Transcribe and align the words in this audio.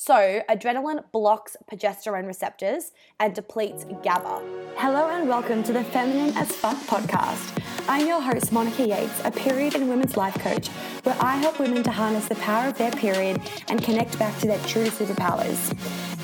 So, 0.00 0.44
adrenaline 0.48 1.10
blocks 1.10 1.56
progesterone 1.68 2.28
receptors 2.28 2.92
and 3.18 3.34
depletes 3.34 3.84
GABA. 4.04 4.42
Hello 4.76 5.08
and 5.08 5.28
welcome 5.28 5.64
to 5.64 5.72
the 5.72 5.82
Feminine 5.82 6.36
as 6.36 6.52
Fuck 6.52 6.76
podcast. 6.84 7.60
I'm 7.88 8.06
your 8.06 8.20
host, 8.20 8.52
Monica 8.52 8.86
Yates, 8.86 9.20
a 9.24 9.32
period 9.32 9.74
and 9.74 9.88
women's 9.88 10.16
life 10.16 10.38
coach, 10.38 10.68
where 11.02 11.16
I 11.18 11.34
help 11.38 11.58
women 11.58 11.82
to 11.82 11.90
harness 11.90 12.28
the 12.28 12.36
power 12.36 12.68
of 12.68 12.78
their 12.78 12.92
period 12.92 13.40
and 13.66 13.82
connect 13.82 14.16
back 14.20 14.38
to 14.38 14.46
their 14.46 14.60
true 14.66 14.86
superpowers. 14.86 15.74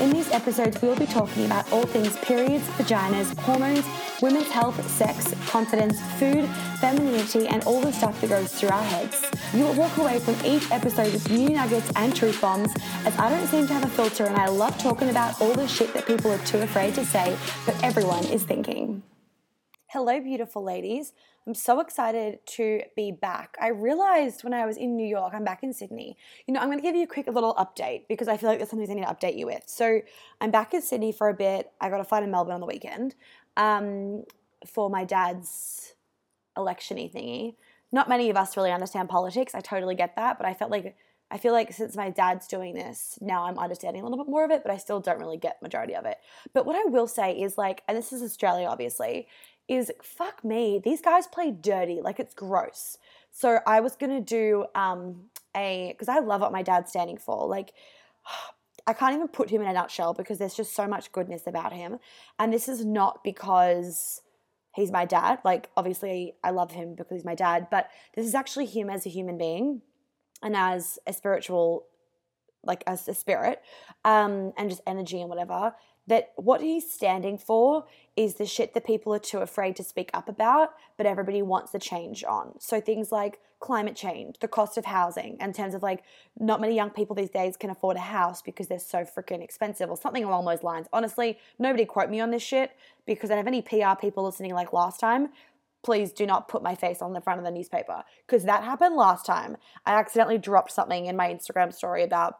In 0.00 0.10
these 0.10 0.30
episodes, 0.30 0.80
we'll 0.80 0.96
be 0.96 1.06
talking 1.06 1.44
about 1.44 1.72
all 1.72 1.84
things 1.84 2.16
periods, 2.18 2.64
vaginas, 2.78 3.36
hormones, 3.38 3.84
women's 4.20 4.50
health, 4.50 4.88
sex, 4.90 5.34
confidence, 5.48 6.00
food, 6.18 6.48
femininity, 6.80 7.46
and 7.46 7.62
all 7.64 7.80
the 7.80 7.92
stuff 7.92 8.20
that 8.20 8.30
goes 8.30 8.52
through 8.52 8.70
our 8.70 8.82
heads. 8.82 9.24
You 9.52 9.64
will 9.64 9.74
walk 9.74 9.96
away 9.96 10.18
from 10.18 10.34
each 10.44 10.70
episode 10.70 11.12
with 11.12 11.30
new 11.30 11.50
nuggets 11.50 11.92
and 11.94 12.14
truth 12.14 12.40
bombs, 12.40 12.74
as 13.04 13.16
I 13.18 13.30
don't 13.30 13.46
seem 13.46 13.63
to 13.66 13.72
have 13.72 13.84
a 13.84 13.88
filter 13.88 14.24
and 14.24 14.36
I 14.36 14.46
love 14.46 14.76
talking 14.78 15.08
about 15.08 15.40
all 15.40 15.54
the 15.54 15.66
shit 15.66 15.94
that 15.94 16.06
people 16.06 16.30
are 16.30 16.38
too 16.44 16.58
afraid 16.58 16.94
to 16.96 17.04
say, 17.04 17.36
but 17.64 17.74
everyone 17.82 18.24
is 18.26 18.42
thinking. 18.42 19.02
Hello, 19.86 20.20
beautiful 20.20 20.62
ladies. 20.62 21.14
I'm 21.46 21.54
so 21.54 21.80
excited 21.80 22.40
to 22.46 22.82
be 22.94 23.10
back. 23.10 23.56
I 23.60 23.68
realized 23.68 24.44
when 24.44 24.52
I 24.52 24.66
was 24.66 24.76
in 24.76 24.96
New 24.96 25.06
York, 25.06 25.32
I'm 25.34 25.44
back 25.44 25.62
in 25.62 25.72
Sydney. 25.72 26.16
You 26.46 26.52
know, 26.52 26.60
I'm 26.60 26.66
going 26.66 26.78
to 26.78 26.82
give 26.82 26.94
you 26.94 27.04
a 27.04 27.06
quick 27.06 27.26
little 27.26 27.54
update 27.54 28.08
because 28.08 28.28
I 28.28 28.36
feel 28.36 28.50
like 28.50 28.58
there's 28.58 28.70
something 28.70 28.90
I 28.90 28.94
need 28.94 29.06
to 29.06 29.14
update 29.14 29.38
you 29.38 29.46
with. 29.46 29.62
So, 29.66 30.00
I'm 30.40 30.50
back 30.50 30.74
in 30.74 30.82
Sydney 30.82 31.12
for 31.12 31.28
a 31.28 31.34
bit. 31.34 31.70
I 31.80 31.88
got 31.90 32.00
a 32.00 32.04
flight 32.04 32.22
in 32.22 32.30
Melbourne 32.30 32.54
on 32.54 32.60
the 32.60 32.66
weekend 32.66 33.14
um, 33.56 34.24
for 34.66 34.90
my 34.90 35.04
dad's 35.04 35.94
electiony 36.56 37.10
thingy. 37.10 37.54
Not 37.92 38.08
many 38.08 38.28
of 38.28 38.36
us 38.36 38.56
really 38.56 38.72
understand 38.72 39.08
politics. 39.08 39.54
I 39.54 39.60
totally 39.60 39.94
get 39.94 40.16
that, 40.16 40.38
but 40.38 40.46
I 40.46 40.54
felt 40.54 40.70
like 40.70 40.96
I 41.34 41.36
feel 41.36 41.52
like 41.52 41.72
since 41.72 41.96
my 41.96 42.10
dad's 42.10 42.46
doing 42.46 42.74
this, 42.74 43.18
now 43.20 43.46
I'm 43.46 43.58
understanding 43.58 44.00
a 44.00 44.04
little 44.08 44.24
bit 44.24 44.30
more 44.30 44.44
of 44.44 44.52
it, 44.52 44.62
but 44.62 44.70
I 44.70 44.76
still 44.76 45.00
don't 45.00 45.18
really 45.18 45.36
get 45.36 45.60
majority 45.60 45.96
of 45.96 46.06
it. 46.06 46.18
But 46.52 46.64
what 46.64 46.76
I 46.76 46.84
will 46.88 47.08
say 47.08 47.32
is 47.32 47.58
like, 47.58 47.82
and 47.88 47.98
this 47.98 48.12
is 48.12 48.22
Australia 48.22 48.68
obviously, 48.68 49.26
is 49.66 49.90
fuck 50.00 50.44
me, 50.44 50.80
these 50.82 51.00
guys 51.00 51.26
play 51.26 51.50
dirty. 51.50 52.00
Like 52.00 52.20
it's 52.20 52.34
gross. 52.34 52.98
So 53.32 53.58
I 53.66 53.80
was 53.80 53.96
gonna 53.96 54.20
do 54.20 54.66
um, 54.76 55.24
a 55.56 55.88
because 55.90 56.08
I 56.08 56.20
love 56.20 56.40
what 56.40 56.52
my 56.52 56.62
dad's 56.62 56.90
standing 56.90 57.18
for. 57.18 57.48
Like 57.48 57.72
I 58.86 58.92
can't 58.92 59.16
even 59.16 59.26
put 59.26 59.50
him 59.50 59.60
in 59.60 59.66
a 59.66 59.72
nutshell 59.72 60.14
because 60.14 60.38
there's 60.38 60.54
just 60.54 60.76
so 60.76 60.86
much 60.86 61.10
goodness 61.10 61.48
about 61.48 61.72
him. 61.72 61.98
And 62.38 62.52
this 62.52 62.68
is 62.68 62.84
not 62.84 63.24
because 63.24 64.20
he's 64.72 64.92
my 64.92 65.04
dad. 65.04 65.40
Like 65.44 65.68
obviously 65.76 66.34
I 66.44 66.50
love 66.50 66.70
him 66.70 66.94
because 66.94 67.16
he's 67.16 67.24
my 67.24 67.34
dad, 67.34 67.66
but 67.72 67.88
this 68.14 68.24
is 68.24 68.36
actually 68.36 68.66
him 68.66 68.88
as 68.88 69.04
a 69.04 69.08
human 69.08 69.36
being 69.36 69.82
and 70.42 70.56
as 70.56 70.98
a 71.06 71.12
spiritual 71.12 71.86
like 72.64 72.82
as 72.86 73.06
a 73.08 73.14
spirit 73.14 73.60
um, 74.04 74.52
and 74.56 74.70
just 74.70 74.82
energy 74.86 75.20
and 75.20 75.28
whatever 75.28 75.74
that 76.06 76.32
what 76.36 76.60
he's 76.60 76.90
standing 76.90 77.38
for 77.38 77.86
is 78.16 78.34
the 78.34 78.46
shit 78.46 78.74
that 78.74 78.84
people 78.84 79.14
are 79.14 79.18
too 79.18 79.38
afraid 79.38 79.74
to 79.76 79.82
speak 79.82 80.10
up 80.12 80.28
about, 80.28 80.74
but 80.96 81.06
everybody 81.06 81.40
wants 81.40 81.72
the 81.72 81.78
change 81.78 82.22
on. 82.24 82.54
So 82.60 82.80
things 82.80 83.10
like 83.10 83.40
climate 83.60 83.96
change, 83.96 84.36
the 84.40 84.48
cost 84.48 84.76
of 84.76 84.84
housing, 84.84 85.38
in 85.40 85.52
terms 85.54 85.74
of 85.74 85.82
like 85.82 86.02
not 86.38 86.60
many 86.60 86.74
young 86.74 86.90
people 86.90 87.16
these 87.16 87.30
days 87.30 87.56
can 87.56 87.70
afford 87.70 87.96
a 87.96 88.00
house 88.00 88.42
because 88.42 88.68
they're 88.68 88.78
so 88.78 88.98
freaking 88.98 89.42
expensive 89.42 89.88
or 89.88 89.96
something 89.96 90.24
along 90.24 90.44
those 90.44 90.62
lines. 90.62 90.86
Honestly, 90.92 91.38
nobody 91.58 91.86
quote 91.86 92.10
me 92.10 92.20
on 92.20 92.30
this 92.30 92.42
shit 92.42 92.72
because 93.06 93.30
I 93.30 93.34
don't 93.34 93.46
have 93.46 93.46
any 93.46 93.62
PR 93.62 93.98
people 93.98 94.24
listening 94.24 94.52
like 94.52 94.74
last 94.74 95.00
time. 95.00 95.30
Please 95.84 96.12
do 96.12 96.26
not 96.26 96.48
put 96.48 96.62
my 96.62 96.74
face 96.74 97.02
on 97.02 97.12
the 97.12 97.20
front 97.20 97.38
of 97.38 97.44
the 97.44 97.50
newspaper 97.50 98.02
because 98.26 98.44
that 98.44 98.64
happened 98.64 98.96
last 98.96 99.26
time. 99.26 99.56
I 99.84 99.94
accidentally 99.94 100.38
dropped 100.38 100.72
something 100.72 101.06
in 101.06 101.16
my 101.16 101.28
Instagram 101.28 101.72
story 101.72 102.02
about 102.02 102.38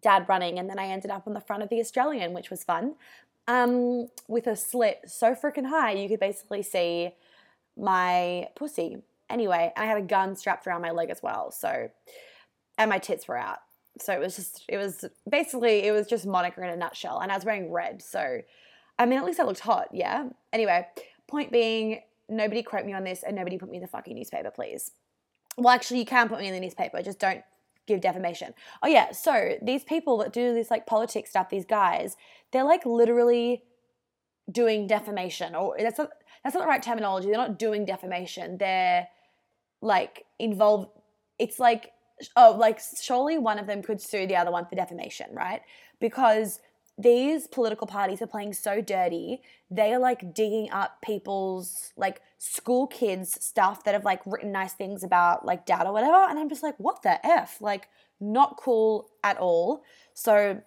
dad 0.00 0.26
running, 0.28 0.58
and 0.58 0.68
then 0.68 0.78
I 0.78 0.88
ended 0.88 1.10
up 1.10 1.26
on 1.26 1.34
the 1.34 1.40
front 1.40 1.62
of 1.62 1.68
the 1.70 1.80
Australian, 1.80 2.34
which 2.34 2.50
was 2.50 2.62
fun, 2.62 2.94
um, 3.48 4.08
with 4.28 4.46
a 4.46 4.56
slit 4.56 5.00
so 5.06 5.34
freaking 5.34 5.66
high 5.66 5.92
you 5.92 6.08
could 6.08 6.20
basically 6.20 6.62
see 6.62 7.14
my 7.76 8.48
pussy. 8.54 9.02
Anyway, 9.30 9.72
And 9.74 9.84
I 9.84 9.88
had 9.88 9.98
a 9.98 10.06
gun 10.06 10.36
strapped 10.36 10.66
around 10.66 10.82
my 10.82 10.90
leg 10.90 11.10
as 11.10 11.22
well, 11.22 11.50
so 11.50 11.90
and 12.76 12.90
my 12.90 12.98
tits 12.98 13.26
were 13.26 13.38
out. 13.38 13.58
So 13.98 14.12
it 14.12 14.20
was 14.20 14.36
just, 14.36 14.64
it 14.68 14.76
was 14.76 15.04
basically, 15.28 15.84
it 15.86 15.92
was 15.92 16.06
just 16.06 16.26
Monica 16.26 16.62
in 16.62 16.68
a 16.68 16.76
nutshell, 16.76 17.20
and 17.20 17.32
I 17.32 17.36
was 17.36 17.44
wearing 17.44 17.72
red, 17.72 18.02
so 18.02 18.42
I 18.98 19.06
mean, 19.06 19.18
at 19.18 19.24
least 19.24 19.40
I 19.40 19.44
looked 19.44 19.60
hot, 19.60 19.88
yeah. 19.92 20.28
Anyway, 20.52 20.86
point 21.26 21.50
being, 21.50 22.00
nobody 22.28 22.62
quote 22.62 22.86
me 22.86 22.92
on 22.92 23.04
this, 23.04 23.22
and 23.22 23.36
nobody 23.36 23.58
put 23.58 23.70
me 23.70 23.76
in 23.76 23.82
the 23.82 23.88
fucking 23.88 24.14
newspaper, 24.14 24.50
please. 24.50 24.92
Well, 25.56 25.74
actually, 25.74 26.00
you 26.00 26.06
can 26.06 26.28
put 26.28 26.40
me 26.40 26.48
in 26.48 26.54
the 26.54 26.60
newspaper, 26.60 27.00
just 27.02 27.18
don't 27.18 27.42
give 27.86 28.00
defamation. 28.00 28.54
Oh 28.82 28.88
yeah, 28.88 29.12
so 29.12 29.54
these 29.62 29.84
people 29.84 30.18
that 30.18 30.32
do 30.32 30.54
this 30.54 30.70
like 30.70 30.86
politics 30.86 31.30
stuff, 31.30 31.50
these 31.50 31.66
guys, 31.66 32.16
they're 32.52 32.64
like 32.64 32.86
literally 32.86 33.62
doing 34.50 34.86
defamation, 34.86 35.54
or 35.54 35.76
that's 35.78 35.98
not 35.98 36.10
that's 36.42 36.54
not 36.54 36.62
the 36.62 36.68
right 36.68 36.82
terminology. 36.82 37.28
They're 37.28 37.36
not 37.36 37.58
doing 37.58 37.84
defamation. 37.84 38.58
They're 38.58 39.08
like 39.80 40.24
involved. 40.38 40.88
It's 41.38 41.58
like 41.58 41.92
oh, 42.36 42.56
like 42.58 42.80
surely 43.00 43.38
one 43.38 43.58
of 43.58 43.66
them 43.66 43.82
could 43.82 44.00
sue 44.00 44.26
the 44.26 44.36
other 44.36 44.50
one 44.50 44.66
for 44.66 44.74
defamation, 44.74 45.26
right? 45.32 45.62
Because 46.00 46.60
these 46.96 47.48
political 47.48 47.86
parties 47.86 48.22
are 48.22 48.26
playing 48.26 48.52
so 48.52 48.80
dirty. 48.80 49.40
They 49.70 49.92
are 49.92 49.98
like 49.98 50.32
digging 50.32 50.70
up 50.70 51.02
people's 51.02 51.92
like 51.96 52.20
school 52.38 52.86
kids 52.86 53.44
stuff 53.44 53.82
that 53.84 53.94
have 53.94 54.04
like 54.04 54.20
written 54.26 54.52
nice 54.52 54.74
things 54.74 55.02
about 55.02 55.44
like 55.44 55.66
dad 55.66 55.86
or 55.86 55.92
whatever. 55.92 56.14
And 56.14 56.38
I'm 56.38 56.48
just 56.48 56.62
like, 56.62 56.76
what 56.78 57.02
the 57.02 57.24
F? 57.26 57.60
Like, 57.60 57.88
not 58.20 58.56
cool 58.56 59.10
at 59.24 59.38
all. 59.38 59.82
So 60.14 60.60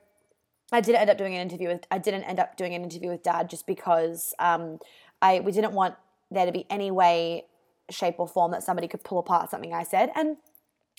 I 0.72 0.82
didn't 0.82 1.00
end 1.00 1.10
up 1.10 1.18
doing 1.18 1.34
an 1.34 1.42
interview 1.42 1.70
with 1.70 1.86
I 1.90 1.98
didn't 1.98 2.24
end 2.24 2.40
up 2.40 2.58
doing 2.58 2.74
an 2.74 2.84
interview 2.84 3.10
with 3.10 3.24
dad 3.24 3.50
just 3.50 3.66
because 3.66 4.34
um 4.40 4.80
I 5.22 5.40
we 5.40 5.52
didn't 5.54 5.74
want 5.74 5.96
there 6.30 6.46
to 6.46 6.52
be 6.52 6.66
any 6.70 6.92
way, 6.92 7.46
shape, 7.90 8.16
or 8.18 8.28
form 8.28 8.52
that 8.52 8.64
somebody 8.64 8.90
could 8.90 9.04
pull 9.04 9.20
apart 9.20 9.50
something 9.50 9.74
I 9.74 9.84
said. 9.84 10.12
And 10.14 10.36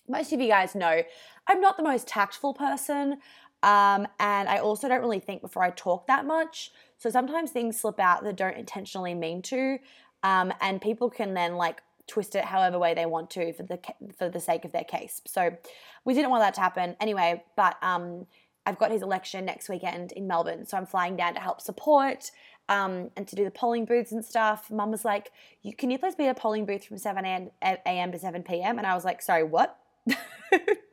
most 0.09 0.33
of 0.33 0.41
you 0.41 0.49
guys 0.49 0.75
know 0.75 1.03
I'm 1.47 1.61
not 1.61 1.77
the 1.77 1.83
most 1.83 2.09
tactful 2.09 2.55
person. 2.55 3.19
Um, 3.63 4.07
and 4.21 4.49
I 4.49 4.59
also 4.59 4.89
don't 4.89 5.01
really 5.01 5.19
think 5.19 5.43
before 5.43 5.63
I 5.63 5.71
talk 5.71 6.07
that 6.07 6.25
much. 6.25 6.73
So 6.99 7.11
sometimes 7.11 7.51
things 7.51 7.81
slip 7.81 7.99
out 7.99 8.25
that 8.25 8.37
don't 8.37 8.57
intentionally 8.57 9.15
mean 9.15 9.43
to. 9.43 9.79
Um, 10.23 10.53
and 10.61 10.81
people 10.81 11.11
can 11.11 11.35
then 11.35 11.57
like 11.57 11.83
twist 12.07 12.35
it 12.35 12.45
however 12.45 12.79
way 12.79 12.95
they 12.95 13.07
want 13.07 13.31
to 13.31 13.53
for 13.53 13.63
the 13.63 13.79
for 14.17 14.29
the 14.29 14.41
sake 14.41 14.65
of 14.65 14.73
their 14.73 14.85
case. 14.85 15.21
So 15.27 15.57
we 16.05 16.15
didn't 16.15 16.31
want 16.31 16.43
that 16.43 16.55
to 16.55 16.61
happen 16.61 16.97
anyway. 17.01 17.45
But 17.57 17.77
um, 17.83 18.27
I've 18.67 18.79
got 18.79 18.91
his 18.91 19.03
election 19.03 19.45
next 19.45 19.69
weekend 19.69 20.13
in 20.13 20.27
Melbourne, 20.27 20.67
so 20.67 20.77
I'm 20.77 20.87
flying 20.87 21.17
down 21.17 21.35
to 21.35 21.41
help 21.41 21.61
support 21.61 22.31
um, 22.69 23.11
and 23.17 23.27
to 23.29 23.37
do 23.37 23.45
the 23.45 23.51
polling 23.51 23.85
booths 23.85 24.13
and 24.13 24.25
stuff. 24.25 24.71
Mum 24.71 24.91
was 24.91 25.05
like, 25.05 25.31
"Can 25.77 25.91
you 25.91 25.99
please 25.99 26.15
be 26.15 26.27
at 26.27 26.37
a 26.37 26.41
polling 26.41 26.67
booth 26.67 26.85
from 26.85 26.99
7 26.99 27.25
a.m. 27.25 28.13
to 28.13 28.19
7 28.19 28.43
p.m.?" 28.43 28.79
And 28.79 28.87
I 28.87 28.95
was 28.95 29.05
like, 29.05 29.23
"Sorry, 29.23 29.45
what?" 29.45 29.79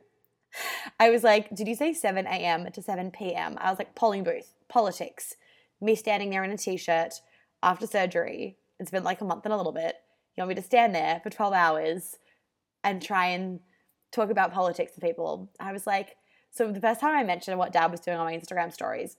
I 0.98 1.10
was 1.10 1.22
like, 1.22 1.54
did 1.54 1.68
you 1.68 1.74
say 1.74 1.92
7 1.92 2.26
a.m. 2.26 2.70
to 2.72 2.82
7 2.82 3.10
p.m.? 3.10 3.56
I 3.58 3.70
was 3.70 3.78
like, 3.78 3.94
polling 3.94 4.24
booth, 4.24 4.52
politics, 4.68 5.36
me 5.80 5.94
standing 5.94 6.30
there 6.30 6.42
in 6.42 6.50
a 6.50 6.56
t 6.56 6.76
shirt 6.76 7.20
after 7.62 7.86
surgery. 7.86 8.56
It's 8.80 8.90
been 8.90 9.04
like 9.04 9.20
a 9.20 9.24
month 9.24 9.44
and 9.44 9.52
a 9.52 9.56
little 9.56 9.72
bit. 9.72 9.96
You 10.36 10.42
want 10.42 10.50
me 10.50 10.54
to 10.56 10.62
stand 10.62 10.94
there 10.94 11.20
for 11.22 11.30
12 11.30 11.52
hours 11.52 12.16
and 12.84 13.02
try 13.02 13.26
and 13.26 13.60
talk 14.12 14.30
about 14.30 14.52
politics 14.52 14.92
to 14.92 15.00
people? 15.00 15.50
I 15.60 15.72
was 15.72 15.86
like, 15.86 16.16
so 16.50 16.70
the 16.72 16.80
first 16.80 17.00
time 17.00 17.14
I 17.14 17.24
mentioned 17.24 17.58
what 17.58 17.72
dad 17.72 17.90
was 17.90 18.00
doing 18.00 18.16
on 18.16 18.24
my 18.24 18.36
Instagram 18.36 18.72
stories, 18.72 19.16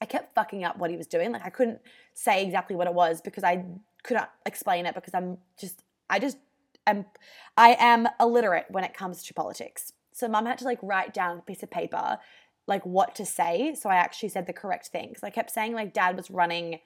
I 0.00 0.06
kept 0.06 0.34
fucking 0.34 0.64
up 0.64 0.78
what 0.78 0.90
he 0.90 0.96
was 0.96 1.06
doing. 1.06 1.32
Like 1.32 1.44
I 1.44 1.50
couldn't 1.50 1.80
say 2.14 2.42
exactly 2.42 2.76
what 2.76 2.86
it 2.86 2.94
was 2.94 3.20
because 3.20 3.44
I 3.44 3.64
couldn't 4.02 4.28
explain 4.46 4.86
it 4.86 4.94
because 4.94 5.14
I'm 5.14 5.38
just, 5.58 5.82
I 6.08 6.18
just 6.18 6.38
am, 6.86 7.04
I 7.56 7.76
am 7.78 8.08
illiterate 8.18 8.66
when 8.70 8.84
it 8.84 8.94
comes 8.94 9.22
to 9.24 9.34
politics. 9.34 9.92
So 10.20 10.28
mum 10.28 10.46
had 10.46 10.58
to 10.58 10.64
like 10.64 10.78
write 10.82 11.12
down 11.12 11.38
a 11.38 11.42
piece 11.42 11.62
of 11.62 11.70
paper 11.70 12.18
like 12.66 12.86
what 12.86 13.14
to 13.16 13.26
say. 13.26 13.74
So 13.74 13.90
I 13.90 13.96
actually 13.96 14.28
said 14.28 14.46
the 14.46 14.52
correct 14.52 14.88
thing. 14.88 15.08
Because 15.08 15.24
I 15.24 15.30
kept 15.30 15.50
saying 15.50 15.74
like 15.74 15.92
dad 15.92 16.16
was 16.16 16.30
running 16.30 16.78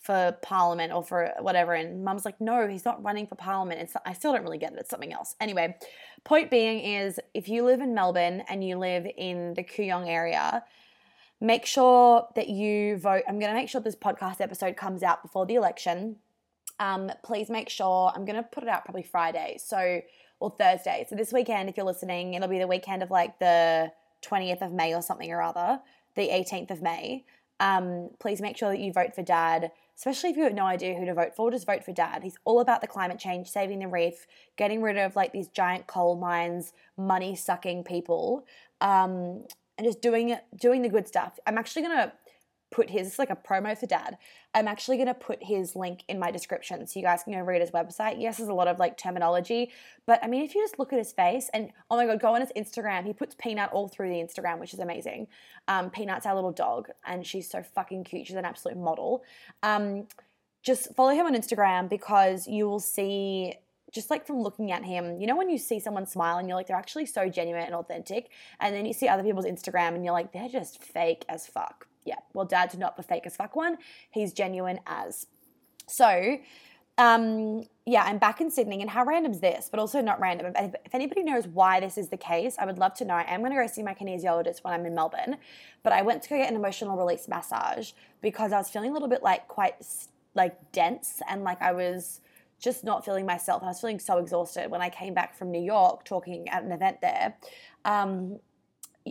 for 0.00 0.36
parliament 0.42 0.92
or 0.92 1.02
for 1.02 1.32
whatever. 1.40 1.74
And 1.74 2.04
mum's 2.04 2.24
like, 2.24 2.40
no, 2.40 2.66
he's 2.66 2.84
not 2.84 3.02
running 3.02 3.26
for 3.26 3.34
parliament. 3.34 3.80
It's, 3.80 3.94
I 4.04 4.14
still 4.14 4.32
don't 4.32 4.42
really 4.42 4.58
get 4.58 4.72
it. 4.72 4.78
It's 4.80 4.90
something 4.90 5.12
else. 5.12 5.34
Anyway, 5.40 5.76
point 6.24 6.50
being 6.50 6.80
is 6.80 7.20
if 7.34 7.48
you 7.48 7.64
live 7.64 7.80
in 7.80 7.94
Melbourne 7.94 8.42
and 8.48 8.66
you 8.66 8.78
live 8.78 9.06
in 9.16 9.54
the 9.54 9.62
Kooyong 9.62 10.08
area, 10.08 10.64
make 11.40 11.66
sure 11.66 12.26
that 12.34 12.48
you 12.48 12.96
vote. 12.96 13.24
I'm 13.28 13.38
going 13.38 13.50
to 13.50 13.54
make 13.54 13.68
sure 13.68 13.80
this 13.80 13.96
podcast 13.96 14.40
episode 14.40 14.76
comes 14.76 15.02
out 15.02 15.22
before 15.22 15.44
the 15.44 15.54
election. 15.54 16.16
Um, 16.78 17.12
please 17.22 17.50
make 17.50 17.68
sure, 17.68 18.10
I'm 18.14 18.24
going 18.24 18.36
to 18.36 18.42
put 18.42 18.62
it 18.62 18.70
out 18.70 18.86
probably 18.86 19.02
Friday. 19.02 19.58
So 19.62 20.00
or 20.40 20.50
Thursday. 20.50 21.06
So 21.08 21.14
this 21.14 21.32
weekend, 21.32 21.68
if 21.68 21.76
you're 21.76 21.86
listening, 21.86 22.34
it'll 22.34 22.48
be 22.48 22.58
the 22.58 22.66
weekend 22.66 23.02
of 23.02 23.10
like 23.10 23.38
the 23.38 23.92
20th 24.22 24.62
of 24.62 24.72
May 24.72 24.94
or 24.94 25.02
something 25.02 25.30
or 25.30 25.42
other, 25.42 25.80
the 26.16 26.28
18th 26.28 26.70
of 26.70 26.82
May. 26.82 27.24
Um, 27.60 28.08
please 28.18 28.40
make 28.40 28.56
sure 28.56 28.70
that 28.70 28.80
you 28.80 28.90
vote 28.92 29.14
for 29.14 29.22
dad, 29.22 29.70
especially 29.96 30.30
if 30.30 30.36
you 30.36 30.44
have 30.44 30.54
no 30.54 30.64
idea 30.64 30.94
who 30.94 31.04
to 31.04 31.12
vote 31.12 31.36
for, 31.36 31.50
just 31.50 31.66
vote 31.66 31.84
for 31.84 31.92
dad. 31.92 32.22
He's 32.22 32.38
all 32.46 32.60
about 32.60 32.80
the 32.80 32.86
climate 32.86 33.18
change, 33.18 33.48
saving 33.48 33.80
the 33.80 33.88
reef, 33.88 34.26
getting 34.56 34.80
rid 34.80 34.96
of 34.96 35.14
like 35.14 35.32
these 35.32 35.48
giant 35.48 35.86
coal 35.86 36.16
mines, 36.16 36.72
money 36.96 37.36
sucking 37.36 37.84
people. 37.84 38.46
Um, 38.80 39.44
and 39.76 39.86
just 39.86 40.02
doing 40.02 40.36
doing 40.56 40.82
the 40.82 40.90
good 40.90 41.08
stuff. 41.08 41.38
I'm 41.46 41.56
actually 41.56 41.82
gonna 41.82 42.12
put 42.70 42.88
his, 42.88 43.18
like 43.18 43.30
a 43.30 43.36
promo 43.36 43.76
for 43.76 43.86
dad. 43.86 44.16
I'm 44.54 44.68
actually 44.68 44.96
going 44.96 45.08
to 45.08 45.14
put 45.14 45.42
his 45.42 45.74
link 45.74 46.04
in 46.08 46.18
my 46.18 46.30
description 46.30 46.86
so 46.86 46.98
you 46.98 47.04
guys 47.04 47.22
can 47.22 47.32
go 47.32 47.40
read 47.40 47.60
his 47.60 47.70
website. 47.70 48.20
Yes, 48.20 48.36
there's 48.36 48.48
a 48.48 48.54
lot 48.54 48.68
of 48.68 48.78
like 48.78 48.96
terminology, 48.96 49.70
but 50.06 50.22
I 50.22 50.28
mean, 50.28 50.44
if 50.44 50.54
you 50.54 50.62
just 50.62 50.78
look 50.78 50.92
at 50.92 50.98
his 50.98 51.12
face 51.12 51.50
and 51.52 51.70
oh 51.90 51.96
my 51.96 52.06
God, 52.06 52.20
go 52.20 52.34
on 52.34 52.40
his 52.40 52.52
Instagram. 52.56 53.04
He 53.04 53.12
puts 53.12 53.34
Peanut 53.34 53.70
all 53.72 53.88
through 53.88 54.08
the 54.08 54.16
Instagram, 54.16 54.58
which 54.58 54.72
is 54.72 54.80
amazing. 54.80 55.26
Um, 55.68 55.90
Peanut's 55.90 56.26
our 56.26 56.34
little 56.34 56.52
dog 56.52 56.88
and 57.04 57.26
she's 57.26 57.50
so 57.50 57.62
fucking 57.62 58.04
cute. 58.04 58.26
She's 58.26 58.36
an 58.36 58.44
absolute 58.44 58.78
model. 58.78 59.24
Um, 59.62 60.06
just 60.62 60.94
follow 60.94 61.10
him 61.10 61.26
on 61.26 61.34
Instagram 61.34 61.88
because 61.88 62.46
you 62.46 62.68
will 62.68 62.80
see 62.80 63.54
just 63.92 64.10
like 64.10 64.24
from 64.24 64.40
looking 64.40 64.70
at 64.70 64.84
him, 64.84 65.20
you 65.20 65.26
know, 65.26 65.36
when 65.36 65.50
you 65.50 65.58
see 65.58 65.80
someone 65.80 66.06
smile 66.06 66.38
and 66.38 66.46
you're 66.46 66.56
like, 66.56 66.68
they're 66.68 66.76
actually 66.76 67.06
so 67.06 67.28
genuine 67.28 67.64
and 67.64 67.74
authentic. 67.74 68.30
And 68.60 68.72
then 68.72 68.86
you 68.86 68.92
see 68.92 69.08
other 69.08 69.24
people's 69.24 69.46
Instagram 69.46 69.96
and 69.96 70.04
you're 70.04 70.12
like, 70.12 70.32
they're 70.32 70.48
just 70.48 70.80
fake 70.80 71.24
as 71.28 71.48
fuck 71.48 71.88
yeah, 72.04 72.16
well, 72.32 72.44
dad's 72.44 72.76
not 72.76 72.96
the 72.96 73.02
fake 73.02 73.26
as 73.26 73.36
fuck 73.36 73.56
one. 73.56 73.78
He's 74.10 74.32
genuine 74.32 74.80
as. 74.86 75.26
So, 75.86 76.38
um, 76.98 77.64
yeah, 77.86 78.04
I'm 78.04 78.18
back 78.18 78.40
in 78.40 78.50
Sydney, 78.50 78.80
and 78.80 78.90
how 78.90 79.04
random 79.04 79.32
is 79.32 79.40
this? 79.40 79.68
But 79.70 79.80
also 79.80 80.00
not 80.00 80.20
random. 80.20 80.52
If, 80.56 80.74
anybody 80.92 81.22
knows 81.22 81.46
why 81.46 81.80
this 81.80 81.98
is 81.98 82.08
the 82.08 82.16
case, 82.16 82.56
I 82.58 82.66
would 82.66 82.78
love 82.78 82.94
to 82.94 83.04
know. 83.04 83.14
I 83.14 83.24
am 83.28 83.40
going 83.40 83.52
to 83.52 83.56
go 83.56 83.66
see 83.66 83.82
my 83.82 83.94
kinesiologist 83.94 84.62
when 84.62 84.74
I'm 84.74 84.86
in 84.86 84.94
Melbourne, 84.94 85.36
but 85.82 85.92
I 85.92 86.02
went 86.02 86.22
to 86.22 86.28
go 86.28 86.36
get 86.36 86.50
an 86.50 86.56
emotional 86.56 86.96
release 86.96 87.26
massage 87.28 87.92
because 88.20 88.52
I 88.52 88.58
was 88.58 88.70
feeling 88.70 88.90
a 88.90 88.92
little 88.92 89.08
bit 89.08 89.22
like 89.22 89.48
quite 89.48 89.76
like 90.34 90.72
dense 90.72 91.20
and 91.28 91.42
like 91.42 91.60
I 91.60 91.72
was 91.72 92.20
just 92.60 92.84
not 92.84 93.04
feeling 93.04 93.26
myself. 93.26 93.62
I 93.62 93.66
was 93.66 93.80
feeling 93.80 93.98
so 93.98 94.18
exhausted 94.18 94.70
when 94.70 94.82
I 94.82 94.90
came 94.90 95.14
back 95.14 95.34
from 95.34 95.50
New 95.50 95.62
York 95.62 96.04
talking 96.04 96.48
at 96.50 96.62
an 96.62 96.72
event 96.72 97.00
there. 97.00 97.34
Um, 97.84 98.38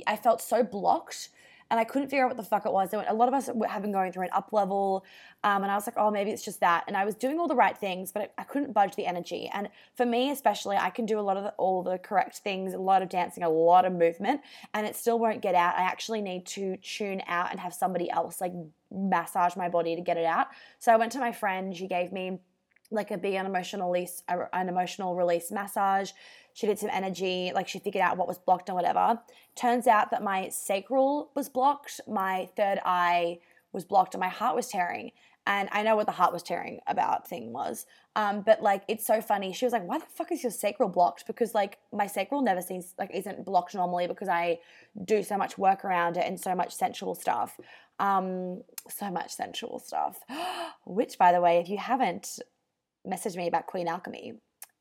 I 0.05 0.15
felt 0.15 0.41
so 0.41 0.63
blocked 0.63 1.29
and 1.71 1.79
I 1.79 1.83
couldn't 1.83 2.09
figure 2.09 2.23
out 2.25 2.29
what 2.29 2.37
the 2.37 2.43
fuck 2.43 2.65
it 2.65 2.71
was. 2.71 2.93
A 2.93 3.13
lot 3.13 3.27
of 3.27 3.33
us 3.33 3.49
have 3.67 3.81
been 3.81 3.91
going 3.91 4.11
through 4.11 4.23
an 4.23 4.29
up 4.33 4.51
level, 4.51 5.05
um, 5.43 5.63
and 5.63 5.71
I 5.71 5.75
was 5.75 5.85
like, 5.85 5.95
oh, 5.97 6.09
maybe 6.11 6.31
it's 6.31 6.43
just 6.43 6.59
that. 6.61 6.83
And 6.87 6.97
I 6.97 7.05
was 7.05 7.15
doing 7.15 7.39
all 7.39 7.47
the 7.47 7.55
right 7.55 7.77
things, 7.77 8.11
but 8.11 8.33
I 8.37 8.43
couldn't 8.43 8.73
budge 8.73 8.95
the 8.95 9.05
energy. 9.05 9.49
And 9.53 9.69
for 9.95 10.05
me, 10.05 10.31
especially, 10.31 10.77
I 10.77 10.89
can 10.89 11.05
do 11.05 11.19
a 11.19 11.21
lot 11.21 11.37
of 11.37 11.43
the, 11.43 11.51
all 11.51 11.83
the 11.83 11.97
correct 11.97 12.37
things, 12.37 12.73
a 12.73 12.77
lot 12.77 13.01
of 13.01 13.09
dancing, 13.09 13.43
a 13.43 13.49
lot 13.49 13.85
of 13.85 13.93
movement, 13.93 14.41
and 14.73 14.87
it 14.87 14.95
still 14.95 15.19
won't 15.19 15.41
get 15.41 15.55
out. 15.55 15.75
I 15.75 15.83
actually 15.83 16.21
need 16.21 16.45
to 16.47 16.77
tune 16.77 17.21
out 17.27 17.51
and 17.51 17.59
have 17.59 17.73
somebody 17.73 18.09
else 18.09 18.41
like 18.41 18.53
massage 18.91 19.55
my 19.55 19.69
body 19.69 19.95
to 19.95 20.01
get 20.01 20.17
it 20.17 20.25
out. 20.25 20.47
So 20.79 20.91
I 20.91 20.95
went 20.97 21.11
to 21.13 21.19
my 21.19 21.31
friend. 21.31 21.75
She 21.75 21.87
gave 21.87 22.11
me 22.11 22.39
like 22.91 23.11
a 23.11 23.17
big 23.17 23.35
an 23.35 23.45
emotional 23.45 23.91
release, 23.91 24.23
an 24.27 24.69
emotional 24.69 25.15
release 25.15 25.51
massage. 25.51 26.11
She 26.53 26.67
did 26.67 26.79
some 26.79 26.89
energy, 26.91 27.51
like 27.53 27.67
she 27.67 27.79
figured 27.79 28.01
out 28.01 28.17
what 28.17 28.27
was 28.27 28.37
blocked 28.37 28.69
and 28.69 28.75
whatever. 28.75 29.19
Turns 29.55 29.87
out 29.87 30.11
that 30.11 30.23
my 30.23 30.49
sacral 30.49 31.31
was 31.35 31.49
blocked, 31.49 32.01
my 32.07 32.49
third 32.55 32.79
eye 32.83 33.39
was 33.71 33.85
blocked, 33.85 34.13
and 34.15 34.21
my 34.21 34.29
heart 34.29 34.55
was 34.55 34.67
tearing. 34.67 35.11
And 35.45 35.69
I 35.71 35.83
know 35.83 35.95
what 35.95 36.05
the 36.05 36.11
heart 36.11 36.33
was 36.33 36.43
tearing 36.43 36.79
about 36.85 37.27
thing 37.27 37.53
was. 37.53 37.85
Um, 38.15 38.41
but 38.41 38.61
like 38.61 38.83
it's 38.87 39.05
so 39.05 39.21
funny. 39.21 39.53
She 39.53 39.65
was 39.65 39.71
like, 39.71 39.87
"Why 39.87 39.97
the 39.97 40.05
fuck 40.05 40.31
is 40.31 40.43
your 40.43 40.51
sacral 40.51 40.89
blocked?" 40.89 41.25
Because 41.25 41.55
like 41.55 41.77
my 41.91 42.07
sacral 42.07 42.41
never 42.41 42.61
seems 42.61 42.93
like 42.99 43.11
isn't 43.13 43.45
blocked 43.45 43.73
normally 43.73 44.07
because 44.07 44.27
I 44.27 44.59
do 45.05 45.23
so 45.23 45.37
much 45.37 45.57
work 45.57 45.85
around 45.85 46.17
it 46.17 46.25
and 46.25 46.39
so 46.39 46.53
much 46.55 46.75
sensual 46.75 47.15
stuff. 47.15 47.59
Um, 47.99 48.63
so 48.89 49.09
much 49.09 49.31
sensual 49.31 49.79
stuff. 49.79 50.19
Which, 50.85 51.17
by 51.17 51.31
the 51.31 51.41
way, 51.41 51.59
if 51.59 51.69
you 51.69 51.77
haven't 51.77 52.39
messaged 53.07 53.35
me 53.35 53.47
about 53.47 53.67
Queen 53.67 53.87
Alchemy, 53.87 54.33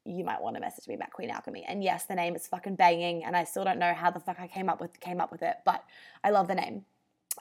you 0.05 0.25
might 0.25 0.41
want 0.41 0.57
to 0.57 0.61
message 0.61 0.89
me 0.89 0.95
about 0.95 1.11
Queen 1.13 1.31
Alchemy. 1.31 1.65
And 1.69 1.83
yes, 1.83 2.07
the 2.07 2.15
name 2.15 2.35
is 2.35 2.47
fucking 2.47 2.77
banging, 2.77 3.25
and 3.25 3.37
I 3.37 3.45
still 3.45 3.65
don't 3.65 3.79
know 3.79 3.95
how 3.95 4.11
the 4.11 4.21
fuck 4.21 4.41
I 4.41 4.47
came 4.47 4.69
up 4.69 4.81
with 4.81 4.99
came 5.01 5.21
up 5.21 5.31
with 5.31 5.43
it, 5.43 5.57
but 5.65 5.85
I 6.25 6.31
love 6.31 6.49
the 6.49 6.55
name. 6.55 6.85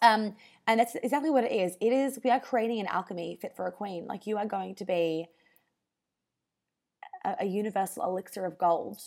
Um, 0.02 0.36
and 0.68 0.80
that's 0.80 0.96
exactly 0.96 1.30
what 1.30 1.44
it 1.44 1.52
is. 1.52 1.78
It 1.82 1.94
is 1.94 2.20
we 2.24 2.30
are 2.30 2.40
creating 2.40 2.80
an 2.80 2.88
alchemy 2.88 3.38
fit 3.42 3.56
for 3.56 3.66
a 3.66 3.72
queen. 3.72 4.06
Like 4.06 4.28
you 4.28 4.38
are 4.38 4.46
going 4.46 4.76
to 4.76 4.86
be 4.86 5.28
a, 7.26 7.36
a 7.42 7.46
universal 7.46 8.04
elixir 8.04 8.46
of 8.46 8.58
gold 8.58 9.00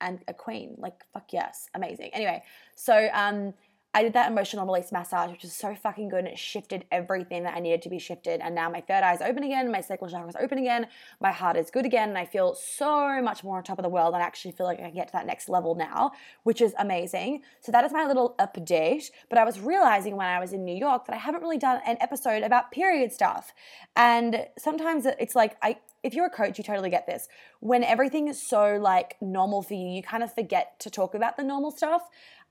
and 0.00 0.22
a 0.28 0.34
queen. 0.34 0.76
Like 0.78 1.04
fuck 1.12 1.32
yes, 1.32 1.68
amazing. 1.74 2.10
Anyway, 2.12 2.42
so 2.74 3.08
um, 3.12 3.54
I 3.94 4.02
did 4.02 4.12
that 4.14 4.30
emotional 4.30 4.66
release 4.66 4.90
massage, 4.90 5.30
which 5.30 5.44
is 5.44 5.54
so 5.54 5.74
fucking 5.74 6.08
good. 6.08 6.20
And 6.20 6.28
it 6.28 6.38
shifted 6.38 6.84
everything 6.90 7.44
that 7.44 7.54
I 7.56 7.60
needed 7.60 7.80
to 7.82 7.88
be 7.88 8.00
shifted. 8.00 8.40
And 8.40 8.52
now 8.54 8.68
my 8.68 8.80
third 8.80 9.04
eye 9.04 9.14
is 9.14 9.20
open 9.20 9.44
again, 9.44 9.70
my 9.70 9.80
sacral 9.80 10.10
chakra 10.10 10.28
is 10.28 10.36
open 10.40 10.58
again, 10.58 10.88
my 11.20 11.30
heart 11.30 11.56
is 11.56 11.70
good 11.70 11.86
again, 11.86 12.08
and 12.08 12.18
I 12.18 12.26
feel 12.26 12.54
so 12.54 13.22
much 13.22 13.44
more 13.44 13.58
on 13.58 13.62
top 13.62 13.78
of 13.78 13.84
the 13.84 13.88
world. 13.88 14.14
And 14.14 14.22
I 14.22 14.26
actually 14.26 14.50
feel 14.52 14.66
like 14.66 14.80
I 14.80 14.86
can 14.86 14.94
get 14.94 15.06
to 15.08 15.12
that 15.12 15.26
next 15.26 15.48
level 15.48 15.76
now, 15.76 16.10
which 16.42 16.60
is 16.60 16.74
amazing. 16.78 17.42
So 17.60 17.70
that 17.70 17.84
is 17.84 17.92
my 17.92 18.04
little 18.04 18.34
update. 18.40 19.10
But 19.28 19.38
I 19.38 19.44
was 19.44 19.60
realizing 19.60 20.16
when 20.16 20.26
I 20.26 20.40
was 20.40 20.52
in 20.52 20.64
New 20.64 20.76
York 20.76 21.06
that 21.06 21.14
I 21.14 21.18
haven't 21.18 21.42
really 21.42 21.58
done 21.58 21.80
an 21.86 21.96
episode 22.00 22.42
about 22.42 22.72
period 22.72 23.12
stuff. 23.12 23.54
And 23.94 24.46
sometimes 24.58 25.06
it's 25.06 25.36
like 25.36 25.56
I 25.62 25.78
if 26.02 26.12
you're 26.12 26.26
a 26.26 26.30
coach, 26.30 26.58
you 26.58 26.64
totally 26.64 26.90
get 26.90 27.06
this. 27.06 27.28
When 27.60 27.82
everything 27.82 28.28
is 28.28 28.46
so 28.46 28.76
like 28.76 29.16
normal 29.22 29.62
for 29.62 29.72
you, 29.72 29.88
you 29.88 30.02
kind 30.02 30.22
of 30.22 30.34
forget 30.34 30.78
to 30.80 30.90
talk 30.90 31.14
about 31.14 31.38
the 31.38 31.42
normal 31.42 31.70
stuff 31.70 32.02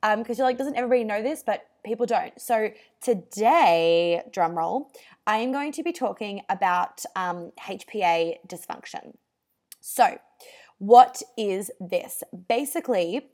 because 0.04 0.18
um, 0.32 0.36
you're 0.38 0.48
like, 0.48 0.58
doesn't 0.58 0.76
everybody 0.76 1.06
know 1.06 1.24
this? 1.24 1.44
But 1.46 1.66
people 1.86 2.06
don't. 2.06 2.40
So 2.40 2.72
today, 3.02 4.22
drum 4.32 4.58
roll, 4.58 4.92
I 5.26 5.38
am 5.38 5.54
going 5.54 5.72
to 5.74 5.84
be 5.84 5.94
talking 5.94 6.42
about 6.50 7.04
um, 7.16 7.52
HPA 7.60 8.38
dysfunction. 8.48 9.16
So, 9.80 10.18
what 10.80 11.22
is 11.38 11.72
this? 11.80 12.24
Basically, 12.50 13.30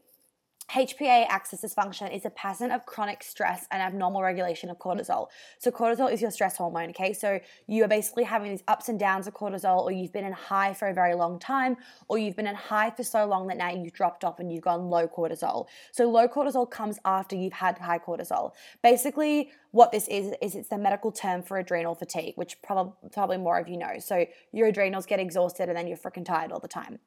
HPA 0.72 1.26
axis 1.30 1.62
dysfunction 1.62 2.14
is 2.16 2.26
a 2.26 2.30
pattern 2.30 2.70
of 2.70 2.86
chronic 2.86 3.24
stress 3.24 3.66
and 3.72 3.82
abnormal 3.82 4.22
regulation 4.22 4.70
of 4.70 4.78
cortisol. 4.78 5.28
So, 5.58 5.72
cortisol 5.72 6.12
is 6.12 6.22
your 6.22 6.30
stress 6.30 6.58
hormone, 6.58 6.90
okay? 6.92 7.12
So, 7.12 7.40
you 7.66 7.84
are 7.84 7.88
basically 7.88 8.24
having 8.24 8.52
these 8.52 8.64
ups 8.68 8.88
and 8.88 9.00
downs 9.00 9.26
of 9.26 9.34
cortisol, 9.34 9.82
or 9.82 9.92
you've 9.92 10.14
been 10.14 10.26
in 10.26 10.34
high 10.34 10.76
for 10.76 10.88
a 10.88 10.94
very 10.94 11.16
long 11.16 11.40
time, 11.40 11.78
or 12.08 12.20
you've 12.20 12.36
been 12.36 12.46
in 12.46 12.56
high 12.56 12.92
for 12.92 13.04
so 13.04 13.26
long 13.26 13.48
that 13.48 13.58
now 13.58 13.72
you've 13.72 13.94
dropped 13.94 14.24
off 14.24 14.40
and 14.40 14.52
you've 14.52 14.62
gone 14.62 14.90
low 14.90 15.08
cortisol. 15.08 15.68
So, 15.92 16.08
low 16.08 16.28
cortisol 16.28 16.70
comes 16.70 17.00
after 17.04 17.36
you've 17.36 17.54
had 17.54 17.80
high 17.80 18.00
cortisol. 18.00 18.52
Basically, 18.84 19.50
what 19.72 19.92
this 19.92 20.08
is, 20.08 20.34
is 20.40 20.54
it's 20.54 20.70
the 20.70 20.78
medical 20.78 21.12
term 21.12 21.42
for 21.42 21.58
adrenal 21.58 21.96
fatigue, 21.96 22.34
which 22.36 22.62
probably, 22.62 22.94
probably 23.12 23.38
more 23.38 23.58
of 23.58 23.68
you 23.68 23.78
know. 23.78 23.98
So, 23.98 24.28
your 24.52 24.68
adrenals 24.68 25.08
get 25.08 25.20
exhausted 25.20 25.68
and 25.68 25.76
then 25.76 25.88
you're 25.88 25.98
freaking 25.98 26.26
tired 26.26 26.52
all 26.52 26.60
the 26.60 26.68
time. 26.68 27.00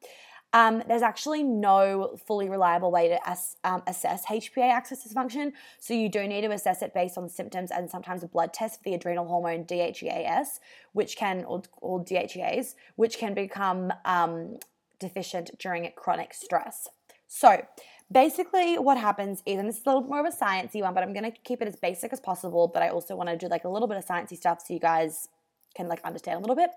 Um, 0.53 0.83
there's 0.87 1.01
actually 1.01 1.41
no 1.41 2.15
fully 2.27 2.47
reliable 2.47 2.91
way 2.91 3.07
to 3.07 3.27
as, 3.27 3.57
um, 3.63 3.81
assess 3.87 4.25
HPA 4.27 4.69
axis 4.69 5.05
dysfunction, 5.05 5.53
so 5.79 5.95
you 5.95 6.09
do 6.09 6.27
need 6.27 6.41
to 6.41 6.51
assess 6.51 6.83
it 6.83 6.93
based 6.93 7.17
on 7.17 7.27
symptoms 7.27 7.71
and 7.71 7.89
sometimes 7.89 8.23
a 8.23 8.27
blood 8.27 8.53
test 8.53 8.77
for 8.77 8.83
the 8.83 8.93
adrenal 8.93 9.27
hormone 9.27 9.65
DHEAS, 9.65 10.59
which 10.93 11.17
can 11.17 11.43
or, 11.45 11.63
or 11.81 12.03
DHEAs, 12.03 12.75
which 12.95 13.17
can 13.17 13.33
become 13.33 13.91
um, 14.05 14.57
deficient 14.99 15.57
during 15.57 15.91
chronic 15.95 16.35
stress. 16.35 16.87
So 17.27 17.65
basically 18.11 18.77
what 18.77 18.97
happens 18.97 19.41
is, 19.47 19.57
and 19.57 19.67
this 19.67 19.77
is 19.77 19.85
a 19.87 19.89
little 19.89 20.03
more 20.03 20.19
of 20.19 20.31
a 20.31 20.35
sciencey 20.35 20.81
one, 20.81 20.93
but 20.93 21.01
I'm 21.01 21.13
going 21.13 21.29
to 21.29 21.37
keep 21.43 21.63
it 21.63 21.67
as 21.67 21.75
basic 21.75 22.13
as 22.13 22.19
possible, 22.19 22.67
but 22.71 22.83
I 22.83 22.89
also 22.89 23.15
want 23.15 23.29
to 23.29 23.35
do 23.35 23.47
like 23.47 23.63
a 23.63 23.69
little 23.69 23.87
bit 23.87 23.97
of 23.97 24.05
sciencey 24.05 24.37
stuff 24.37 24.61
so 24.65 24.71
you 24.73 24.79
guys 24.79 25.29
can 25.75 25.87
like 25.87 26.01
understand 26.03 26.37
a 26.37 26.39
little 26.39 26.55
bit. 26.55 26.69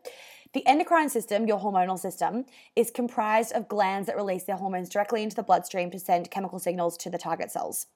The 0.52 0.66
endocrine 0.66 1.08
system, 1.08 1.46
your 1.46 1.58
hormonal 1.58 1.98
system, 1.98 2.46
is 2.74 2.90
comprised 2.90 3.52
of 3.52 3.68
glands 3.68 4.06
that 4.06 4.16
release 4.16 4.44
their 4.44 4.56
hormones 4.56 4.88
directly 4.88 5.22
into 5.22 5.36
the 5.36 5.42
bloodstream 5.42 5.90
to 5.90 5.98
send 5.98 6.30
chemical 6.30 6.58
signals 6.58 6.96
to 6.98 7.10
the 7.10 7.18
target 7.18 7.50
cells. 7.50 7.86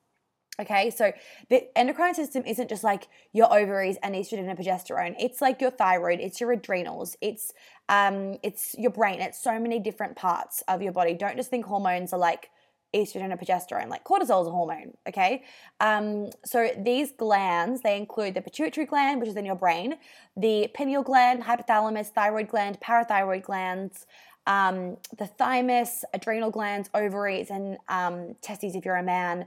Okay, 0.61 0.90
so 0.90 1.12
the 1.49 1.66
endocrine 1.78 2.14
system 2.14 2.42
isn't 2.45 2.69
just 2.69 2.85
like 2.85 3.09
your 3.33 3.50
ovaries 3.50 3.97
and 4.02 4.14
estrogen 4.14 4.49
and 4.49 4.59
progesterone. 4.59 5.14
It's 5.19 5.40
like 5.40 5.61
your 5.61 5.71
thyroid, 5.71 6.21
it's 6.21 6.38
your 6.38 6.52
adrenals, 6.52 7.16
it's 7.23 7.52
um, 7.88 8.37
it's 8.42 8.75
your 8.78 8.90
brain. 8.90 9.21
It's 9.21 9.42
so 9.42 9.59
many 9.59 9.80
different 9.80 10.16
parts 10.16 10.62
of 10.69 10.83
your 10.83 10.92
body. 10.92 11.14
Don't 11.14 11.37
just 11.37 11.50
think 11.50 11.64
hormones 11.64 12.12
are 12.12 12.19
like 12.19 12.50
estrogen 12.94 13.30
and 13.30 13.40
progesterone, 13.40 13.88
like 13.88 14.04
cortisol 14.04 14.42
is 14.42 14.49
a 14.49 14.50
hormone, 14.50 14.92
okay? 15.09 15.44
Um, 15.80 16.30
so 16.44 16.70
these 16.78 17.12
glands, 17.12 17.82
they 17.82 17.97
include 17.97 18.35
the 18.35 18.40
pituitary 18.40 18.87
gland, 18.87 19.20
which 19.20 19.28
is 19.28 19.37
in 19.37 19.44
your 19.44 19.54
brain, 19.54 19.94
the 20.37 20.68
pineal 20.75 21.02
gland, 21.02 21.42
hypothalamus, 21.42 22.09
thyroid 22.09 22.49
gland, 22.49 22.78
parathyroid 22.80 23.42
glands, 23.42 24.06
um, 24.47 24.97
the 25.18 25.26
thymus, 25.26 26.04
adrenal 26.14 26.50
glands, 26.50 26.90
ovaries, 26.94 27.50
and 27.50 27.78
um, 27.88 28.35
testes 28.42 28.75
if 28.75 28.85
you're 28.85 28.97
a 28.97 29.02
man, 29.02 29.47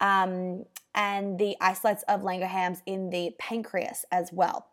um, 0.00 0.64
and 0.94 1.38
the 1.38 1.56
islets 1.60 2.04
of 2.08 2.20
Langerhans 2.22 2.80
in 2.86 3.10
the 3.10 3.34
pancreas 3.38 4.04
as 4.12 4.32
well. 4.32 4.66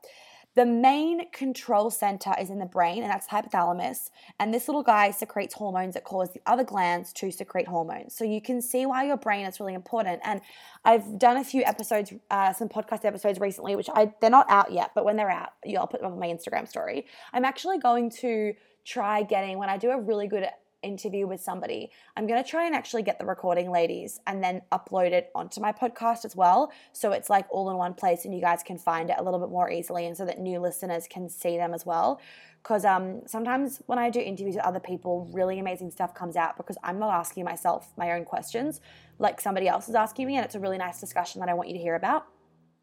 The 0.56 0.66
main 0.66 1.32
control 1.32 1.90
center 1.90 2.34
is 2.38 2.50
in 2.50 2.60
the 2.60 2.66
brain, 2.66 3.04
and 3.04 3.12
that's 3.12 3.28
hypothalamus. 3.28 4.10
And 4.38 4.54
this 4.54 4.68
little 4.68 4.84
guy 4.84 5.12
secretes 5.12 5.54
hormones 5.54 5.94
that 5.94 6.04
cause 6.04 6.32
the 6.34 6.42
other 6.46 6.66
glands 6.66 7.14
to 7.14 7.32
secrete 7.32 7.68
hormones. 7.68 8.14
So 8.14 8.26
you 8.26 8.42
can 8.42 8.62
see 8.62 8.86
why 8.86 9.06
your 9.06 9.16
brain 9.16 9.46
is 9.46 9.62
really 9.62 9.74
important. 9.74 10.20
And 10.26 10.42
I've 10.84 11.18
done 11.18 11.38
a 11.38 11.44
few 11.44 11.64
episodes, 11.64 12.12
uh, 12.30 12.52
some 12.52 12.68
podcast 12.68 13.06
episodes 13.06 13.40
recently, 13.40 13.78
which 13.78 13.90
I 13.94 14.14
they're 14.20 14.30
not 14.30 14.50
out 14.50 14.74
yet, 14.74 14.92
but 14.94 15.06
when 15.06 15.16
they're 15.16 15.30
out, 15.30 15.54
yeah, 15.64 15.80
I'll 15.80 15.88
put 15.88 16.02
them 16.02 16.12
on 16.12 16.20
my 16.20 16.28
Instagram 16.28 16.68
story. 16.68 17.06
I'm 17.32 17.46
actually 17.46 17.78
going 17.78 18.10
to 18.22 18.54
try 18.84 19.24
getting 19.24 19.58
when 19.58 19.70
I 19.70 19.78
do 19.78 19.92
a 19.92 20.02
really 20.02 20.28
good 20.28 20.48
interview 20.84 21.28
with 21.28 21.42
somebody, 21.42 21.92
I'm 22.16 22.28
going 22.28 22.44
to 22.44 22.50
try 22.50 22.66
and 22.66 22.76
actually 22.76 23.04
get 23.04 23.20
the 23.20 23.26
recording, 23.26 23.72
ladies, 23.72 24.20
and 24.28 24.44
then 24.44 24.62
upload 24.72 25.12
it 25.12 25.32
onto 25.36 25.62
my 25.62 25.72
podcast 25.72 26.26
as 26.26 26.36
well. 26.36 26.72
So 26.94 27.12
it's 27.12 27.30
like 27.30 27.46
all 27.50 27.70
in 27.70 27.78
one 27.78 27.94
place 27.94 28.26
and 28.26 28.34
you 28.34 28.42
guys 28.42 28.64
can 28.64 28.78
find 28.78 29.10
it 29.10 29.16
a 29.18 29.24
little 29.24 29.40
bit 29.40 29.50
more 29.50 29.70
easily 29.70 30.06
and 30.06 30.16
so 30.16 30.26
that 30.26 30.40
new 30.40 30.60
listeners 30.60 31.08
can 31.10 31.30
see 31.30 31.58
them 31.58 31.74
as 31.74 31.86
well. 31.86 32.20
Because 32.64 32.86
um, 32.86 33.22
sometimes 33.26 33.82
when 33.88 33.98
I 33.98 34.12
do 34.12 34.20
interviews 34.20 34.56
with 34.56 34.64
other 34.64 34.80
people, 34.80 35.28
really 35.34 35.58
amazing 35.58 35.90
stuff 35.90 36.14
comes 36.14 36.36
out 36.36 36.58
because 36.58 36.78
I'm 36.84 37.00
not 37.00 37.12
asking 37.12 37.44
myself 37.44 37.92
my 37.98 38.12
own 38.12 38.24
questions 38.24 38.82
like 39.22 39.40
somebody 39.40 39.68
else 39.68 39.88
is 39.88 39.96
asking 39.96 40.28
me, 40.28 40.36
and 40.36 40.44
it's 40.44 40.56
a 40.56 40.60
really 40.60 40.78
nice 40.78 41.00
discussion 41.00 41.40
that 41.40 41.50
I 41.50 41.54
want 41.54 41.70
you 41.70 41.76
to 41.76 41.82
hear 41.82 41.96
about. 41.96 42.26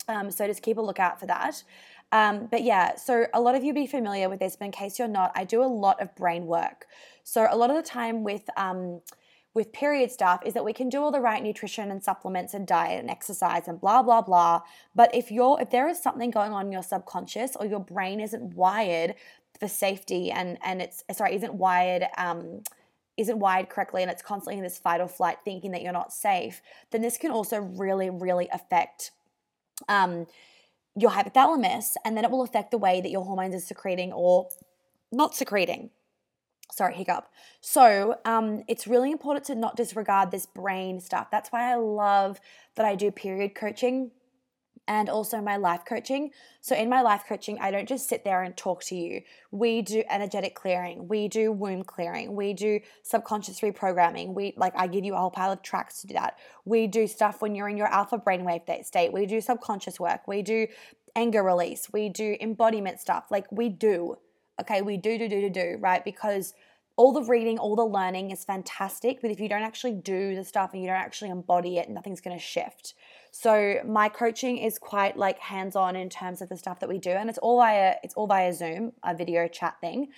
Um, 0.06 0.30
so 0.30 0.46
just 0.46 0.62
keep 0.62 0.78
a 0.78 0.80
lookout 0.80 1.20
for 1.20 1.26
that. 1.26 1.62
Um, 2.10 2.48
but 2.50 2.62
yeah, 2.62 2.96
so 2.96 3.26
a 3.34 3.40
lot 3.40 3.54
of 3.54 3.62
you 3.62 3.74
be 3.74 3.86
familiar 3.86 4.28
with 4.28 4.40
this, 4.40 4.56
but 4.56 4.66
in 4.66 4.72
case 4.72 4.98
you're 4.98 5.08
not, 5.08 5.32
I 5.34 5.44
do 5.44 5.62
a 5.62 5.66
lot 5.66 6.00
of 6.00 6.14
brain 6.16 6.46
work. 6.46 6.86
So 7.22 7.46
a 7.50 7.56
lot 7.56 7.70
of 7.70 7.76
the 7.76 7.82
time 7.82 8.24
with 8.24 8.48
um, 8.56 9.02
with 9.54 9.72
period 9.72 10.10
stuff 10.10 10.40
is 10.46 10.54
that 10.54 10.64
we 10.64 10.72
can 10.72 10.88
do 10.88 11.02
all 11.02 11.10
the 11.10 11.20
right 11.20 11.42
nutrition 11.42 11.90
and 11.90 12.02
supplements 12.02 12.54
and 12.54 12.66
diet 12.66 13.00
and 13.00 13.10
exercise 13.10 13.68
and 13.68 13.80
blah 13.80 14.02
blah 14.02 14.22
blah. 14.22 14.62
But 14.94 15.14
if 15.14 15.30
you're 15.30 15.60
if 15.60 15.70
there 15.70 15.88
is 15.88 16.02
something 16.02 16.30
going 16.30 16.52
on 16.52 16.66
in 16.66 16.72
your 16.72 16.82
subconscious 16.82 17.56
or 17.56 17.66
your 17.66 17.80
brain 17.80 18.20
isn't 18.20 18.54
wired 18.54 19.14
for 19.58 19.68
safety 19.68 20.30
and 20.30 20.58
and 20.64 20.80
it's 20.80 21.04
sorry 21.12 21.34
isn't 21.34 21.54
wired 21.54 22.04
um, 22.16 22.62
isn't 23.16 23.38
wired 23.38 23.68
correctly 23.68 24.02
and 24.02 24.10
it's 24.10 24.22
constantly 24.22 24.56
in 24.56 24.62
this 24.62 24.78
fight 24.78 25.00
or 25.00 25.08
flight 25.08 25.38
thinking 25.44 25.72
that 25.72 25.82
you're 25.82 25.92
not 25.92 26.12
safe, 26.12 26.62
then 26.90 27.02
this 27.02 27.18
can 27.18 27.30
also 27.30 27.58
really 27.58 28.08
really 28.08 28.48
affect 28.52 29.10
um, 29.88 30.26
your 30.98 31.10
hypothalamus, 31.10 31.94
and 32.04 32.16
then 32.16 32.24
it 32.24 32.30
will 32.30 32.42
affect 32.42 32.70
the 32.70 32.78
way 32.78 33.00
that 33.00 33.10
your 33.10 33.24
hormones 33.24 33.54
are 33.54 33.60
secreting 33.60 34.12
or 34.12 34.48
not 35.12 35.34
secreting. 35.34 35.90
Sorry, 36.70 36.94
hiccup. 36.94 37.30
So, 37.60 38.18
um, 38.24 38.62
it's 38.68 38.86
really 38.86 39.10
important 39.10 39.46
to 39.46 39.54
not 39.54 39.74
disregard 39.76 40.30
this 40.30 40.44
brain 40.44 41.00
stuff. 41.00 41.28
That's 41.30 41.50
why 41.50 41.72
I 41.72 41.76
love 41.76 42.40
that 42.74 42.84
I 42.84 42.94
do 42.94 43.10
period 43.10 43.54
coaching 43.54 44.10
and 44.88 45.10
also 45.10 45.40
my 45.40 45.56
life 45.56 45.82
coaching. 45.86 46.30
So, 46.62 46.74
in 46.74 46.88
my 46.88 47.02
life 47.02 47.24
coaching, 47.28 47.58
I 47.60 47.70
don't 47.70 47.86
just 47.86 48.08
sit 48.08 48.24
there 48.24 48.42
and 48.42 48.56
talk 48.56 48.82
to 48.84 48.96
you. 48.96 49.20
We 49.52 49.82
do 49.82 50.02
energetic 50.10 50.54
clearing, 50.54 51.06
we 51.06 51.28
do 51.28 51.52
womb 51.52 51.84
clearing, 51.84 52.34
we 52.34 52.54
do 52.54 52.80
subconscious 53.02 53.60
reprogramming. 53.60 54.32
We 54.34 54.54
like, 54.56 54.72
I 54.74 54.88
give 54.88 55.04
you 55.04 55.14
a 55.14 55.18
whole 55.18 55.30
pile 55.30 55.52
of 55.52 55.62
tracks 55.62 56.00
to 56.00 56.08
do 56.08 56.14
that. 56.14 56.38
We 56.64 56.86
do 56.86 57.06
stuff 57.06 57.40
when 57.40 57.54
you're 57.54 57.68
in 57.68 57.76
your 57.76 57.86
alpha 57.86 58.18
brainwave 58.18 58.84
state, 58.84 59.12
we 59.12 59.26
do 59.26 59.40
subconscious 59.40 60.00
work, 60.00 60.26
we 60.26 60.42
do 60.42 60.66
anger 61.14 61.42
release, 61.42 61.92
we 61.92 62.08
do 62.08 62.36
embodiment 62.40 62.98
stuff. 62.98 63.26
Like, 63.30 63.46
we 63.52 63.68
do, 63.68 64.16
okay, 64.60 64.80
we 64.82 64.96
do, 64.96 65.18
do, 65.18 65.28
do, 65.28 65.42
do, 65.42 65.50
do, 65.50 65.76
right? 65.80 66.04
Because 66.04 66.54
all 66.96 67.12
the 67.12 67.22
reading, 67.22 67.58
all 67.58 67.76
the 67.76 67.84
learning 67.84 68.30
is 68.30 68.44
fantastic, 68.44 69.20
but 69.20 69.30
if 69.30 69.38
you 69.38 69.48
don't 69.48 69.62
actually 69.62 69.92
do 69.92 70.34
the 70.34 70.44
stuff 70.44 70.72
and 70.72 70.82
you 70.82 70.88
don't 70.88 70.96
actually 70.96 71.30
embody 71.30 71.78
it, 71.78 71.88
nothing's 71.88 72.20
going 72.20 72.36
to 72.36 72.42
shift. 72.42 72.94
So 73.30 73.80
my 73.86 74.08
coaching 74.08 74.58
is 74.58 74.78
quite 74.78 75.16
like 75.16 75.38
hands-on 75.38 75.96
in 75.96 76.08
terms 76.08 76.42
of 76.42 76.48
the 76.48 76.56
stuff 76.56 76.80
that 76.80 76.88
we 76.88 76.98
do, 76.98 77.10
and 77.10 77.28
it's 77.28 77.38
all 77.38 77.58
via 77.58 77.94
it's 78.02 78.14
all 78.14 78.26
via 78.26 78.52
Zoom, 78.52 78.92
a 79.02 79.14
video 79.14 79.48
chat 79.48 79.80
thing 79.80 80.08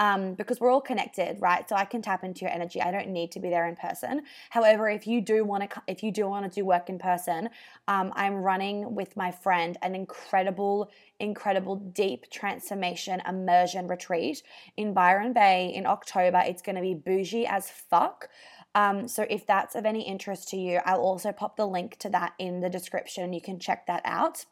um, 0.00 0.32
because 0.32 0.60
we're 0.60 0.70
all 0.72 0.80
connected, 0.80 1.36
right? 1.40 1.68
So 1.68 1.76
I 1.76 1.84
can 1.84 2.00
tap 2.00 2.24
into 2.24 2.40
your 2.40 2.50
energy. 2.50 2.80
I 2.80 2.90
don't 2.90 3.08
need 3.08 3.30
to 3.32 3.40
be 3.40 3.50
there 3.50 3.68
in 3.68 3.76
person. 3.76 4.22
However, 4.48 4.88
if 4.88 5.06
you 5.06 5.20
do 5.20 5.44
want 5.44 5.70
to, 5.70 5.82
if 5.86 6.02
you 6.02 6.10
do 6.10 6.26
want 6.26 6.50
to 6.50 6.60
do 6.60 6.64
work 6.64 6.88
in 6.88 6.98
person, 6.98 7.50
um, 7.86 8.10
I'm 8.16 8.36
running 8.36 8.94
with 8.94 9.14
my 9.14 9.30
friend 9.30 9.76
an 9.82 9.94
incredible, 9.94 10.90
incredible 11.20 11.76
deep 11.76 12.30
transformation 12.30 13.20
immersion 13.28 13.88
retreat 13.88 14.42
in 14.78 14.94
Byron 14.94 15.34
Bay 15.34 15.70
in 15.74 15.84
October. 15.84 16.42
It's 16.46 16.62
going 16.62 16.76
to 16.76 16.82
be 16.82 16.94
bougie 16.94 17.46
as 17.46 17.68
fuck. 17.70 18.30
Um, 18.74 19.08
so 19.08 19.26
if 19.28 19.46
that's 19.46 19.74
of 19.74 19.84
any 19.84 20.02
interest 20.02 20.48
to 20.50 20.56
you, 20.56 20.80
I'll 20.84 21.00
also 21.00 21.32
pop 21.32 21.56
the 21.56 21.66
link 21.66 21.96
to 21.98 22.08
that 22.10 22.34
in 22.38 22.60
the 22.60 22.70
description. 22.70 23.32
You 23.32 23.40
can 23.40 23.58
check 23.58 23.86
that 23.86 24.02
out. 24.04 24.44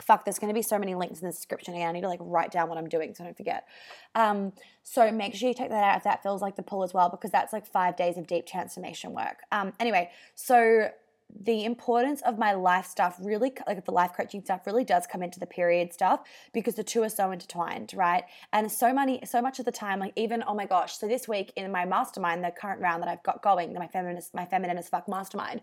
Fuck 0.00 0.24
there's 0.24 0.38
going 0.38 0.48
to 0.48 0.54
be 0.54 0.62
so 0.62 0.78
many 0.78 0.94
links 0.94 1.20
in 1.20 1.26
the 1.26 1.32
description 1.32 1.74
again 1.74 1.90
i 1.90 1.92
need 1.92 2.00
to 2.00 2.08
like 2.08 2.18
write 2.22 2.50
down 2.50 2.70
what 2.70 2.78
i'm 2.78 2.88
doing 2.88 3.14
so 3.14 3.24
i 3.24 3.26
don't 3.26 3.36
forget. 3.36 3.68
Um, 4.14 4.54
so 4.82 5.12
make 5.12 5.34
sure 5.34 5.48
you 5.50 5.54
check 5.54 5.68
that 5.68 5.84
out 5.84 5.96
if 5.98 6.04
that 6.04 6.22
feels 6.22 6.40
like 6.40 6.56
the 6.56 6.62
pull 6.62 6.82
as 6.82 6.94
well 6.94 7.10
because 7.10 7.30
that's 7.30 7.52
like 7.52 7.66
five 7.66 7.94
days 7.94 8.16
of 8.16 8.26
deep 8.26 8.46
transformation 8.46 9.12
work. 9.12 9.40
Um, 9.52 9.74
anyway 9.78 10.10
so 10.34 10.88
the 11.40 11.64
importance 11.64 12.20
of 12.22 12.38
my 12.38 12.52
life 12.52 12.86
stuff 12.86 13.16
really 13.20 13.52
like 13.66 13.84
the 13.84 13.92
life 13.92 14.12
coaching 14.16 14.42
stuff 14.44 14.66
really 14.66 14.84
does 14.84 15.06
come 15.06 15.22
into 15.22 15.40
the 15.40 15.46
period 15.46 15.92
stuff 15.92 16.20
because 16.52 16.74
the 16.74 16.84
two 16.84 17.02
are 17.02 17.08
so 17.08 17.30
intertwined 17.30 17.92
right? 17.94 18.24
And 18.52 18.70
so 18.70 18.92
many 18.92 19.20
so 19.24 19.40
much 19.40 19.58
of 19.58 19.64
the 19.64 19.72
time 19.72 19.98
like 19.98 20.12
even 20.16 20.44
oh 20.46 20.54
my 20.54 20.66
gosh 20.66 20.96
so 20.96 21.08
this 21.08 21.28
week 21.28 21.52
in 21.56 21.70
my 21.70 21.84
mastermind 21.84 22.44
the 22.44 22.50
current 22.50 22.80
round 22.80 23.02
that 23.02 23.08
i've 23.08 23.22
got 23.22 23.42
going 23.42 23.72
my 23.74 23.86
feminist 23.86 24.34
my 24.34 24.44
feminine 24.44 24.78
as 24.78 24.88
fuck 24.88 25.08
mastermind 25.08 25.60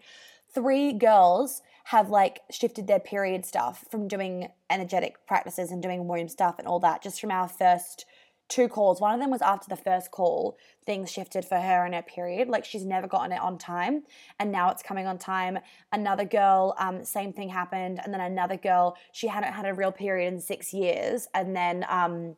three 0.54 0.94
girls 0.94 1.62
have 1.86 2.10
like 2.10 2.42
shifted 2.50 2.88
their 2.88 3.00
period 3.00 3.46
stuff 3.46 3.86
from 3.90 4.08
doing 4.08 4.50
energetic 4.70 5.26
practices 5.28 5.72
and 5.72 5.82
doing 5.82 6.08
womb 6.08 6.28
stuff 6.28 6.56
and 6.60 6.68
all 6.68 6.80
that 6.80 7.02
just 7.02 7.20
from 7.20 7.32
our 7.32 7.48
first 7.48 8.06
two 8.50 8.68
calls. 8.68 9.00
One 9.00 9.14
of 9.14 9.20
them 9.20 9.30
was 9.30 9.42
after 9.42 9.70
the 9.70 9.76
first 9.76 10.12
call, 10.12 10.58
things 10.86 11.12
shifted 11.12 11.46
for 11.46 11.60
her 11.60 11.86
in 11.86 11.94
her 11.94 12.02
period. 12.02 12.50
Like 12.50 12.66
she's 12.66 12.84
never 12.84 13.08
gotten 13.08 13.32
it 13.32 13.40
on 13.40 13.58
time, 13.58 14.04
and 14.40 14.52
now 14.52 14.72
it's 14.72 14.84
coming 14.84 15.08
on 15.08 15.18
time. 15.18 15.60
Another 15.92 16.26
girl, 16.26 16.76
um, 16.80 17.06
same 17.06 17.32
thing 17.32 17.50
happened, 17.50 18.02
and 18.04 18.14
then 18.14 18.22
another 18.22 18.58
girl, 18.58 18.98
she 19.12 19.28
hadn't 19.28 19.54
had 19.54 19.66
a 19.66 19.74
real 19.74 19.92
period 19.92 20.34
in 20.34 20.42
six 20.42 20.74
years, 20.74 21.28
and 21.34 21.56
then 21.56 21.86
um, 21.88 22.36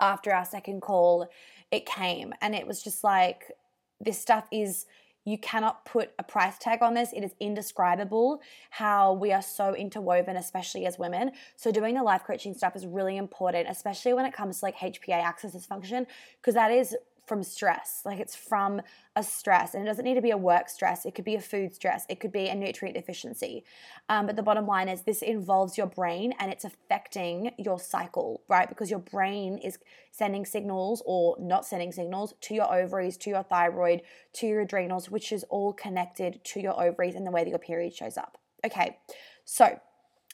after 0.00 0.32
our 0.32 0.44
second 0.44 0.80
call, 0.80 1.28
it 1.70 1.84
came, 1.84 2.32
and 2.40 2.54
it 2.54 2.66
was 2.66 2.82
just 2.82 3.04
like 3.04 3.50
this 4.00 4.18
stuff 4.18 4.46
is 4.50 4.86
you 5.24 5.38
cannot 5.38 5.84
put 5.84 6.10
a 6.18 6.22
price 6.22 6.58
tag 6.58 6.82
on 6.82 6.94
this. 6.94 7.12
It 7.12 7.22
is 7.22 7.32
indescribable 7.40 8.40
how 8.70 9.12
we 9.12 9.32
are 9.32 9.42
so 9.42 9.74
interwoven, 9.74 10.36
especially 10.36 10.86
as 10.86 10.98
women. 10.98 11.32
So, 11.56 11.70
doing 11.70 11.94
the 11.94 12.02
life 12.02 12.24
coaching 12.26 12.54
stuff 12.54 12.74
is 12.74 12.86
really 12.86 13.16
important, 13.16 13.68
especially 13.68 14.14
when 14.14 14.26
it 14.26 14.32
comes 14.32 14.60
to 14.60 14.64
like 14.64 14.76
HPA 14.76 15.22
axis 15.22 15.54
dysfunction, 15.54 16.06
because 16.40 16.54
that 16.54 16.70
is 16.70 16.96
from 17.26 17.42
stress. 17.42 18.02
Like 18.04 18.18
it's 18.18 18.34
from 18.34 18.80
a 19.14 19.22
stress, 19.22 19.74
and 19.74 19.82
it 19.82 19.86
doesn't 19.86 20.04
need 20.04 20.14
to 20.14 20.22
be 20.22 20.30
a 20.30 20.36
work 20.36 20.68
stress. 20.68 21.04
It 21.04 21.14
could 21.14 21.24
be 21.24 21.34
a 21.34 21.40
food 21.40 21.74
stress. 21.74 22.04
It 22.08 22.20
could 22.20 22.32
be 22.32 22.48
a 22.48 22.54
nutrient 22.54 22.96
deficiency. 22.96 23.64
Um, 24.08 24.26
but 24.26 24.36
the 24.36 24.42
bottom 24.42 24.66
line 24.66 24.88
is 24.88 25.02
this 25.02 25.22
involves 25.22 25.78
your 25.78 25.86
brain 25.86 26.34
and 26.38 26.50
it's 26.50 26.64
affecting 26.64 27.52
your 27.58 27.78
cycle, 27.78 28.42
right? 28.48 28.68
Because 28.68 28.90
your 28.90 29.00
brain 29.00 29.58
is 29.58 29.78
sending 30.10 30.44
signals 30.44 31.02
or 31.06 31.36
not 31.38 31.64
sending 31.66 31.92
signals 31.92 32.34
to 32.42 32.54
your 32.54 32.72
ovaries, 32.72 33.16
to 33.18 33.30
your 33.30 33.42
thyroid, 33.42 34.02
to 34.34 34.46
your 34.46 34.62
adrenals, 34.62 35.10
which 35.10 35.32
is 35.32 35.44
all 35.44 35.72
connected 35.72 36.42
to 36.44 36.60
your 36.60 36.80
ovaries 36.82 37.14
and 37.14 37.26
the 37.26 37.30
way 37.30 37.44
that 37.44 37.50
your 37.50 37.58
period 37.58 37.94
shows 37.94 38.16
up. 38.16 38.38
Okay, 38.64 38.98
so 39.44 39.78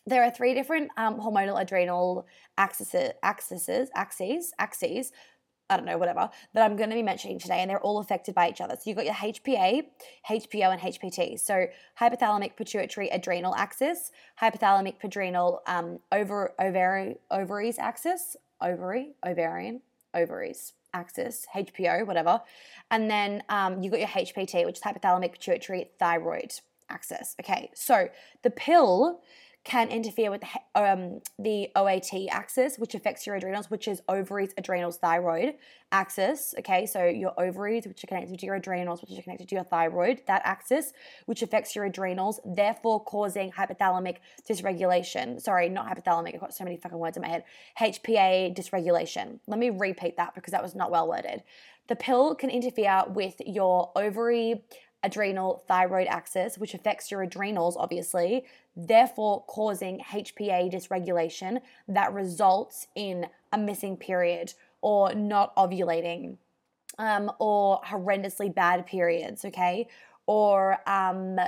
there 0.06 0.22
are 0.22 0.30
three 0.30 0.54
different 0.54 0.90
um, 0.96 1.18
hormonal 1.18 1.60
adrenal 1.60 2.26
axes, 2.56 2.94
axes, 3.22 3.90
axes, 3.94 4.52
axes 4.58 5.12
I 5.70 5.76
don't 5.76 5.86
know, 5.86 5.98
whatever, 5.98 6.30
that 6.54 6.64
I'm 6.64 6.76
going 6.76 6.88
to 6.88 6.96
be 6.96 7.02
mentioning 7.02 7.38
today, 7.38 7.60
and 7.60 7.70
they're 7.70 7.80
all 7.80 7.98
affected 7.98 8.34
by 8.34 8.48
each 8.48 8.60
other. 8.60 8.74
So 8.74 8.82
you've 8.86 8.96
got 8.96 9.04
your 9.04 9.14
HPA, 9.14 9.82
HPO, 10.28 10.72
and 10.72 10.80
HPT. 10.80 11.38
So 11.38 11.66
hypothalamic 12.00 12.56
pituitary 12.56 13.08
adrenal 13.08 13.54
axis, 13.54 14.10
hypothalamic 14.40 14.94
adrenal 15.02 15.60
um, 15.66 15.98
over, 16.10 16.54
ovary, 16.58 17.16
ovaries 17.30 17.78
axis, 17.78 18.36
ovary, 18.60 19.14
ovarian, 19.26 19.82
ovaries 20.14 20.72
axis, 20.94 21.46
HPO, 21.54 22.06
whatever. 22.06 22.40
And 22.90 23.10
then 23.10 23.42
um, 23.48 23.82
you've 23.82 23.92
got 23.92 24.00
your 24.00 24.08
HPT, 24.08 24.64
which 24.64 24.76
is 24.76 24.82
hypothalamic 24.82 25.32
pituitary 25.32 25.90
thyroid 25.98 26.52
axis. 26.88 27.36
Okay, 27.40 27.70
so 27.74 28.08
the 28.42 28.50
pill 28.50 29.20
can 29.64 29.88
interfere 29.88 30.30
with 30.30 30.42
um, 30.74 31.20
the 31.38 31.68
OAT 31.76 32.28
axis, 32.30 32.78
which 32.78 32.94
affects 32.94 33.26
your 33.26 33.36
adrenals, 33.36 33.70
which 33.70 33.86
is 33.86 34.00
ovaries, 34.08 34.50
adrenals, 34.56 34.96
thyroid 34.96 35.54
axis. 35.92 36.54
Okay, 36.60 36.86
so 36.86 37.04
your 37.04 37.38
ovaries, 37.38 37.86
which 37.86 38.02
are 38.02 38.06
connected 38.06 38.38
to 38.38 38.46
your 38.46 38.54
adrenals, 38.54 39.02
which 39.02 39.18
are 39.18 39.22
connected 39.22 39.48
to 39.48 39.54
your 39.54 39.64
thyroid, 39.64 40.22
that 40.26 40.42
axis, 40.44 40.92
which 41.26 41.42
affects 41.42 41.76
your 41.76 41.84
adrenals, 41.84 42.40
therefore 42.44 43.02
causing 43.04 43.50
hypothalamic 43.52 44.16
dysregulation. 44.48 45.40
Sorry, 45.40 45.68
not 45.68 45.86
hypothalamic. 45.86 46.34
I've 46.34 46.40
got 46.40 46.54
so 46.54 46.64
many 46.64 46.76
fucking 46.76 46.98
words 46.98 47.16
in 47.16 47.22
my 47.22 47.28
head. 47.28 47.44
HPA 47.78 48.56
dysregulation. 48.56 49.40
Let 49.46 49.58
me 49.58 49.70
repeat 49.70 50.16
that 50.16 50.34
because 50.34 50.52
that 50.52 50.62
was 50.62 50.74
not 50.74 50.90
well 50.90 51.08
worded. 51.08 51.42
The 51.88 51.96
pill 51.96 52.34
can 52.34 52.50
interfere 52.50 53.04
with 53.08 53.40
your 53.44 53.92
ovary, 53.96 54.62
adrenal 55.02 55.64
thyroid 55.68 56.06
axis, 56.08 56.58
which 56.58 56.74
affects 56.74 57.10
your 57.10 57.22
adrenals, 57.22 57.76
obviously, 57.76 58.44
therefore 58.78 59.44
causing 59.48 59.98
HPA 59.98 60.72
dysregulation 60.72 61.60
that 61.88 62.14
results 62.14 62.86
in 62.94 63.26
a 63.52 63.58
missing 63.58 63.96
period 63.96 64.54
or 64.80 65.12
not 65.14 65.54
ovulating 65.56 66.36
um, 66.98 67.30
or 67.40 67.80
horrendously 67.82 68.54
bad 68.54 68.86
periods, 68.86 69.44
okay? 69.44 69.88
Or 70.26 70.78
um, 70.88 71.38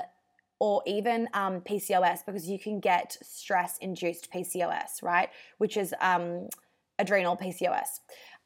or 0.58 0.82
even 0.86 1.28
um, 1.32 1.60
PCOS 1.60 2.26
because 2.26 2.48
you 2.48 2.58
can 2.58 2.80
get 2.80 3.16
stress 3.22 3.78
induced 3.78 4.30
PCOS, 4.32 5.02
right? 5.02 5.30
Which 5.58 5.76
is 5.76 5.94
um, 6.00 6.48
adrenal 6.98 7.36
PCOS. 7.36 8.00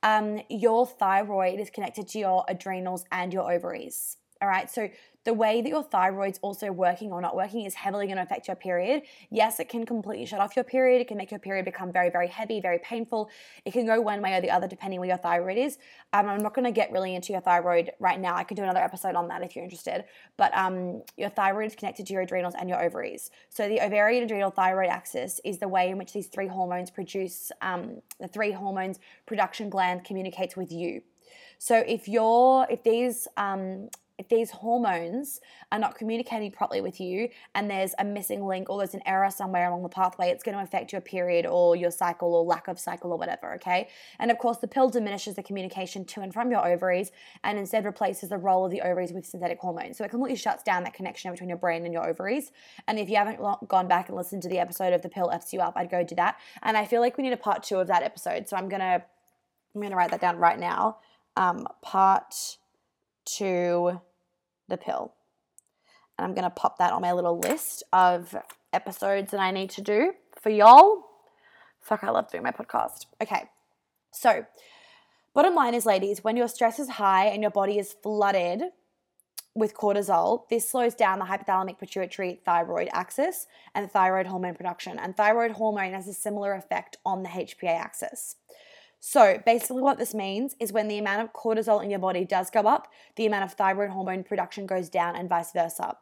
um, 0.04 0.40
your 0.50 0.86
thyroid 0.86 1.58
is 1.58 1.70
connected 1.70 2.06
to 2.08 2.18
your 2.18 2.44
adrenals 2.46 3.04
and 3.10 3.32
your 3.32 3.50
ovaries. 3.50 4.18
All 4.44 4.50
right. 4.50 4.70
So 4.70 4.90
the 5.24 5.32
way 5.32 5.62
that 5.62 5.68
your 5.70 5.82
thyroid's 5.82 6.38
also 6.42 6.70
working 6.70 7.10
or 7.10 7.22
not 7.22 7.34
working 7.34 7.64
is 7.64 7.72
heavily 7.72 8.04
going 8.04 8.18
to 8.18 8.22
affect 8.22 8.46
your 8.46 8.56
period. 8.56 9.04
Yes, 9.30 9.58
it 9.58 9.70
can 9.70 9.86
completely 9.86 10.26
shut 10.26 10.38
off 10.38 10.54
your 10.54 10.66
period. 10.66 11.00
It 11.00 11.08
can 11.08 11.16
make 11.16 11.30
your 11.30 11.40
period 11.40 11.64
become 11.64 11.90
very, 11.90 12.10
very 12.10 12.28
heavy, 12.28 12.60
very 12.60 12.78
painful. 12.80 13.30
It 13.64 13.72
can 13.72 13.86
go 13.86 14.02
one 14.02 14.20
way 14.20 14.34
or 14.34 14.42
the 14.42 14.50
other 14.50 14.68
depending 14.68 15.00
where 15.00 15.08
your 15.08 15.16
thyroid 15.16 15.56
is. 15.56 15.78
Um, 16.12 16.28
I'm 16.28 16.42
not 16.42 16.52
going 16.52 16.66
to 16.66 16.72
get 16.72 16.92
really 16.92 17.14
into 17.14 17.32
your 17.32 17.40
thyroid 17.40 17.92
right 18.00 18.20
now. 18.20 18.34
I 18.34 18.44
could 18.44 18.58
do 18.58 18.64
another 18.64 18.80
episode 18.80 19.14
on 19.14 19.28
that 19.28 19.42
if 19.42 19.56
you're 19.56 19.64
interested. 19.64 20.04
But 20.36 20.54
um, 20.54 21.02
your 21.16 21.30
thyroid 21.30 21.68
is 21.68 21.74
connected 21.74 22.06
to 22.08 22.12
your 22.12 22.20
adrenals 22.20 22.52
and 22.58 22.68
your 22.68 22.82
ovaries. 22.84 23.30
So 23.48 23.66
the 23.66 23.80
ovarian 23.80 24.24
adrenal 24.24 24.50
thyroid 24.50 24.90
axis 24.90 25.40
is 25.42 25.56
the 25.56 25.68
way 25.68 25.88
in 25.88 25.96
which 25.96 26.12
these 26.12 26.26
three 26.26 26.48
hormones 26.48 26.90
produce 26.90 27.50
um, 27.62 28.02
the 28.20 28.28
three 28.28 28.52
hormones 28.52 28.98
production 29.24 29.70
gland 29.70 30.04
communicates 30.04 30.54
with 30.54 30.70
you. 30.70 31.00
So 31.58 31.78
if 31.86 32.08
you're 32.08 32.66
if 32.68 32.82
these 32.82 33.26
um, 33.36 33.88
if 34.16 34.28
these 34.28 34.50
hormones 34.50 35.40
are 35.72 35.78
not 35.78 35.96
communicating 35.96 36.52
properly 36.52 36.80
with 36.80 37.00
you 37.00 37.28
and 37.54 37.68
there's 37.68 37.94
a 37.98 38.04
missing 38.04 38.46
link 38.46 38.70
or 38.70 38.78
there's 38.78 38.94
an 38.94 39.02
error 39.06 39.28
somewhere 39.28 39.68
along 39.68 39.82
the 39.82 39.88
pathway, 39.88 40.28
it's 40.28 40.44
going 40.44 40.56
to 40.56 40.62
affect 40.62 40.92
your 40.92 41.00
period 41.00 41.46
or 41.46 41.74
your 41.74 41.90
cycle 41.90 42.34
or 42.34 42.44
lack 42.44 42.68
of 42.68 42.78
cycle 42.78 43.10
or 43.10 43.18
whatever, 43.18 43.54
okay? 43.54 43.88
And 44.20 44.30
of 44.30 44.38
course, 44.38 44.58
the 44.58 44.68
pill 44.68 44.88
diminishes 44.88 45.34
the 45.34 45.42
communication 45.42 46.04
to 46.06 46.20
and 46.20 46.32
from 46.32 46.50
your 46.52 46.64
ovaries 46.64 47.10
and 47.42 47.58
instead 47.58 47.84
replaces 47.84 48.28
the 48.28 48.38
role 48.38 48.64
of 48.64 48.70
the 48.70 48.82
ovaries 48.82 49.12
with 49.12 49.26
synthetic 49.26 49.58
hormones. 49.58 49.98
So 49.98 50.04
it 50.04 50.10
completely 50.10 50.36
shuts 50.36 50.62
down 50.62 50.84
that 50.84 50.94
connection 50.94 51.32
between 51.32 51.48
your 51.48 51.58
brain 51.58 51.84
and 51.84 51.92
your 51.92 52.08
ovaries. 52.08 52.52
And 52.86 53.00
if 53.00 53.10
you 53.10 53.16
haven't 53.16 53.40
gone 53.68 53.88
back 53.88 54.08
and 54.08 54.16
listened 54.16 54.42
to 54.42 54.48
the 54.48 54.60
episode 54.60 54.92
of 54.92 55.02
The 55.02 55.08
Pill 55.08 55.30
F's 55.32 55.52
You 55.52 55.60
Up, 55.60 55.74
I'd 55.76 55.90
go 55.90 56.04
do 56.04 56.14
that. 56.14 56.36
And 56.62 56.76
I 56.76 56.84
feel 56.84 57.00
like 57.00 57.16
we 57.16 57.24
need 57.24 57.32
a 57.32 57.36
part 57.36 57.64
two 57.64 57.78
of 57.78 57.88
that 57.88 58.04
episode. 58.04 58.48
So 58.48 58.56
I'm 58.56 58.68
going 58.68 58.80
to 58.80 59.02
I'm 59.74 59.80
going 59.80 59.90
to 59.90 59.96
write 59.96 60.12
that 60.12 60.20
down 60.20 60.36
right 60.36 60.58
now. 60.58 60.98
Um, 61.36 61.66
part 61.82 62.58
to 63.36 64.00
the 64.68 64.76
pill. 64.76 65.12
And 66.18 66.24
I'm 66.24 66.34
going 66.34 66.44
to 66.44 66.50
pop 66.50 66.78
that 66.78 66.92
on 66.92 67.02
my 67.02 67.12
little 67.12 67.38
list 67.38 67.82
of 67.92 68.34
episodes 68.72 69.30
that 69.32 69.40
I 69.40 69.50
need 69.50 69.70
to 69.70 69.82
do 69.82 70.12
for 70.40 70.50
y'all. 70.50 71.04
Fuck, 71.80 72.04
I 72.04 72.10
love 72.10 72.30
doing 72.30 72.42
my 72.42 72.50
podcast. 72.50 73.06
Okay, 73.22 73.44
so 74.10 74.46
bottom 75.34 75.54
line 75.54 75.74
is, 75.74 75.84
ladies, 75.84 76.22
when 76.22 76.36
your 76.36 76.48
stress 76.48 76.78
is 76.78 76.88
high 76.90 77.26
and 77.26 77.42
your 77.42 77.50
body 77.50 77.78
is 77.78 77.94
flooded 78.02 78.62
with 79.54 79.74
cortisol, 79.74 80.48
this 80.50 80.68
slows 80.68 80.94
down 80.94 81.18
the 81.18 81.26
hypothalamic 81.26 81.78
pituitary 81.78 82.40
thyroid 82.44 82.88
axis 82.92 83.46
and 83.74 83.90
thyroid 83.90 84.26
hormone 84.26 84.54
production. 84.54 84.98
And 84.98 85.16
thyroid 85.16 85.52
hormone 85.52 85.92
has 85.92 86.08
a 86.08 86.14
similar 86.14 86.54
effect 86.54 86.96
on 87.04 87.22
the 87.22 87.28
HPA 87.28 87.78
axis. 87.78 88.36
So, 89.06 89.38
basically, 89.44 89.82
what 89.82 89.98
this 89.98 90.14
means 90.14 90.56
is 90.58 90.72
when 90.72 90.88
the 90.88 90.96
amount 90.96 91.20
of 91.20 91.34
cortisol 91.34 91.84
in 91.84 91.90
your 91.90 91.98
body 91.98 92.24
does 92.24 92.48
go 92.48 92.60
up, 92.60 92.90
the 93.16 93.26
amount 93.26 93.44
of 93.44 93.52
thyroid 93.52 93.90
hormone 93.90 94.24
production 94.24 94.64
goes 94.64 94.88
down, 94.88 95.14
and 95.14 95.28
vice 95.28 95.52
versa. 95.52 95.98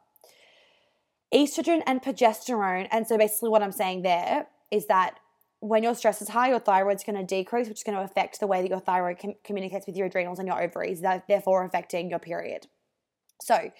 Estrogen 1.33 1.83
and 1.85 2.01
progesterone, 2.01 2.87
and 2.91 3.05
so 3.05 3.17
basically, 3.17 3.49
what 3.49 3.61
I'm 3.61 3.73
saying 3.73 4.03
there 4.03 4.47
is 4.71 4.85
that 4.85 5.19
when 5.59 5.83
your 5.83 5.95
stress 5.95 6.21
is 6.21 6.29
high, 6.29 6.47
your 6.47 6.61
thyroid's 6.61 7.03
going 7.03 7.17
to 7.17 7.25
decrease, 7.25 7.67
which 7.67 7.79
is 7.79 7.83
going 7.83 7.97
to 7.97 8.05
affect 8.05 8.39
the 8.39 8.47
way 8.47 8.61
that 8.61 8.69
your 8.69 8.79
thyroid 8.79 9.19
com- 9.19 9.35
communicates 9.43 9.85
with 9.85 9.97
your 9.97 10.07
adrenals 10.07 10.39
and 10.39 10.47
your 10.47 10.63
ovaries, 10.63 11.01
therefore 11.01 11.65
affecting 11.65 12.09
your 12.09 12.19
period. 12.19 12.67
So, 13.41 13.73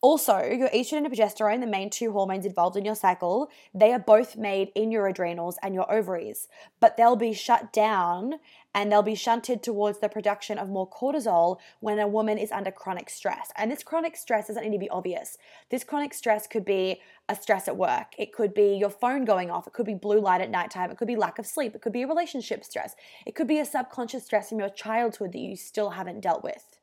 also, 0.00 0.38
your 0.44 0.68
estrogen 0.68 0.98
and 0.98 1.12
progesterone, 1.12 1.60
the 1.60 1.66
main 1.66 1.90
two 1.90 2.12
hormones 2.12 2.46
involved 2.46 2.76
in 2.76 2.84
your 2.84 2.94
cycle, 2.94 3.50
they 3.74 3.92
are 3.92 3.98
both 3.98 4.36
made 4.36 4.70
in 4.76 4.92
your 4.92 5.08
adrenals 5.08 5.58
and 5.60 5.74
your 5.74 5.90
ovaries, 5.92 6.46
but 6.78 6.96
they'll 6.96 7.16
be 7.16 7.32
shut 7.32 7.72
down 7.72 8.34
and 8.74 8.90
they'll 8.90 9.02
be 9.02 9.14
shunted 9.14 9.62
towards 9.62 9.98
the 9.98 10.08
production 10.08 10.58
of 10.58 10.68
more 10.68 10.88
cortisol 10.88 11.58
when 11.80 11.98
a 11.98 12.06
woman 12.06 12.38
is 12.38 12.52
under 12.52 12.70
chronic 12.70 13.10
stress. 13.10 13.50
And 13.56 13.70
this 13.70 13.82
chronic 13.82 14.16
stress 14.16 14.48
doesn't 14.48 14.62
need 14.62 14.72
to 14.72 14.78
be 14.78 14.90
obvious. 14.90 15.38
This 15.70 15.84
chronic 15.84 16.14
stress 16.14 16.46
could 16.46 16.64
be 16.64 17.00
a 17.28 17.36
stress 17.36 17.68
at 17.68 17.76
work, 17.76 18.14
it 18.16 18.32
could 18.32 18.54
be 18.54 18.74
your 18.74 18.88
phone 18.88 19.26
going 19.26 19.50
off, 19.50 19.66
it 19.66 19.74
could 19.74 19.84
be 19.84 19.94
blue 19.94 20.20
light 20.20 20.40
at 20.40 20.50
nighttime, 20.50 20.90
it 20.90 20.96
could 20.96 21.08
be 21.08 21.16
lack 21.16 21.38
of 21.38 21.46
sleep, 21.46 21.74
it 21.74 21.82
could 21.82 21.92
be 21.92 22.02
a 22.02 22.08
relationship 22.08 22.64
stress, 22.64 22.94
it 23.26 23.34
could 23.34 23.46
be 23.46 23.58
a 23.58 23.66
subconscious 23.66 24.24
stress 24.24 24.48
from 24.48 24.58
your 24.58 24.70
childhood 24.70 25.32
that 25.32 25.38
you 25.38 25.54
still 25.54 25.90
haven't 25.90 26.20
dealt 26.20 26.42
with 26.42 26.77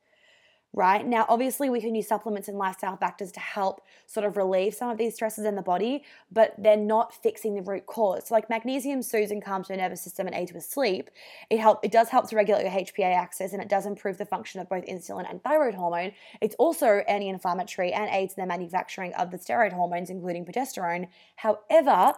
right? 0.76 1.06
Now, 1.06 1.24
obviously, 1.30 1.70
we 1.70 1.80
can 1.80 1.94
use 1.94 2.06
supplements 2.06 2.48
and 2.48 2.58
lifestyle 2.58 2.98
factors 2.98 3.32
to 3.32 3.40
help 3.40 3.80
sort 4.04 4.26
of 4.26 4.36
relieve 4.36 4.74
some 4.74 4.90
of 4.90 4.98
these 4.98 5.14
stresses 5.14 5.46
in 5.46 5.56
the 5.56 5.62
body, 5.62 6.04
but 6.30 6.54
they're 6.58 6.76
not 6.76 7.14
fixing 7.14 7.54
the 7.54 7.62
root 7.62 7.86
cause. 7.86 8.28
So 8.28 8.34
like 8.34 8.50
magnesium 8.50 9.02
soothes 9.02 9.30
and 9.30 9.42
calms 9.42 9.70
your 9.70 9.78
nervous 9.78 10.02
system 10.02 10.26
and 10.26 10.36
aids 10.36 10.52
with 10.52 10.64
sleep. 10.64 11.10
It 11.48 11.58
help 11.58 11.82
it 11.82 11.90
does 11.90 12.10
help 12.10 12.28
to 12.28 12.36
regulate 12.36 12.62
your 12.62 12.70
HPA 12.70 13.16
axis 13.16 13.54
and 13.54 13.62
it 13.62 13.70
does 13.70 13.86
improve 13.86 14.18
the 14.18 14.26
function 14.26 14.60
of 14.60 14.68
both 14.68 14.84
insulin 14.84 15.28
and 15.28 15.42
thyroid 15.42 15.74
hormone. 15.74 16.12
It's 16.42 16.54
also 16.56 17.02
anti-inflammatory 17.08 17.92
and 17.92 18.10
aids 18.10 18.34
in 18.36 18.42
the 18.42 18.46
manufacturing 18.46 19.14
of 19.14 19.30
the 19.30 19.38
steroid 19.38 19.72
hormones, 19.72 20.10
including 20.10 20.44
progesterone. 20.44 21.08
However, 21.36 22.12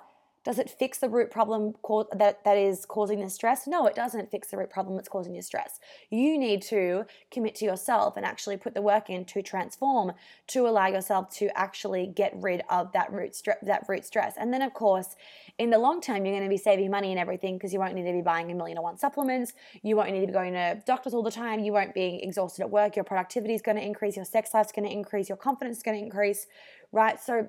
does 0.48 0.58
it 0.58 0.70
fix 0.70 0.96
the 0.96 1.10
root 1.10 1.30
problem 1.30 1.74
that, 2.16 2.42
that 2.42 2.56
is 2.56 2.86
causing 2.86 3.20
the 3.20 3.28
stress? 3.28 3.66
No, 3.66 3.84
it 3.84 3.94
doesn't 3.94 4.30
fix 4.30 4.48
the 4.48 4.56
root 4.56 4.70
problem 4.70 4.96
that's 4.96 5.06
causing 5.06 5.34
your 5.34 5.42
stress. 5.42 5.78
You 6.08 6.38
need 6.38 6.62
to 6.62 7.04
commit 7.30 7.54
to 7.56 7.66
yourself 7.66 8.16
and 8.16 8.24
actually 8.24 8.56
put 8.56 8.72
the 8.72 8.80
work 8.80 9.10
in 9.10 9.26
to 9.26 9.42
transform, 9.42 10.12
to 10.46 10.66
allow 10.66 10.86
yourself 10.86 11.28
to 11.36 11.50
actually 11.54 12.06
get 12.06 12.32
rid 12.34 12.62
of 12.70 12.92
that 12.92 13.12
root 13.12 13.32
stre- 13.32 13.60
that 13.60 13.84
root 13.90 14.06
stress. 14.06 14.36
And 14.38 14.50
then, 14.50 14.62
of 14.62 14.72
course, 14.72 15.16
in 15.58 15.68
the 15.68 15.78
long 15.78 16.00
term, 16.00 16.24
you're 16.24 16.34
going 16.34 16.48
to 16.48 16.48
be 16.48 16.56
saving 16.56 16.90
money 16.90 17.10
and 17.10 17.20
everything 17.20 17.58
because 17.58 17.74
you 17.74 17.78
won't 17.78 17.92
need 17.92 18.06
to 18.06 18.12
be 18.14 18.22
buying 18.22 18.50
a 18.50 18.54
million 18.54 18.78
and 18.78 18.84
one 18.84 18.96
supplements. 18.96 19.52
You 19.82 19.96
won't 19.96 20.12
need 20.12 20.22
to 20.22 20.28
be 20.28 20.32
going 20.32 20.54
to 20.54 20.82
doctors 20.86 21.12
all 21.12 21.22
the 21.22 21.30
time. 21.30 21.60
You 21.60 21.74
won't 21.74 21.92
be 21.92 22.20
exhausted 22.22 22.62
at 22.62 22.70
work. 22.70 22.96
Your 22.96 23.04
productivity 23.04 23.52
is 23.52 23.60
going 23.60 23.76
to 23.76 23.84
increase. 23.84 24.16
Your 24.16 24.24
sex 24.24 24.54
life 24.54 24.64
is 24.64 24.72
going 24.72 24.88
to 24.88 24.94
increase. 24.94 25.28
Your 25.28 25.36
confidence 25.36 25.76
is 25.76 25.82
going 25.82 25.98
to 25.98 26.02
increase, 26.02 26.46
right? 26.90 27.20
So 27.20 27.48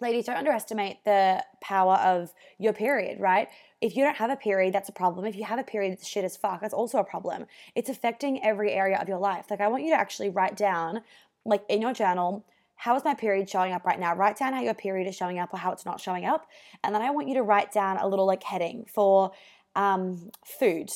ladies, 0.00 0.26
don't 0.26 0.36
underestimate 0.36 1.04
the 1.04 1.44
power 1.60 1.94
of 1.94 2.32
your 2.58 2.72
period, 2.72 3.20
right? 3.20 3.48
If 3.80 3.96
you 3.96 4.04
don't 4.04 4.16
have 4.16 4.30
a 4.30 4.36
period, 4.36 4.74
that's 4.74 4.88
a 4.88 4.92
problem. 4.92 5.26
If 5.26 5.36
you 5.36 5.44
have 5.44 5.58
a 5.58 5.64
period 5.64 5.92
that's 5.92 6.06
shit 6.06 6.24
as 6.24 6.36
fuck, 6.36 6.60
that's 6.60 6.74
also 6.74 6.98
a 6.98 7.04
problem. 7.04 7.46
It's 7.74 7.88
affecting 7.88 8.42
every 8.44 8.72
area 8.72 8.98
of 8.98 9.08
your 9.08 9.18
life. 9.18 9.46
Like, 9.50 9.60
I 9.60 9.68
want 9.68 9.84
you 9.84 9.90
to 9.90 9.98
actually 9.98 10.30
write 10.30 10.56
down, 10.56 11.02
like 11.44 11.62
in 11.68 11.80
your 11.80 11.92
journal, 11.92 12.44
how 12.76 12.96
is 12.96 13.04
my 13.04 13.12
period 13.12 13.48
showing 13.48 13.72
up 13.72 13.84
right 13.84 14.00
now? 14.00 14.14
Write 14.14 14.38
down 14.38 14.54
how 14.54 14.62
your 14.62 14.74
period 14.74 15.06
is 15.06 15.14
showing 15.14 15.38
up 15.38 15.52
or 15.52 15.58
how 15.58 15.70
it's 15.70 15.84
not 15.84 16.00
showing 16.00 16.24
up. 16.24 16.46
And 16.82 16.94
then 16.94 17.02
I 17.02 17.10
want 17.10 17.28
you 17.28 17.34
to 17.34 17.42
write 17.42 17.72
down 17.72 17.98
a 17.98 18.08
little 18.08 18.26
like 18.26 18.42
heading 18.42 18.86
for 18.90 19.32
um, 19.76 20.30
food, 20.44 20.90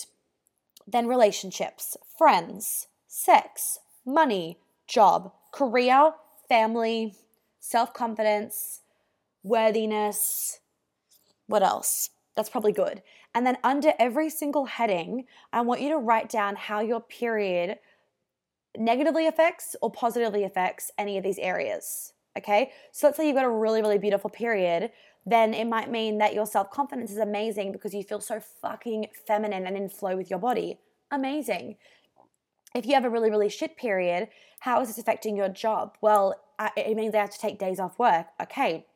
then 0.87 1.07
relationships, 1.07 1.97
friends, 2.17 2.89
sex, 3.07 3.79
money, 4.07 4.59
job, 4.87 5.33
career, 5.53 6.13
family, 6.49 7.17
self 7.61 7.93
confidence, 7.93 8.81
worthiness. 9.45 10.59
What 11.47 11.63
else? 11.63 12.11
That's 12.35 12.51
probably 12.51 12.73
good. 12.73 13.03
And 13.35 13.47
then 13.47 13.59
under 13.63 13.93
every 13.99 14.31
single 14.31 14.65
heading, 14.65 15.27
I 15.53 15.61
want 15.61 15.81
you 15.81 15.91
to 15.91 15.99
write 15.99 16.29
down 16.29 16.57
how 16.57 16.81
your 16.81 17.01
period 17.01 17.79
negatively 18.77 19.27
affects 19.27 19.77
or 19.83 19.91
positively 19.91 20.43
affects 20.43 20.91
any 20.99 21.17
of 21.17 21.23
these 21.23 21.39
areas. 21.39 22.13
Okay? 22.37 22.73
So 22.91 23.07
let's 23.07 23.17
say 23.17 23.27
you've 23.27 23.37
got 23.37 23.45
a 23.45 23.51
really, 23.51 23.81
really 23.81 23.99
beautiful 23.99 24.31
period, 24.31 24.91
then 25.27 25.55
it 25.55 25.67
might 25.67 25.91
mean 25.91 26.19
that 26.19 26.35
your 26.35 26.47
self 26.47 26.71
confidence 26.71 27.11
is 27.11 27.19
amazing 27.19 27.73
because 27.73 27.95
you 27.95 28.03
feel 28.03 28.21
so 28.21 28.41
fucking 28.41 29.07
feminine 29.27 29.67
and 29.67 29.77
in 29.77 29.89
flow 29.89 30.17
with 30.17 30.31
your 30.31 30.39
body. 30.39 30.79
Amazing. 31.11 31.77
If 32.75 32.87
you 32.87 32.95
have 32.95 33.05
a 33.05 33.11
really, 33.11 33.31
really 33.31 33.49
shit 33.49 33.77
period, 33.77 34.29
how 34.61 34.81
is 34.81 34.89
this 34.89 34.99
affecting 34.99 35.37
your 35.37 35.49
job? 35.49 35.97
Well, 36.01 36.35
it 36.77 36.97
means 36.97 37.15
I 37.15 37.19
have 37.19 37.31
to 37.31 37.39
take 37.39 37.59
days 37.59 37.79
off 37.79 37.99
work. 37.99 38.27
Okay, 38.43 38.87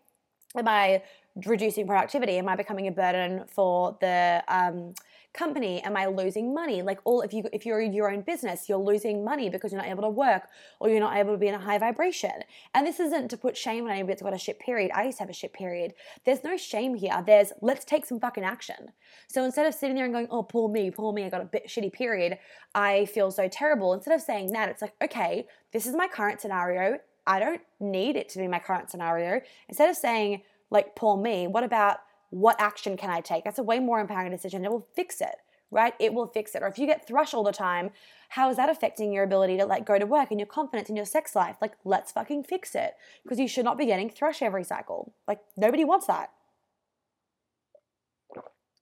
am 0.57 0.69
I 0.69 1.03
reducing 1.47 1.87
productivity? 1.87 2.39
Am 2.39 2.49
I 2.49 2.57
becoming 2.57 2.89
a 2.89 2.93
burden 2.93 3.45
for 3.47 3.97
the 4.01 4.43
um, 4.49 4.95
company? 5.35 5.81
Am 5.83 5.97
I 5.97 6.07
losing 6.07 6.53
money? 6.53 6.83
Like 6.83 6.99
all, 7.05 7.21
if 7.21 7.33
you 7.33 7.45
if 7.53 7.65
you're 7.65 7.81
in 7.81 7.93
your 7.93 8.11
own 8.11 8.23
business, 8.23 8.69
you're 8.69 8.79
losing 8.79 9.25
money 9.25 9.49
because 9.49 9.73
you're 9.73 9.81
not 9.81 9.91
able 9.91 10.03
to 10.03 10.11
work 10.11 10.49
or 10.81 10.89
you're 10.89 11.01
not 11.01 11.17
able 11.17 11.33
to 11.33 11.39
be 11.39 11.49
in 11.49 11.55
a 11.55 11.59
high 11.59 11.79
vibration. 11.79 12.33
And 12.75 12.87
this 12.87 12.99
isn't 12.99 13.29
to 13.29 13.37
put 13.37 13.57
shame 13.57 13.85
on 13.85 13.91
anybody 13.91 14.13
that's 14.15 14.23
got 14.23 14.35
a 14.35 14.39
shit 14.39 14.59
period. 14.59 14.91
I 14.95 15.05
used 15.05 15.19
to 15.19 15.23
have 15.23 15.31
a 15.31 15.35
shit 15.35 15.53
period. 15.53 15.95
There's 16.25 16.43
no 16.43 16.57
shame 16.57 16.95
here. 16.95 17.23
There's 17.25 17.53
let's 17.61 17.85
take 17.85 18.07
some 18.07 18.19
fucking 18.19 18.45
action. 18.45 18.93
So 19.29 19.45
instead 19.45 19.67
of 19.67 19.75
sitting 19.75 19.97
there 19.97 20.05
and 20.05 20.15
going, 20.15 20.29
oh 20.31 20.43
poor 20.43 20.69
me, 20.69 20.91
poor 20.91 21.13
me, 21.13 21.25
I 21.25 21.31
got 21.31 21.43
a 21.43 21.47
bit 21.47 21.69
shitty 21.69 21.93
period. 21.93 22.39
I 22.75 23.05
feel 23.07 23.31
so 23.31 23.49
terrible. 23.49 23.93
Instead 23.93 24.15
of 24.15 24.23
saying 24.23 24.53
that, 24.53 24.69
it's 24.71 24.83
like 24.83 24.95
okay, 25.03 25.47
this 25.73 25.87
is 25.87 25.95
my 25.95 26.09
current 26.09 26.41
scenario. 26.41 26.99
I 27.29 27.39
don't 27.39 27.61
need 27.79 28.17
it 28.17 28.31
to 28.31 28.39
be 28.39 28.49
my 28.49 28.59
current 28.59 28.91
scenario. 28.91 29.43
Instead 29.69 29.91
of 29.91 29.97
saying, 29.97 30.43
like, 30.71 30.97
poor 30.97 31.17
me, 31.17 31.47
what 31.47 31.63
about 31.63 31.99
what 32.31 32.57
action 32.59 32.97
can 32.97 33.11
I 33.11 33.21
take? 33.21 33.45
That's 33.45 33.59
a 33.59 33.63
way 33.63 33.79
more 33.79 34.01
empowering 34.01 34.33
decision. 34.33 34.65
It 34.65 34.71
will 34.71 34.89
fix 34.97 35.21
it, 35.21 35.37
right? 35.71 35.93
It 36.01 36.15
will 36.15 36.27
fix 36.27 36.55
it. 36.55 36.63
Or 36.63 36.69
if 36.69 36.79
you 36.79 36.87
get 36.87 37.07
thrush 37.07 37.35
all 37.35 37.45
the 37.45 37.53
time, 37.53 37.91
how 38.31 38.49
is 38.49 38.57
that 38.57 38.71
affecting 38.71 39.13
your 39.13 39.25
ability 39.25 39.59
to 39.59 39.67
like 39.67 39.85
go 39.85 39.99
to 39.99 40.07
work 40.07 40.31
and 40.31 40.41
your 40.41 40.47
confidence 40.47 40.89
in 40.89 40.97
your 40.97 41.05
sex 41.05 41.37
life? 41.37 41.57
Like, 41.61 41.75
let's 41.85 42.13
fucking 42.13 42.45
fix 42.45 42.75
it. 42.75 42.95
Because 43.23 43.39
you 43.39 43.47
should 43.47 43.65
not 43.65 43.77
be 43.77 43.87
getting 43.87 44.09
thrush 44.09 44.41
every 44.41 44.65
cycle. 44.65 45.13
Like, 45.29 45.41
nobody 45.55 45.85
wants 45.85 46.07
that. 46.07 46.31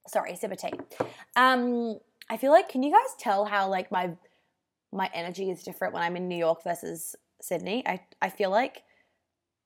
Sorry, 0.06 0.36
sip 0.36 0.52
of 0.52 0.58
tea. 0.58 0.72
Um, 1.34 1.98
I 2.30 2.36
feel 2.36 2.52
like 2.52 2.68
can 2.68 2.84
you 2.84 2.92
guys 2.92 3.14
tell 3.18 3.44
how 3.44 3.68
like 3.68 3.90
my 3.90 4.12
my 4.92 5.10
energy 5.12 5.50
is 5.50 5.64
different 5.64 5.92
when 5.92 6.02
I'm 6.04 6.16
in 6.16 6.28
New 6.28 6.36
York 6.36 6.62
versus 6.62 7.16
Sydney? 7.40 7.86
I 7.86 8.00
I 8.20 8.30
feel 8.30 8.50
like 8.50 8.82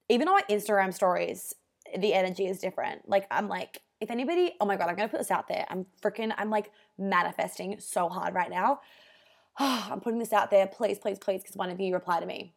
even 0.09 0.29
on 0.29 0.35
my 0.35 0.55
Instagram 0.55 0.93
stories, 0.93 1.55
the 1.97 2.15
energy 2.15 2.47
is 2.47 2.59
different. 2.59 3.09
Like 3.09 3.27
I'm 3.31 3.49
like 3.49 3.83
if 4.01 4.11
anybody, 4.11 4.55
oh 4.61 4.67
my 4.67 4.77
god, 4.77 4.89
I'm 4.89 4.97
gonna 4.97 5.09
put 5.09 5.21
this 5.21 5.31
out 5.31 5.47
there. 5.47 5.67
I'm 5.69 5.87
freaking, 6.03 6.33
I'm 6.39 6.51
like 6.51 6.73
manifesting 6.99 7.79
so 7.79 8.09
hard 8.09 8.35
right 8.35 8.51
now. 8.51 8.81
I'm 9.59 10.01
putting 10.01 10.19
this 10.19 10.33
out 10.33 10.51
there. 10.51 10.67
Please, 10.67 10.99
please, 10.99 11.19
please, 11.19 11.43
because 11.43 11.57
one 11.57 11.71
of 11.71 11.81
you 11.81 11.93
reply 11.93 12.21
to 12.21 12.27
me. 12.27 12.55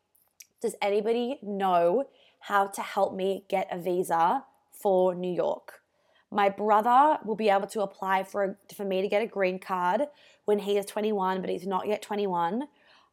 Does 0.61 0.75
anybody 0.81 1.39
know 1.43 2.05
how 2.39 2.67
to 2.67 2.81
help 2.81 3.13
me 3.13 3.43
get 3.49 3.67
a 3.71 3.77
visa 3.77 4.45
for 4.71 5.13
New 5.13 5.33
York? 5.33 5.81
My 6.31 6.49
brother 6.49 7.19
will 7.25 7.35
be 7.35 7.49
able 7.49 7.67
to 7.67 7.81
apply 7.81 8.23
for 8.23 8.57
for 8.73 8.85
me 8.85 9.01
to 9.01 9.09
get 9.09 9.21
a 9.21 9.27
green 9.27 9.59
card 9.59 10.03
when 10.45 10.59
he 10.59 10.77
is 10.77 10.85
21, 10.85 11.41
but 11.41 11.49
he's 11.49 11.67
not 11.67 11.87
yet 11.87 12.01
21. 12.01 12.63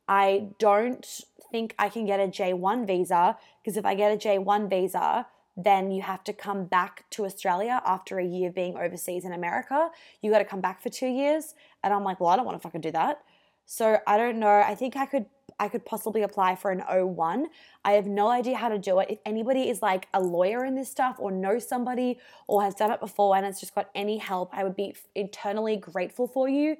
I 0.09 0.51
don't 0.59 1.07
think 1.51 1.75
I 1.79 1.89
can 1.89 2.07
get 2.07 2.21
a 2.21 2.29
J1 2.29 2.87
visa 2.87 3.37
because 3.63 3.77
if 3.77 3.85
I 3.85 3.95
get 3.95 4.13
a 4.13 4.17
J1 4.17 4.69
visa, 4.69 5.27
then 5.57 5.91
you 5.91 6.03
have 6.03 6.25
to 6.25 6.33
come 6.33 6.65
back 6.65 7.05
to 7.11 7.25
Australia 7.25 7.83
after 7.85 8.19
a 8.19 8.25
year 8.25 8.49
of 8.49 8.55
being 8.55 8.77
overseas 8.77 9.25
in 9.25 9.33
America. 9.33 9.91
You 10.23 10.31
got 10.31 10.39
to 10.39 10.45
come 10.45 10.61
back 10.61 10.83
for 10.83 10.89
two 10.89 11.09
years. 11.09 11.55
And 11.83 11.93
I'm 11.93 12.05
like, 12.05 12.21
well, 12.21 12.31
I 12.31 12.37
don't 12.37 12.47
want 12.47 12.57
to 12.59 12.63
fucking 12.63 12.81
do 12.81 12.93
that. 12.93 13.23
So 13.67 13.99
I 14.07 14.17
don't 14.17 14.39
know. 14.39 14.65
I 14.67 14.75
think 14.75 14.97
I 14.97 15.07
could 15.07 15.27
I 15.61 15.69
could 15.69 15.85
possibly 15.85 16.23
apply 16.23 16.57
for 16.57 16.71
an 16.71 16.81
O1. 16.91 17.45
I 17.85 17.93
have 17.93 18.07
no 18.07 18.31
idea 18.31 18.57
how 18.57 18.71
to 18.71 18.79
do 18.79 18.99
it. 18.99 19.11
If 19.11 19.19
anybody 19.27 19.69
is 19.69 19.83
like 19.83 20.09
a 20.15 20.21
lawyer 20.21 20.65
in 20.65 20.75
this 20.75 20.91
stuff 20.91 21.17
or 21.19 21.31
knows 21.31 21.69
somebody 21.69 22.19
or 22.47 22.63
has 22.63 22.75
done 22.75 22.91
it 22.91 22.99
before 22.99 23.37
and 23.37 23.45
has 23.45 23.61
just 23.61 23.75
got 23.75 23.91
any 23.95 24.17
help, 24.17 24.49
I 24.55 24.65
would 24.65 24.75
be 24.75 24.97
eternally 25.15 25.77
grateful 25.77 26.27
for 26.27 26.49
you. 26.49 26.79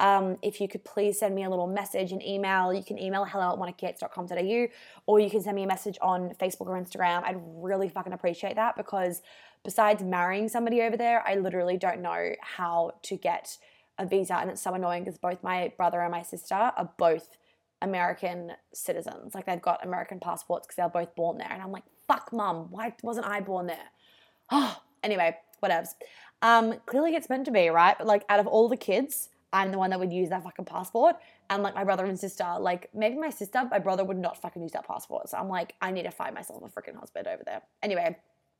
Um, 0.00 0.38
if 0.40 0.62
you 0.62 0.66
could 0.66 0.82
please 0.82 1.18
send 1.18 1.34
me 1.34 1.44
a 1.44 1.50
little 1.50 1.66
message, 1.66 2.10
an 2.10 2.26
email, 2.26 2.72
you 2.72 2.82
can 2.82 2.98
email 2.98 3.26
hello 3.26 3.52
at 3.52 3.58
monicayates.com.au 3.58 4.66
or 5.04 5.20
you 5.20 5.28
can 5.28 5.42
send 5.42 5.54
me 5.54 5.62
a 5.62 5.66
message 5.66 5.98
on 6.00 6.30
Facebook 6.40 6.68
or 6.68 6.80
Instagram. 6.80 7.22
I'd 7.22 7.38
really 7.38 7.90
fucking 7.90 8.14
appreciate 8.14 8.56
that 8.56 8.76
because 8.76 9.20
besides 9.62 10.02
marrying 10.02 10.48
somebody 10.48 10.80
over 10.80 10.96
there, 10.96 11.22
I 11.26 11.34
literally 11.34 11.76
don't 11.76 12.00
know 12.00 12.30
how 12.40 12.92
to 13.02 13.16
get 13.16 13.58
a 13.98 14.06
visa. 14.06 14.36
And 14.36 14.50
it's 14.50 14.62
so 14.62 14.72
annoying 14.72 15.04
because 15.04 15.18
both 15.18 15.42
my 15.42 15.70
brother 15.76 16.00
and 16.00 16.10
my 16.10 16.22
sister 16.22 16.54
are 16.54 16.90
both 16.96 17.28
American 17.82 18.52
citizens. 18.72 19.34
Like 19.34 19.44
they've 19.44 19.60
got 19.60 19.84
American 19.84 20.18
passports 20.18 20.66
because 20.66 20.76
they're 20.76 20.88
both 20.88 21.14
born 21.14 21.36
there. 21.36 21.52
And 21.52 21.62
I'm 21.62 21.72
like, 21.72 21.84
fuck, 22.08 22.32
mum, 22.32 22.68
why 22.70 22.94
wasn't 23.02 23.26
I 23.26 23.40
born 23.40 23.66
there? 23.66 23.90
Oh, 24.50 24.80
anyway, 25.02 25.36
whatevs. 25.62 25.90
Um, 26.40 26.76
clearly 26.86 27.14
it's 27.14 27.28
meant 27.28 27.44
to 27.44 27.50
be, 27.50 27.68
right? 27.68 27.96
But 27.98 28.06
like 28.06 28.24
out 28.30 28.40
of 28.40 28.46
all 28.46 28.66
the 28.66 28.78
kids, 28.78 29.28
I'm 29.52 29.72
the 29.72 29.78
one 29.78 29.90
that 29.90 29.98
would 29.98 30.12
use 30.12 30.28
that 30.28 30.44
fucking 30.44 30.64
passport. 30.64 31.16
And 31.48 31.62
like 31.62 31.74
my 31.74 31.84
brother 31.84 32.04
and 32.04 32.18
sister, 32.18 32.46
like 32.58 32.88
maybe 32.94 33.16
my 33.16 33.30
sister, 33.30 33.66
my 33.70 33.78
brother 33.78 34.04
would 34.04 34.18
not 34.18 34.40
fucking 34.40 34.62
use 34.62 34.72
that 34.72 34.86
passport. 34.86 35.28
So 35.28 35.38
I'm 35.38 35.48
like, 35.48 35.74
I 35.80 35.90
need 35.90 36.04
to 36.04 36.10
find 36.10 36.34
myself 36.34 36.62
a 36.62 36.68
freaking 36.68 36.98
husband 36.98 37.26
over 37.26 37.42
there. 37.44 37.62
Anyway, 37.82 38.16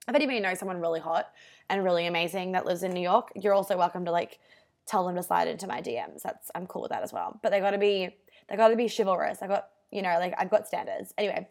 if 0.09 0.15
anybody 0.15 0.41
knows 0.41 0.59
someone 0.59 0.81
really 0.81 1.01
hot 1.01 1.31
and 1.69 1.85
really 1.85 2.07
amazing 2.07 2.53
that 2.53 2.67
lives 2.67 2.83
in 2.83 2.93
New 2.93 3.03
York, 3.03 3.31
you're 3.37 3.55
also 3.55 3.77
welcome 3.77 4.05
to 4.07 4.11
like 4.11 4.39
tell 4.87 5.07
them 5.07 5.15
to 5.15 5.23
slide 5.23 5.47
into 5.47 5.67
my 5.67 5.81
DMs. 5.81 6.23
That's 6.23 6.51
I'm 6.55 6.67
cool 6.67 6.83
with 6.83 6.91
that 6.91 7.03
as 7.03 7.13
well. 7.13 7.39
But 7.43 7.53
they 7.53 7.61
gotta 7.61 7.79
be 7.79 8.17
they 8.49 8.57
gotta 8.57 8.77
be 8.77 8.89
chivalrous. 8.89 9.43
I 9.43 9.47
got, 9.47 9.69
you 9.93 10.03
know, 10.03 10.17
like 10.19 10.35
I've 10.39 10.51
got 10.51 10.67
standards. 10.67 11.15
Anyway, 11.17 11.47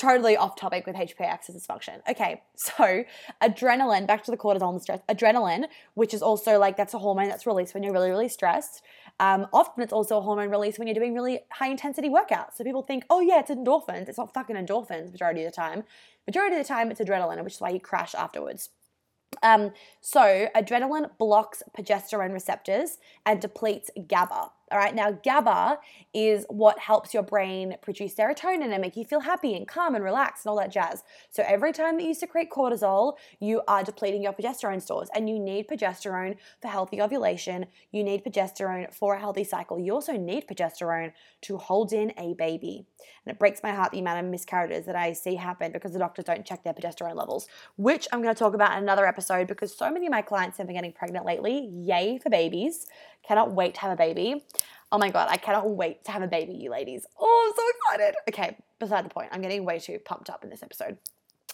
totally 0.00 0.36
off 0.36 0.56
topic 0.56 0.86
with 0.86 0.96
HPA 0.96 1.26
axis 1.26 1.54
dysfunction. 1.54 2.00
Okay, 2.08 2.42
so 2.56 3.04
adrenaline, 3.42 4.06
back 4.06 4.24
to 4.24 4.30
the 4.30 4.36
cortisol 4.36 4.70
and 4.70 4.76
the 4.76 4.80
stress. 4.80 5.00
Adrenaline, 5.08 5.66
which 5.94 6.14
is 6.14 6.22
also 6.22 6.58
like 6.58 6.76
that's 6.76 6.94
a 6.94 6.98
hormone 6.98 7.28
that's 7.28 7.46
released 7.46 7.74
when 7.74 7.82
you're 7.82 7.92
really, 7.92 8.10
really 8.10 8.28
stressed. 8.28 8.82
Um, 9.20 9.46
often 9.52 9.82
it's 9.82 9.92
also 9.92 10.18
a 10.18 10.22
hormone 10.22 10.50
release 10.50 10.78
when 10.78 10.88
you're 10.88 10.94
doing 10.94 11.14
really 11.14 11.40
high 11.52 11.68
intensity 11.68 12.08
workouts. 12.08 12.54
So 12.56 12.64
people 12.64 12.82
think, 12.82 13.04
oh 13.10 13.20
yeah, 13.20 13.40
it's 13.40 13.50
endorphins. 13.50 14.08
It's 14.08 14.18
not 14.18 14.32
fucking 14.32 14.56
endorphins 14.56 15.12
majority 15.12 15.44
of 15.44 15.52
the 15.52 15.56
time. 15.56 15.84
Majority 16.26 16.56
of 16.56 16.62
the 16.62 16.68
time 16.68 16.90
it's 16.90 17.00
adrenaline, 17.00 17.42
which 17.44 17.54
is 17.54 17.60
why 17.60 17.68
you 17.70 17.80
crash 17.80 18.14
afterwards. 18.14 18.70
Um, 19.42 19.72
so 20.00 20.48
adrenaline 20.56 21.16
blocks 21.18 21.62
progesterone 21.76 22.32
receptors 22.32 22.98
and 23.24 23.40
depletes 23.40 23.90
GABA. 24.08 24.50
All 24.72 24.78
right, 24.78 24.94
now 24.94 25.10
GABA 25.10 25.80
is 26.14 26.46
what 26.48 26.78
helps 26.78 27.12
your 27.12 27.24
brain 27.24 27.74
produce 27.82 28.14
serotonin 28.14 28.72
and 28.72 28.80
make 28.80 28.96
you 28.96 29.04
feel 29.04 29.18
happy 29.18 29.56
and 29.56 29.66
calm 29.66 29.96
and 29.96 30.04
relaxed 30.04 30.46
and 30.46 30.50
all 30.50 30.58
that 30.58 30.70
jazz. 30.70 31.02
So 31.28 31.42
every 31.44 31.72
time 31.72 31.96
that 31.96 32.04
you 32.04 32.14
secrete 32.14 32.50
cortisol, 32.50 33.14
you 33.40 33.62
are 33.66 33.82
depleting 33.82 34.22
your 34.22 34.32
progesterone 34.32 34.80
stores, 34.80 35.08
and 35.12 35.28
you 35.28 35.40
need 35.40 35.66
progesterone 35.66 36.36
for 36.62 36.68
healthy 36.68 37.02
ovulation. 37.02 37.66
You 37.90 38.04
need 38.04 38.24
progesterone 38.24 38.94
for 38.94 39.14
a 39.14 39.18
healthy 39.18 39.42
cycle. 39.42 39.80
You 39.80 39.92
also 39.92 40.12
need 40.12 40.46
progesterone 40.46 41.12
to 41.42 41.56
hold 41.56 41.92
in 41.92 42.12
a 42.16 42.34
baby. 42.34 42.86
And 43.26 43.32
it 43.34 43.40
breaks 43.40 43.64
my 43.64 43.72
heart 43.72 43.90
the 43.90 43.98
amount 43.98 44.24
of 44.24 44.30
miscarriages 44.30 44.86
that 44.86 44.94
I 44.94 45.14
see 45.14 45.34
happen 45.34 45.72
because 45.72 45.94
the 45.94 45.98
doctors 45.98 46.26
don't 46.26 46.46
check 46.46 46.62
their 46.62 46.74
progesterone 46.74 47.16
levels, 47.16 47.48
which 47.76 48.06
I'm 48.12 48.22
going 48.22 48.34
to 48.34 48.38
talk 48.38 48.54
about 48.54 48.76
in 48.76 48.84
another 48.84 49.06
episode 49.06 49.48
because 49.48 49.76
so 49.76 49.90
many 49.90 50.06
of 50.06 50.12
my 50.12 50.22
clients 50.22 50.58
have 50.58 50.68
been 50.68 50.76
getting 50.76 50.92
pregnant 50.92 51.26
lately. 51.26 51.70
Yay 51.72 52.18
for 52.22 52.30
babies. 52.30 52.86
Cannot 53.26 53.52
wait 53.52 53.74
to 53.74 53.80
have 53.80 53.92
a 53.92 53.96
baby. 53.96 54.44
Oh 54.92 54.98
my 54.98 55.10
God, 55.10 55.28
I 55.30 55.36
cannot 55.36 55.70
wait 55.70 56.04
to 56.04 56.10
have 56.10 56.22
a 56.22 56.26
baby, 56.26 56.54
you 56.54 56.70
ladies. 56.70 57.06
Oh, 57.18 57.46
I'm 57.46 57.56
so 57.56 57.96
excited. 57.98 58.16
Okay, 58.28 58.56
beside 58.78 59.04
the 59.04 59.10
point. 59.10 59.28
I'm 59.30 59.40
getting 59.40 59.64
way 59.64 59.78
too 59.78 59.98
pumped 60.04 60.30
up 60.30 60.42
in 60.42 60.50
this 60.50 60.62
episode. 60.62 60.98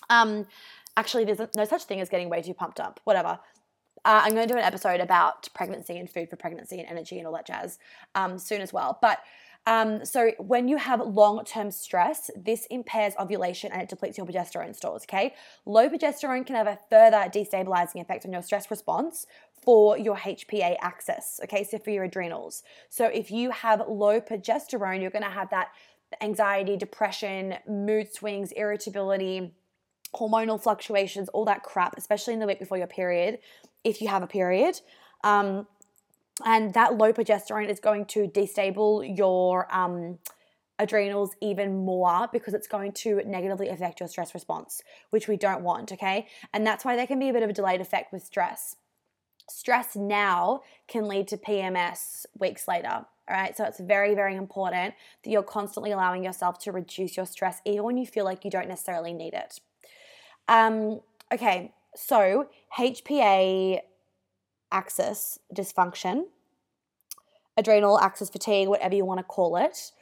Um, 0.09 0.47
actually, 0.97 1.25
there's 1.25 1.41
no 1.55 1.65
such 1.65 1.85
thing 1.85 2.01
as 2.01 2.09
getting 2.09 2.31
way 2.31 2.41
too 2.41 2.55
pumped 2.55 2.81
up. 2.81 3.01
Whatever. 3.05 3.39
Uh, 4.05 4.23
I'm 4.25 4.35
going 4.35 4.47
to 4.47 4.55
do 4.55 4.59
an 4.59 4.65
episode 4.65 5.01
about 5.01 5.49
pregnancy 5.53 5.99
and 5.99 6.09
food 6.09 6.31
for 6.31 6.37
pregnancy 6.37 6.79
and 6.79 6.89
energy 6.89 7.19
and 7.19 7.27
all 7.27 7.33
that 7.35 7.47
jazz 7.47 7.79
um, 8.15 8.39
soon 8.39 8.61
as 8.61 8.73
well. 8.73 8.99
But 9.03 9.19
um, 9.67 10.05
so 10.05 10.31
when 10.39 10.69
you 10.69 10.77
have 10.77 11.01
long-term 11.01 11.73
stress, 11.73 12.31
this 12.37 12.67
impairs 12.67 13.15
ovulation 13.19 13.73
and 13.73 13.83
it 13.83 13.89
depletes 13.89 14.17
your 14.17 14.25
progesterone 14.25 14.77
stores. 14.77 15.03
Okay, 15.03 15.35
low 15.65 15.89
progesterone 15.89 16.47
can 16.47 16.55
have 16.55 16.69
a 16.69 16.79
further 16.89 17.29
destabilizing 17.35 18.01
effect 18.01 18.25
on 18.25 18.33
your 18.33 18.43
stress 18.43 18.71
response 18.71 19.27
for 19.67 19.99
your 19.99 20.17
HPA 20.17 20.77
axis. 20.81 21.41
Okay, 21.43 21.65
so 21.65 21.77
for 21.77 21.91
your 21.91 22.05
adrenals. 22.05 22.63
So 22.89 23.07
if 23.07 23.33
you 23.33 23.51
have 23.51 23.83
low 23.89 24.21
progesterone, 24.21 25.03
you're 25.03 25.11
to 25.11 25.29
have 25.29 25.51
that 25.51 25.73
anxiety, 26.23 26.77
depression, 26.77 27.57
mood 27.69 28.15
swings, 28.15 28.53
irritability, 28.53 29.53
hormonal 30.15 30.63
fluctuations, 30.63 31.29
all 31.31 31.45
that 31.47 31.65
crap, 31.65 31.99
especially 31.99 32.33
in 32.33 32.39
the 32.39 32.47
week 32.47 32.61
before 32.61 32.79
your 32.79 32.87
period, 32.87 33.41
if 33.83 34.01
you 34.01 34.07
have 34.07 34.23
a 34.23 34.29
period. 34.29 34.81
Um, 35.25 35.67
and 36.45 36.73
that 36.75 36.97
low 36.97 37.13
progesterone 37.13 37.69
is 37.69 37.81
going 37.81 38.05
to 38.07 38.29
destabilize 38.29 39.19
your 39.19 39.67
um, 39.75 40.21
adrenals 40.79 41.35
even 41.41 41.85
more 41.85 42.29
because 42.33 42.55
it's 42.55 42.69
going 42.69 42.93
to 42.93 43.21
negatively 43.27 43.69
affect 43.69 43.99
your 43.99 44.09
stress 44.09 44.33
response, 44.33 44.81
which 45.11 45.27
we 45.27 45.37
don't 45.37 45.63
want, 45.63 45.91
okay? 45.91 46.29
And 46.53 46.65
that's 46.65 46.85
why 46.85 46.95
there 46.95 47.09
can 47.09 47.19
be 47.19 47.31
a 47.31 47.33
bit 47.33 47.43
of 47.43 47.51
a 47.51 47.53
delayed 47.53 47.81
effect 47.81 48.13
with 48.13 48.23
stress. 48.23 48.77
Stress 49.49 49.97
now 49.97 50.63
can 50.89 51.09
lead 51.09 51.29
to 51.29 51.37
PMS 51.37 52.27
weeks 52.39 52.67
later. 52.67 53.07
All 53.29 53.37
right, 53.37 53.57
so 53.57 53.65
it's 53.65 53.81
very, 53.81 54.15
very 54.15 54.37
important 54.37 54.95
that 55.25 55.31
you're 55.31 55.43
constantly 55.43 55.91
allowing 55.91 56.23
yourself 56.25 56.59
to 56.61 56.73
reduce 56.73 57.17
your 57.17 57.27
stress, 57.27 57.61
even 57.65 57.83
when 57.83 57.97
you 57.97 58.07
feel 58.07 58.25
like 58.25 58.45
you 58.45 58.51
don't 58.51 58.69
necessarily 58.69 59.13
need 59.13 59.35
it. 59.35 59.61
Um, 60.49 61.01
okay, 61.33 61.73
so 61.97 62.49
HPA 62.79 63.81
axis 64.71 65.39
dysfunction, 65.55 66.27
adrenal 67.57 67.99
axis 67.99 68.31
fatigue, 68.31 68.69
whatever 68.69 68.95
you 68.95 69.05
want 69.05 69.19
to 69.19 69.25
call 69.25 69.57
it. 69.57 69.93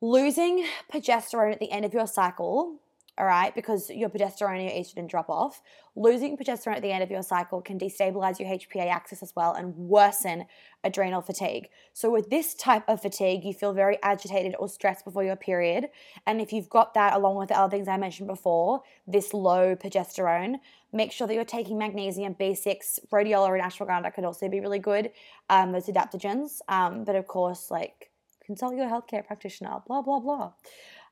Losing 0.00 0.64
progesterone 0.90 1.52
at 1.52 1.60
the 1.60 1.70
end 1.70 1.84
of 1.84 1.92
your 1.92 2.06
cycle, 2.06 2.76
all 3.20 3.26
right, 3.26 3.54
because 3.54 3.90
your 3.90 4.08
progesterone 4.08 4.58
and 4.58 4.62
your 4.62 4.72
estrogen 4.72 5.06
drop 5.06 5.28
off. 5.28 5.60
Losing 5.94 6.38
progesterone 6.38 6.76
at 6.76 6.80
the 6.80 6.90
end 6.90 7.02
of 7.02 7.10
your 7.10 7.22
cycle 7.22 7.60
can 7.60 7.78
destabilize 7.78 8.40
your 8.40 8.48
HPA 8.48 8.90
axis 8.90 9.22
as 9.22 9.36
well 9.36 9.52
and 9.52 9.76
worsen 9.76 10.46
adrenal 10.84 11.20
fatigue. 11.20 11.68
So, 11.92 12.10
with 12.10 12.30
this 12.30 12.54
type 12.54 12.82
of 12.88 13.02
fatigue, 13.02 13.44
you 13.44 13.52
feel 13.52 13.74
very 13.74 13.98
agitated 14.02 14.54
or 14.58 14.70
stressed 14.70 15.04
before 15.04 15.22
your 15.22 15.36
period. 15.36 15.88
And 16.26 16.40
if 16.40 16.50
you've 16.50 16.70
got 16.70 16.94
that 16.94 17.12
along 17.12 17.36
with 17.36 17.50
the 17.50 17.58
other 17.58 17.70
things 17.70 17.88
I 17.88 17.98
mentioned 17.98 18.28
before, 18.28 18.80
this 19.06 19.34
low 19.34 19.76
progesterone, 19.76 20.54
make 20.90 21.12
sure 21.12 21.26
that 21.26 21.34
you're 21.34 21.44
taking 21.44 21.76
magnesium, 21.76 22.34
B6, 22.34 23.00
rhodiola, 23.12 23.52
and 23.52 23.70
ashwagandha 23.70 24.14
could 24.14 24.24
also 24.24 24.48
be 24.48 24.60
really 24.60 24.78
good. 24.78 25.10
Um, 25.50 25.72
those 25.72 25.88
adaptogens. 25.88 26.60
Um, 26.68 27.04
but 27.04 27.16
of 27.16 27.26
course, 27.26 27.70
like 27.70 28.10
consult 28.46 28.76
your 28.76 28.86
healthcare 28.86 29.26
practitioner, 29.26 29.82
blah, 29.86 30.00
blah, 30.00 30.20
blah. 30.20 30.52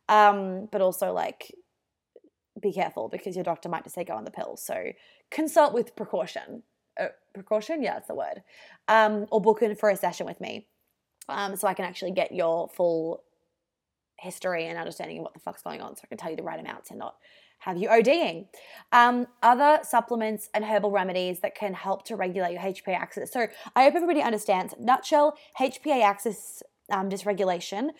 Um, 0.08 0.68
but 0.72 0.80
also, 0.80 1.12
like, 1.12 1.54
be 2.60 2.72
careful 2.72 3.08
because 3.08 3.36
your 3.36 3.44
doctor 3.44 3.68
might 3.68 3.84
just 3.84 3.94
say 3.94 4.04
go 4.04 4.14
on 4.14 4.24
the 4.24 4.30
pills. 4.30 4.62
So 4.62 4.92
consult 5.30 5.74
with 5.74 5.96
precaution. 5.96 6.62
Uh, 7.00 7.08
precaution, 7.34 7.82
yeah, 7.82 7.94
that's 7.94 8.08
the 8.08 8.14
word. 8.14 8.42
Um, 8.88 9.26
or 9.30 9.40
book 9.40 9.62
in 9.62 9.74
for 9.76 9.88
a 9.88 9.96
session 9.96 10.26
with 10.26 10.40
me, 10.40 10.66
um, 11.28 11.54
so 11.56 11.68
I 11.68 11.74
can 11.74 11.84
actually 11.84 12.10
get 12.10 12.32
your 12.32 12.68
full 12.68 13.22
history 14.18 14.66
and 14.66 14.76
understanding 14.78 15.18
of 15.18 15.24
what 15.24 15.34
the 15.34 15.40
fuck's 15.40 15.62
going 15.62 15.80
on, 15.80 15.94
so 15.94 16.02
I 16.04 16.08
can 16.08 16.18
tell 16.18 16.30
you 16.30 16.36
the 16.36 16.42
right 16.42 16.58
amounts 16.58 16.90
and 16.90 16.98
not 16.98 17.16
have 17.60 17.76
you 17.76 17.88
ODing. 17.88 18.46
Um, 18.92 19.26
other 19.42 19.80
supplements 19.82 20.48
and 20.54 20.64
herbal 20.64 20.90
remedies 20.90 21.40
that 21.40 21.54
can 21.54 21.74
help 21.74 22.04
to 22.06 22.16
regulate 22.16 22.52
your 22.52 22.62
HPA 22.62 22.96
axis. 22.96 23.32
So 23.32 23.46
I 23.74 23.84
hope 23.84 23.94
everybody 23.94 24.22
understands. 24.22 24.74
Nutshell, 24.78 25.36
HPA 25.60 26.02
axis 26.02 26.62
um, 26.90 27.10
dysregulation 27.10 27.90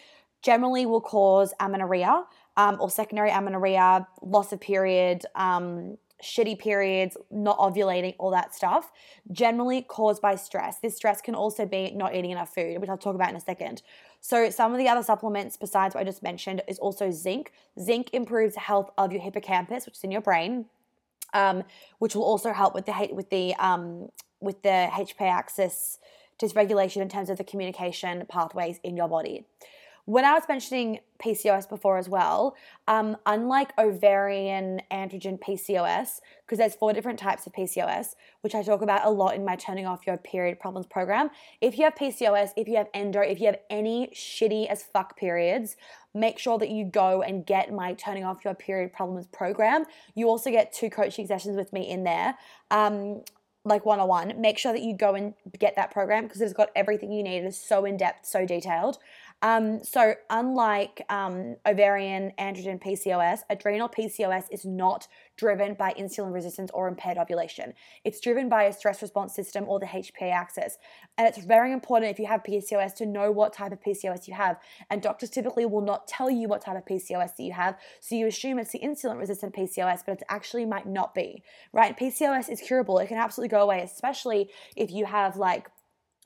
generally 0.43 0.87
will 0.87 1.01
cause 1.01 1.53
amenorrhea 1.61 2.25
um, 2.59 2.77
or 2.81 2.91
secondary 2.91 3.31
amenorrhea, 3.31 4.07
loss 4.21 4.53
of 4.53 4.61
period, 4.61 5.25
um, 5.37 5.97
shitty 6.21 6.59
periods, 6.59 7.17
not 7.31 7.57
ovulating, 7.59 8.17
all 8.19 8.33
that 8.33 8.53
stuff, 8.53 8.91
generally 9.31 9.81
caused 9.81 10.21
by 10.21 10.35
stress. 10.35 10.81
This 10.81 10.97
stress 10.97 11.21
can 11.21 11.37
also 11.37 11.65
be 11.65 11.93
not 11.93 12.17
eating 12.17 12.33
enough 12.33 12.53
food, 12.53 12.81
which 12.81 12.91
I'll 12.91 12.99
talk 12.99 13.15
about 13.15 13.31
in 13.31 13.37
a 13.37 13.41
second. 13.41 13.83
So, 14.21 14.51
some 14.51 14.73
of 14.73 14.79
the 14.79 14.89
other 14.89 15.05
supplements 15.05 15.57
besides 15.57 15.95
what 15.95 16.01
I 16.01 16.05
just 16.05 16.25
mentioned 16.25 16.63
is 16.67 16.81
also 16.81 17.13
zinc. 17.13 17.53
Zinc 17.81 18.11
improves 18.13 18.55
the 18.55 18.61
health 18.61 18.91
of 18.99 19.13
your 19.13 19.23
hippocampus, 19.23 19.87
which 19.87 19.95
is 19.95 20.03
in 20.03 20.11
your 20.11 20.21
brain, 20.21 20.67
um, 21.35 21.63
which 22.01 22.17
will 22.17 22.25
also 22.25 22.53
help 22.53 22.75
with 22.75 22.87
the 22.87 23.09
with 23.13 23.31
the 23.31 23.55
um, 23.55 24.09
with 24.41 24.65
the 24.65 24.89
HPA 24.91 25.31
axis 25.31 25.99
dysregulation 26.41 27.03
in 27.03 27.09
terms 27.09 27.31
of 27.31 27.37
the 27.39 27.45
communication 27.45 28.25
pathways 28.29 28.81
in 28.83 28.97
your 28.97 29.09
body. 29.09 29.45
When 30.09 30.25
I 30.25 30.33
was 30.33 30.45
mentioning 30.49 31.01
PCOS 31.23 31.69
before 31.69 31.99
as 31.99 32.09
well, 32.09 32.57
um, 32.87 33.19
unlike 33.27 33.75
ovarian 33.77 34.81
androgen 34.91 35.39
PCOS, 35.39 36.21
because 36.47 36.57
there's 36.57 36.75
four 36.75 36.95
different 36.95 37.19
types 37.19 37.47
of 37.47 37.53
PCOS, 37.53 38.15
which 38.41 38.55
I 38.55 38.63
talk 38.63 38.81
about 38.81 39.05
a 39.05 39.11
lot 39.11 39.35
in 39.35 39.45
my 39.45 39.55
Turning 39.55 39.85
Off 39.85 40.07
Your 40.07 40.17
Period 40.17 40.59
Problems 40.61 40.87
program. 40.87 41.29
If 41.61 41.77
you 41.77 41.85
have 41.85 41.95
PCOS, 41.95 42.53
if 42.57 42.67
you 42.69 42.77
have 42.77 42.89
endo, 42.95 43.21
if 43.21 43.39
you 43.39 43.45
have 43.49 43.59
any 43.69 44.07
shitty 44.15 44.69
as 44.69 44.83
fuck 44.83 45.15
periods, 45.19 45.77
make 46.15 46.39
sure 46.39 46.59
that 46.59 46.71
you 46.71 46.87
go 46.87 47.21
and 47.21 47.45
get 47.45 47.71
my 47.71 47.93
Turning 47.93 48.25
Off 48.25 48.47
Your 48.47 48.55
Period 48.55 48.95
Problems 48.95 49.27
program. 49.27 49.85
You 50.15 50.31
also 50.31 50.51
get 50.51 50.73
two 50.73 50.89
coaching 50.89 51.27
sessions 51.27 51.55
with 51.55 51.71
me 51.75 51.87
in 51.87 52.05
there. 52.05 52.35
Um, 52.71 53.25
like 53.65 53.85
101 53.85 54.41
make 54.41 54.59
sure 54.59 54.73
that 54.73 54.83
you 54.83 54.97
go 54.97 55.15
and 55.15 55.35
get 55.59 55.77
that 55.77 55.91
program 55.91 56.25
because 56.25 56.41
it's 56.41 56.53
got 56.53 56.71
everything 56.75 57.13
you 57.13 57.23
need 57.23 57.39
it 57.39 57.45
is 57.45 57.61
so 57.61 57.85
in 57.85 57.97
depth 57.97 58.27
so 58.27 58.47
detailed 58.47 58.99
um, 59.41 59.85
so, 59.85 60.15
unlike 60.31 61.05
um, 61.09 61.57
ovarian 61.65 62.33
androgen 62.41 62.83
PCOS, 62.83 63.41
adrenal 63.49 63.89
PCOS 63.89 64.45
is 64.51 64.65
not 64.65 65.07
driven 65.37 65.75
by 65.75 65.95
insulin 65.95 66.35
resistance 66.35 66.73
or 66.75 66.89
impaired 66.89 67.19
ovulation. 67.19 67.73
It's 68.05 68.21
driven 68.21 68.49
by 68.49 68.65
a 68.65 68.73
stress 68.73 69.01
response 69.01 69.37
system 69.37 69.65
or 69.69 69.79
the 69.79 69.87
HPA 69.87 70.33
axis. 70.33 70.79
And 71.17 71.29
it's 71.29 71.39
very 71.39 71.73
important 71.73 72.11
if 72.11 72.19
you 72.19 72.27
have 72.27 72.43
PCOS 72.43 72.95
to 72.97 73.07
know 73.07 73.31
what 73.31 73.53
type 73.53 73.71
of 73.71 73.81
PCOS 73.81 74.27
you 74.27 74.35
have. 74.35 74.59
And 74.91 75.01
doctors 75.01 75.31
typically 75.31 75.67
will 75.67 75.83
not 75.83 76.09
tell 76.09 76.29
you 76.29 76.49
what 76.49 76.63
type 76.63 76.77
of 76.77 76.85
PCOS 76.85 77.37
that 77.37 77.43
you 77.45 77.53
have. 77.53 77.79
So 78.01 78.17
you 78.17 78.27
assume 78.27 78.59
it's 78.59 78.73
the 78.73 78.81
insulin 78.81 79.19
resistant 79.19 79.55
PCOS, 79.55 80.01
but 80.05 80.19
it 80.19 80.23
actually 80.29 80.67
might 80.67 80.87
not 80.87 81.15
be, 81.15 81.45
right? 81.73 81.97
PCOS 81.97 82.51
is 82.51 82.61
curable. 82.61 82.99
It 82.99 83.07
can 83.07 83.19
absolutely 83.19 83.51
go 83.51 83.63
away, 83.63 83.83
especially 83.83 84.51
if 84.75 84.91
you 84.91 85.05
have 85.05 85.37
like 85.37 85.69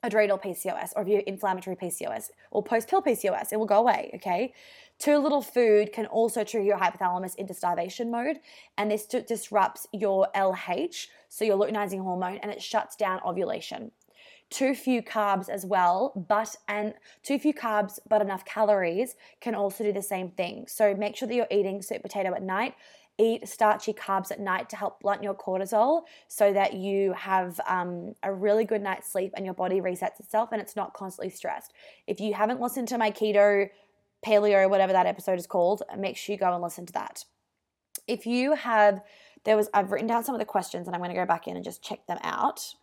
adrenal 0.03 0.37
PCOS 0.37 0.91
or 0.95 1.01
if 1.01 1.07
you 1.07 1.15
have 1.15 1.23
inflammatory 1.25 1.75
PCOS 1.75 2.29
or 2.51 2.61
post 2.61 2.89
pill 2.89 3.01
PCOS, 3.01 3.53
it 3.53 3.57
will 3.57 3.65
go 3.65 3.79
away, 3.79 4.11
okay? 4.15 4.53
Too 4.99 5.17
little 5.17 5.41
food 5.41 5.91
can 5.91 6.05
also 6.05 6.43
trigger 6.43 6.65
your 6.65 6.77
hypothalamus 6.77 7.35
into 7.35 7.53
starvation 7.53 8.11
mode, 8.11 8.39
and 8.77 8.91
this 8.91 9.05
disrupts 9.05 9.87
your 9.91 10.27
LH, 10.35 11.07
so 11.29 11.43
your 11.43 11.57
luteinizing 11.57 12.01
hormone, 12.01 12.37
and 12.37 12.51
it 12.51 12.61
shuts 12.61 12.95
down 12.95 13.19
ovulation. 13.25 13.91
Too 14.49 14.75
few 14.75 15.01
carbs 15.01 15.49
as 15.49 15.65
well, 15.65 16.13
but 16.27 16.55
and 16.67 16.93
too 17.23 17.39
few 17.39 17.53
carbs 17.53 17.97
but 18.07 18.21
enough 18.21 18.45
calories 18.45 19.15
can 19.41 19.55
also 19.55 19.83
do 19.83 19.91
the 19.91 20.01
same 20.01 20.29
thing. 20.29 20.65
So 20.67 20.93
make 20.93 21.15
sure 21.15 21.27
that 21.27 21.33
you're 21.33 21.47
eating 21.49 21.81
sweet 21.81 22.03
potato 22.03 22.35
at 22.35 22.43
night 22.43 22.75
eat 23.19 23.47
starchy 23.47 23.93
carbs 23.93 24.31
at 24.31 24.39
night 24.39 24.69
to 24.69 24.75
help 24.75 24.99
blunt 25.01 25.21
your 25.21 25.35
cortisol 25.35 26.03
so 26.27 26.51
that 26.51 26.73
you 26.73 27.13
have 27.13 27.59
um, 27.67 28.13
a 28.23 28.33
really 28.33 28.65
good 28.65 28.81
night's 28.81 29.11
sleep 29.11 29.33
and 29.35 29.45
your 29.45 29.53
body 29.53 29.79
resets 29.79 30.19
itself 30.19 30.49
and 30.51 30.61
it's 30.61 30.75
not 30.75 30.93
constantly 30.93 31.29
stressed. 31.29 31.73
If 32.07 32.19
you 32.19 32.33
haven't 32.33 32.59
listened 32.59 32.87
to 32.89 32.97
my 32.97 33.11
keto, 33.11 33.69
paleo, 34.25 34.69
whatever 34.69 34.93
that 34.93 35.05
episode 35.05 35.37
is 35.37 35.45
called, 35.45 35.83
make 35.97 36.17
sure 36.17 36.33
you 36.33 36.39
go 36.39 36.51
and 36.53 36.63
listen 36.63 36.85
to 36.87 36.93
that. 36.93 37.25
If 38.07 38.25
you 38.25 38.55
have, 38.55 39.01
there 39.43 39.55
was, 39.55 39.69
I've 39.73 39.91
written 39.91 40.07
down 40.07 40.23
some 40.23 40.33
of 40.33 40.39
the 40.39 40.45
questions 40.45 40.87
and 40.87 40.95
I'm 40.95 41.01
going 41.01 41.11
to 41.11 41.19
go 41.19 41.25
back 41.25 41.47
in 41.47 41.55
and 41.55 41.63
just 41.63 41.83
check 41.83 42.05
them 42.07 42.19
out. 42.23 42.73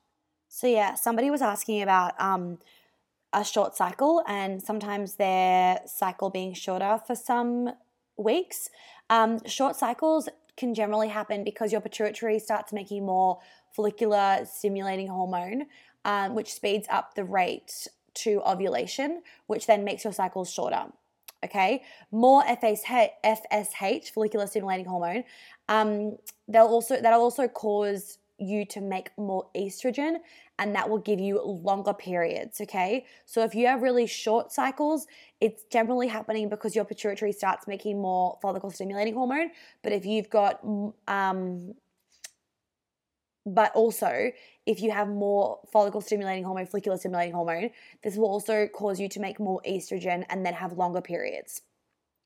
So, 0.48 0.66
yeah, 0.66 0.94
somebody 0.94 1.30
was 1.30 1.42
asking 1.42 1.82
about 1.82 2.20
um, 2.20 2.58
a 3.32 3.44
short 3.44 3.76
cycle 3.76 4.22
and 4.26 4.62
sometimes 4.62 5.16
their 5.16 5.80
cycle 5.86 6.30
being 6.30 6.54
shorter 6.54 7.00
for 7.06 7.14
some 7.14 7.70
weeks. 8.20 8.70
Um, 9.08 9.44
short 9.46 9.76
cycles 9.76 10.28
can 10.56 10.74
generally 10.74 11.08
happen 11.08 11.42
because 11.44 11.72
your 11.72 11.80
pituitary 11.80 12.38
starts 12.38 12.72
making 12.72 13.04
more 13.04 13.38
follicular 13.72 14.44
stimulating 14.44 15.08
hormone, 15.08 15.66
um, 16.04 16.34
which 16.34 16.52
speeds 16.52 16.86
up 16.90 17.14
the 17.14 17.24
rate 17.24 17.88
to 18.14 18.42
ovulation, 18.46 19.22
which 19.46 19.66
then 19.66 19.84
makes 19.84 20.04
your 20.04 20.12
cycles 20.12 20.50
shorter. 20.50 20.86
Okay, 21.42 21.82
more 22.12 22.42
FSH, 22.42 23.08
FSH 23.24 24.10
follicular 24.10 24.46
stimulating 24.46 24.84
hormone. 24.84 25.24
Um, 25.68 26.18
they'll 26.46 26.66
also 26.66 27.00
that'll 27.00 27.22
also 27.22 27.48
cause 27.48 28.18
you 28.40 28.64
to 28.66 28.80
make 28.80 29.10
more 29.18 29.48
estrogen 29.54 30.16
and 30.58 30.74
that 30.74 30.88
will 30.88 30.98
give 30.98 31.20
you 31.20 31.40
longer 31.42 31.94
periods, 31.94 32.60
okay? 32.60 33.06
So 33.26 33.42
if 33.44 33.54
you 33.54 33.66
have 33.66 33.82
really 33.82 34.06
short 34.06 34.52
cycles, 34.52 35.06
it's 35.40 35.64
generally 35.64 36.08
happening 36.08 36.48
because 36.48 36.74
your 36.74 36.84
pituitary 36.84 37.32
starts 37.32 37.66
making 37.66 38.00
more 38.00 38.38
follicle 38.42 38.70
stimulating 38.70 39.14
hormone, 39.14 39.50
but 39.82 39.92
if 39.92 40.04
you've 40.04 40.30
got 40.30 40.60
um 41.08 41.74
but 43.46 43.72
also 43.74 44.30
if 44.66 44.82
you 44.82 44.90
have 44.90 45.08
more 45.08 45.58
follicle 45.72 46.00
stimulating 46.00 46.44
hormone, 46.44 46.66
follicular 46.66 46.98
stimulating 46.98 47.34
hormone, 47.34 47.70
this 48.02 48.16
will 48.16 48.26
also 48.26 48.68
cause 48.68 49.00
you 49.00 49.08
to 49.08 49.20
make 49.20 49.40
more 49.40 49.60
estrogen 49.66 50.24
and 50.28 50.44
then 50.44 50.54
have 50.54 50.74
longer 50.74 51.00
periods. 51.00 51.62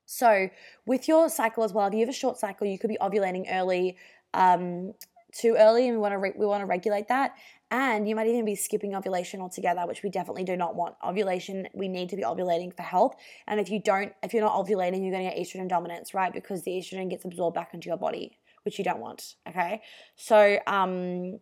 So, 0.05 0.49
with 0.85 1.07
your 1.07 1.29
cycle 1.29 1.63
as 1.63 1.73
well, 1.73 1.87
if 1.87 1.93
you 1.93 2.01
have 2.01 2.09
a 2.09 2.13
short 2.13 2.37
cycle, 2.37 2.67
you 2.67 2.77
could 2.77 2.89
be 2.89 2.97
ovulating 3.01 3.45
early, 3.51 3.97
um, 4.33 4.93
too 5.35 5.55
early 5.59 5.87
and 5.87 5.97
we 5.97 6.01
want 6.01 6.13
to 6.13 6.17
re- 6.17 6.33
we 6.35 6.45
want 6.45 6.61
to 6.61 6.65
regulate 6.65 7.09
that. 7.09 7.35
And 7.69 8.07
you 8.07 8.15
might 8.15 8.27
even 8.27 8.45
be 8.45 8.55
skipping 8.55 8.95
ovulation 8.95 9.41
altogether 9.41 9.85
which 9.85 10.01
we 10.01 10.09
definitely 10.09 10.45
do 10.45 10.55
not 10.55 10.75
want. 10.75 10.95
Ovulation 11.03 11.67
we 11.73 11.87
need 11.87 12.09
to 12.09 12.15
be 12.15 12.23
ovulating 12.23 12.75
for 12.75 12.83
health. 12.83 13.15
And 13.47 13.59
if 13.59 13.69
you 13.69 13.81
don't 13.81 14.13
if 14.23 14.33
you're 14.33 14.43
not 14.43 14.55
ovulating 14.55 15.01
you're 15.03 15.11
going 15.11 15.29
to 15.29 15.35
get 15.35 15.37
estrogen 15.37 15.67
dominance 15.67 16.13
right? 16.13 16.31
Because 16.33 16.63
the 16.63 16.71
estrogen 16.71 17.09
gets 17.09 17.25
absorbed 17.25 17.55
back 17.55 17.73
into 17.73 17.87
your 17.87 17.97
body 17.97 18.37
which 18.63 18.77
you 18.77 18.85
don't 18.85 18.99
want 18.99 19.35
okay? 19.47 19.81
So 20.15 20.57
um 20.67 21.39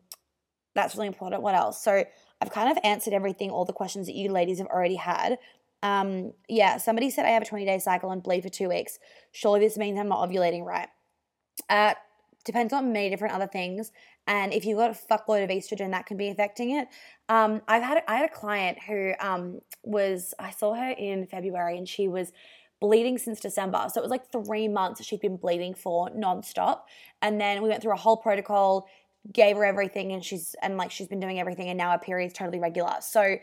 that's 0.76 0.96
really 0.96 1.08
important. 1.08 1.44
What 1.44 1.56
else? 1.56 1.84
So 1.84 2.04
i've 2.42 2.52
kind 2.52 2.72
of 2.72 2.78
answered 2.84 3.14
everything 3.14 3.52
all 3.52 3.64
the 3.64 3.74
questions 3.74 4.08
that 4.08 4.16
you 4.16 4.32
ladies 4.32 4.58
have 4.58 4.68
already 4.68 4.96
had. 4.96 5.38
Um 5.84 6.34
yeah 6.50 6.78
somebody 6.78 7.12
said 7.12 7.26
i 7.26 7.30
have 7.30 7.44
a 7.44 7.46
20 7.46 7.64
day 7.66 7.78
cycle 7.78 8.10
and 8.10 8.24
bleed 8.24 8.42
for 8.42 8.50
two 8.50 8.70
weeks. 8.70 8.98
Surely 9.32 9.60
this 9.60 9.78
means 9.78 10.00
i'm 10.00 10.10
not 10.10 10.28
ovulating 10.28 10.64
right? 10.64 10.88
Uh 11.70 11.94
depends 12.46 12.74
on 12.74 12.92
many 12.92 13.10
different 13.10 13.34
other 13.34 13.48
things. 13.48 13.92
And 14.28 14.54
if 14.54 14.66
you've 14.66 14.78
got 14.78 14.92
a 14.92 14.94
fuckload 14.94 15.44
of 15.44 15.50
estrogen, 15.50 15.92
that 15.92 16.06
can 16.06 16.18
be 16.18 16.30
affecting 16.30 16.72
it. 16.72 16.88
Um, 17.30 17.62
I've 17.68 17.84
had 17.84 18.04
I 18.08 18.18
had 18.18 18.30
a 18.30 18.34
client 18.34 18.80
who 18.88 19.14
um, 19.20 19.60
was 19.84 20.34
I 20.40 20.52
saw 20.52 20.74
her 20.76 20.92
in 20.92 21.26
February 21.28 21.78
and 21.78 21.88
she 21.88 22.08
was 22.08 22.32
bleeding 22.82 23.18
since 23.18 23.40
December. 23.40 23.86
So 23.94 24.02
it 24.02 24.04
was 24.04 24.12
like 24.12 24.30
three 24.30 24.68
months 24.68 25.04
she'd 25.06 25.22
been 25.22 25.38
bleeding 25.38 25.74
for 25.74 26.10
nonstop. 26.10 26.82
And 27.22 27.40
then 27.40 27.62
we 27.64 27.70
went 27.70 27.82
through 27.82 27.94
a 27.94 27.98
whole 27.98 28.18
protocol, 28.18 28.88
gave 29.32 29.56
her 29.56 29.64
everything, 29.64 30.12
and 30.12 30.24
she's 30.24 30.56
and 30.62 30.78
like 30.78 30.92
she's 30.92 31.08
been 31.08 31.22
doing 31.22 31.40
everything, 31.40 31.70
and 31.70 31.78
now 31.78 31.92
her 31.92 31.98
period's 31.98 32.34
totally 32.34 32.60
regular. 32.60 32.96
So 33.00 33.38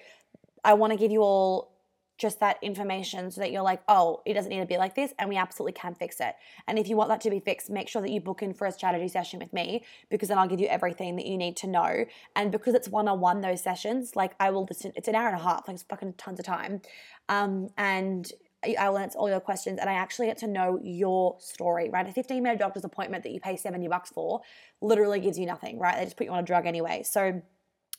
I 0.62 0.74
want 0.74 0.92
to 0.92 0.98
give 0.98 1.10
you 1.10 1.22
all 1.22 1.72
just 2.20 2.38
that 2.40 2.58
information 2.60 3.30
so 3.30 3.40
that 3.40 3.50
you're 3.50 3.62
like, 3.62 3.80
oh, 3.88 4.20
it 4.26 4.34
doesn't 4.34 4.50
need 4.50 4.60
to 4.60 4.66
be 4.66 4.76
like 4.76 4.94
this, 4.94 5.14
and 5.18 5.28
we 5.28 5.36
absolutely 5.36 5.72
can 5.72 5.94
fix 5.94 6.20
it. 6.20 6.34
And 6.68 6.78
if 6.78 6.86
you 6.86 6.96
want 6.96 7.08
that 7.08 7.22
to 7.22 7.30
be 7.30 7.40
fixed, 7.40 7.70
make 7.70 7.88
sure 7.88 8.02
that 8.02 8.10
you 8.10 8.20
book 8.20 8.42
in 8.42 8.52
for 8.52 8.66
a 8.66 8.72
strategy 8.72 9.08
session 9.08 9.40
with 9.40 9.52
me 9.52 9.84
because 10.10 10.28
then 10.28 10.38
I'll 10.38 10.46
give 10.46 10.60
you 10.60 10.66
everything 10.66 11.16
that 11.16 11.26
you 11.26 11.38
need 11.38 11.56
to 11.58 11.66
know. 11.66 12.04
And 12.36 12.52
because 12.52 12.74
it's 12.74 12.88
one 12.88 13.08
on 13.08 13.20
one, 13.20 13.40
those 13.40 13.62
sessions, 13.62 14.14
like 14.14 14.34
I 14.38 14.50
will 14.50 14.66
listen, 14.68 14.92
it's 14.96 15.08
an 15.08 15.14
hour 15.14 15.28
and 15.28 15.36
a 15.36 15.42
half, 15.42 15.66
like 15.66 15.76
it's 15.76 15.82
fucking 15.84 16.14
tons 16.18 16.38
of 16.38 16.44
time. 16.44 16.82
Um, 17.30 17.70
and 17.78 18.30
I 18.62 18.90
will 18.90 18.98
answer 18.98 19.18
all 19.18 19.30
your 19.30 19.40
questions 19.40 19.78
and 19.80 19.88
I 19.88 19.94
actually 19.94 20.26
get 20.26 20.36
to 20.38 20.46
know 20.46 20.78
your 20.82 21.36
story, 21.38 21.88
right? 21.88 22.06
A 22.06 22.12
15 22.12 22.42
minute 22.42 22.58
doctor's 22.58 22.84
appointment 22.84 23.24
that 23.24 23.30
you 23.30 23.40
pay 23.40 23.56
70 23.56 23.88
bucks 23.88 24.10
for 24.10 24.42
literally 24.82 25.20
gives 25.20 25.38
you 25.38 25.46
nothing, 25.46 25.78
right? 25.78 25.96
They 25.96 26.04
just 26.04 26.18
put 26.18 26.26
you 26.26 26.32
on 26.32 26.40
a 26.40 26.46
drug 26.46 26.66
anyway. 26.66 27.02
So, 27.02 27.40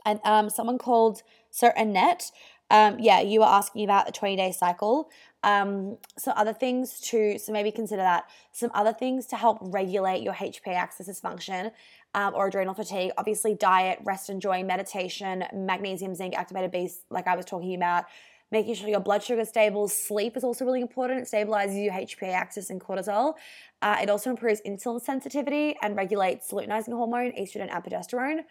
and 0.06 0.20
um, 0.24 0.50
someone 0.52 0.78
called 0.78 1.24
Sir 1.50 1.74
Annette 1.76 2.32
um, 2.72 2.98
yeah, 3.00 3.20
you 3.20 3.42
were 3.42 3.46
asking 3.46 3.84
about 3.84 4.06
the 4.06 4.14
20 4.14 4.38
day 4.38 4.52
cycle. 4.54 5.10
Um, 5.44 5.98
some 6.18 6.34
other 6.38 6.54
things 6.54 7.02
to, 7.10 7.38
so 7.38 7.52
maybe 7.52 7.70
consider 7.70 8.02
that. 8.02 8.30
Some 8.54 8.72
other 8.74 8.94
things 8.94 9.26
to 9.28 9.36
help 9.36 9.58
regulate 9.62 10.24
your 10.24 10.34
HPA 10.34 10.76
axis 10.76 11.10
dysfunction 11.10 11.72
um, 12.16 12.34
or 12.34 12.48
adrenal 12.48 12.74
fatigue. 12.74 13.12
Obviously, 13.18 13.56
diet, 13.56 14.00
rest 14.06 14.30
and 14.30 14.42
joy, 14.42 14.64
meditation, 14.64 15.44
magnesium, 15.54 16.16
zinc, 16.16 16.34
activated 16.38 16.72
B, 16.72 16.90
like 17.10 17.28
I 17.28 17.36
was 17.36 17.46
talking 17.46 17.76
about, 17.76 18.06
making 18.52 18.76
sure 18.76 18.88
your 18.88 19.02
blood 19.02 19.22
sugar 19.22 19.42
is 19.42 19.50
stable. 19.50 19.90
Sleep 19.90 20.38
is 20.38 20.44
also 20.46 20.64
really 20.64 20.82
important. 20.82 21.22
It 21.22 21.30
stabilizes 21.30 21.84
your 21.84 21.94
HPA 21.94 22.34
axis 22.34 22.70
and 22.70 22.80
cortisol. 22.80 23.34
Uh, 23.82 23.98
it 24.02 24.10
also 24.10 24.30
improves 24.30 24.62
insulin 24.66 25.02
sensitivity 25.02 25.76
and 25.82 25.98
regulates 25.98 26.52
luteinizing 26.52 26.94
hormone, 26.94 27.34
estrogen, 27.34 27.70
and 27.70 27.84
progesterone. 27.84 28.44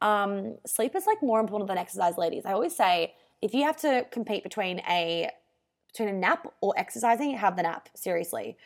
Um, 0.00 0.56
sleep 0.66 0.96
is 0.96 1.06
like 1.06 1.22
more 1.22 1.38
important 1.38 1.68
than 1.68 1.78
exercise, 1.78 2.18
ladies. 2.18 2.44
I 2.44 2.52
always 2.52 2.74
say 2.74 3.14
if 3.42 3.54
you 3.54 3.64
have 3.64 3.76
to 3.78 4.06
compete 4.10 4.42
between 4.42 4.80
a 4.80 5.30
between 5.92 6.08
a 6.08 6.12
nap 6.12 6.46
or 6.60 6.74
exercising, 6.76 7.32
have 7.36 7.56
the 7.56 7.62
nap. 7.62 7.88
Seriously. 7.94 8.56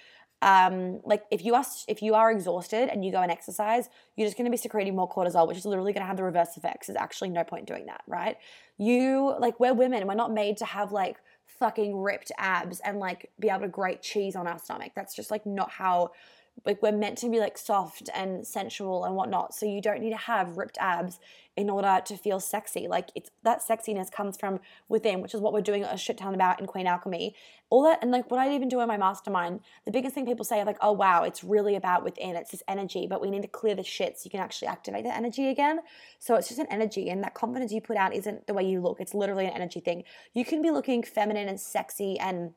Um, 0.42 1.00
like 1.04 1.22
if 1.30 1.44
you 1.44 1.54
are 1.54 1.64
if 1.86 2.02
you 2.02 2.14
are 2.14 2.32
exhausted 2.32 2.88
and 2.88 3.04
you 3.04 3.12
go 3.12 3.22
and 3.22 3.30
exercise, 3.30 3.88
you're 4.16 4.26
just 4.26 4.36
going 4.36 4.46
to 4.46 4.50
be 4.50 4.56
secreting 4.56 4.96
more 4.96 5.08
cortisol, 5.08 5.46
which 5.46 5.56
is 5.56 5.64
literally 5.64 5.92
going 5.92 6.02
to 6.02 6.06
have 6.06 6.16
the 6.16 6.24
reverse 6.24 6.56
effects. 6.56 6.88
There's 6.88 6.96
actually 6.96 7.30
no 7.30 7.44
point 7.44 7.60
in 7.60 7.74
doing 7.74 7.86
that, 7.86 8.02
right? 8.08 8.36
You 8.76 9.36
like 9.38 9.60
we're 9.60 9.72
women, 9.72 10.04
we're 10.06 10.14
not 10.14 10.32
made 10.32 10.56
to 10.56 10.64
have 10.64 10.90
like 10.90 11.18
fucking 11.46 11.96
ripped 11.96 12.32
abs 12.38 12.80
and 12.80 12.98
like 12.98 13.30
be 13.38 13.48
able 13.48 13.60
to 13.60 13.68
grate 13.68 14.02
cheese 14.02 14.34
on 14.34 14.48
our 14.48 14.58
stomach. 14.58 14.92
That's 14.96 15.14
just 15.14 15.30
like 15.30 15.46
not 15.46 15.70
how 15.70 16.10
like 16.64 16.82
we're 16.82 16.92
meant 16.92 17.18
to 17.18 17.28
be 17.28 17.40
like 17.40 17.58
soft 17.58 18.08
and 18.14 18.46
sensual 18.46 19.04
and 19.04 19.16
whatnot. 19.16 19.54
So 19.54 19.66
you 19.66 19.80
don't 19.80 20.00
need 20.00 20.10
to 20.10 20.16
have 20.16 20.56
ripped 20.56 20.78
abs 20.78 21.18
in 21.56 21.68
order 21.68 22.00
to 22.04 22.16
feel 22.16 22.40
sexy. 22.40 22.88
Like 22.88 23.10
it's 23.14 23.30
that 23.42 23.60
sexiness 23.66 24.10
comes 24.10 24.36
from 24.38 24.60
within, 24.88 25.20
which 25.20 25.34
is 25.34 25.40
what 25.40 25.52
we're 25.52 25.60
doing 25.60 25.84
a 25.84 25.98
shit 25.98 26.18
ton 26.18 26.34
about 26.34 26.60
in 26.60 26.66
Queen 26.66 26.86
Alchemy. 26.86 27.34
All 27.68 27.82
that 27.84 27.98
and 28.00 28.10
like 28.10 28.30
what 28.30 28.40
I 28.40 28.54
even 28.54 28.68
do 28.68 28.80
in 28.80 28.88
my 28.88 28.96
mastermind, 28.96 29.60
the 29.84 29.90
biggest 29.90 30.14
thing 30.14 30.24
people 30.24 30.44
say 30.44 30.62
like, 30.64 30.78
oh 30.80 30.92
wow, 30.92 31.24
it's 31.24 31.42
really 31.42 31.74
about 31.74 32.04
within. 32.04 32.36
It's 32.36 32.52
this 32.52 32.62
energy, 32.68 33.06
but 33.08 33.20
we 33.20 33.30
need 33.30 33.42
to 33.42 33.48
clear 33.48 33.74
the 33.74 33.82
shit 33.82 34.18
so 34.18 34.26
you 34.26 34.30
can 34.30 34.40
actually 34.40 34.68
activate 34.68 35.04
the 35.04 35.14
energy 35.14 35.48
again. 35.48 35.80
So 36.18 36.36
it's 36.36 36.48
just 36.48 36.60
an 36.60 36.66
energy, 36.70 37.10
and 37.10 37.22
that 37.24 37.34
confidence 37.34 37.72
you 37.72 37.80
put 37.80 37.96
out 37.96 38.14
isn't 38.14 38.46
the 38.46 38.54
way 38.54 38.62
you 38.62 38.80
look. 38.80 39.00
It's 39.00 39.14
literally 39.14 39.46
an 39.46 39.52
energy 39.52 39.80
thing. 39.80 40.04
You 40.32 40.44
can 40.44 40.62
be 40.62 40.70
looking 40.70 41.02
feminine 41.02 41.48
and 41.48 41.60
sexy 41.60 42.18
and 42.18 42.52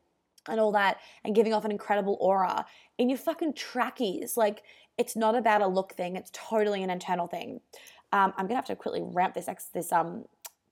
and 0.50 0.60
all 0.60 0.72
that 0.72 0.98
and 1.24 1.36
giving 1.36 1.54
off 1.54 1.66
an 1.66 1.72
incredible 1.72 2.18
aura 2.20 2.66
in 2.98 3.10
your 3.10 3.18
fucking 3.18 3.54
trackies. 3.54 4.38
Like, 4.38 4.64
it's 4.98 5.16
not 5.16 5.36
about 5.36 5.62
a 5.62 5.68
look 5.68 5.94
thing, 5.94 6.16
it's 6.16 6.32
totally 6.34 6.84
an 6.84 6.90
internal 6.90 7.28
thing. 7.28 7.62
Um, 8.12 8.34
I'm 8.38 8.46
gonna 8.46 8.56
have 8.56 8.66
to 8.66 8.76
quickly 8.76 9.02
ramp 9.04 9.34
this 9.34 9.50
this 9.74 9.92
um, 9.92 10.26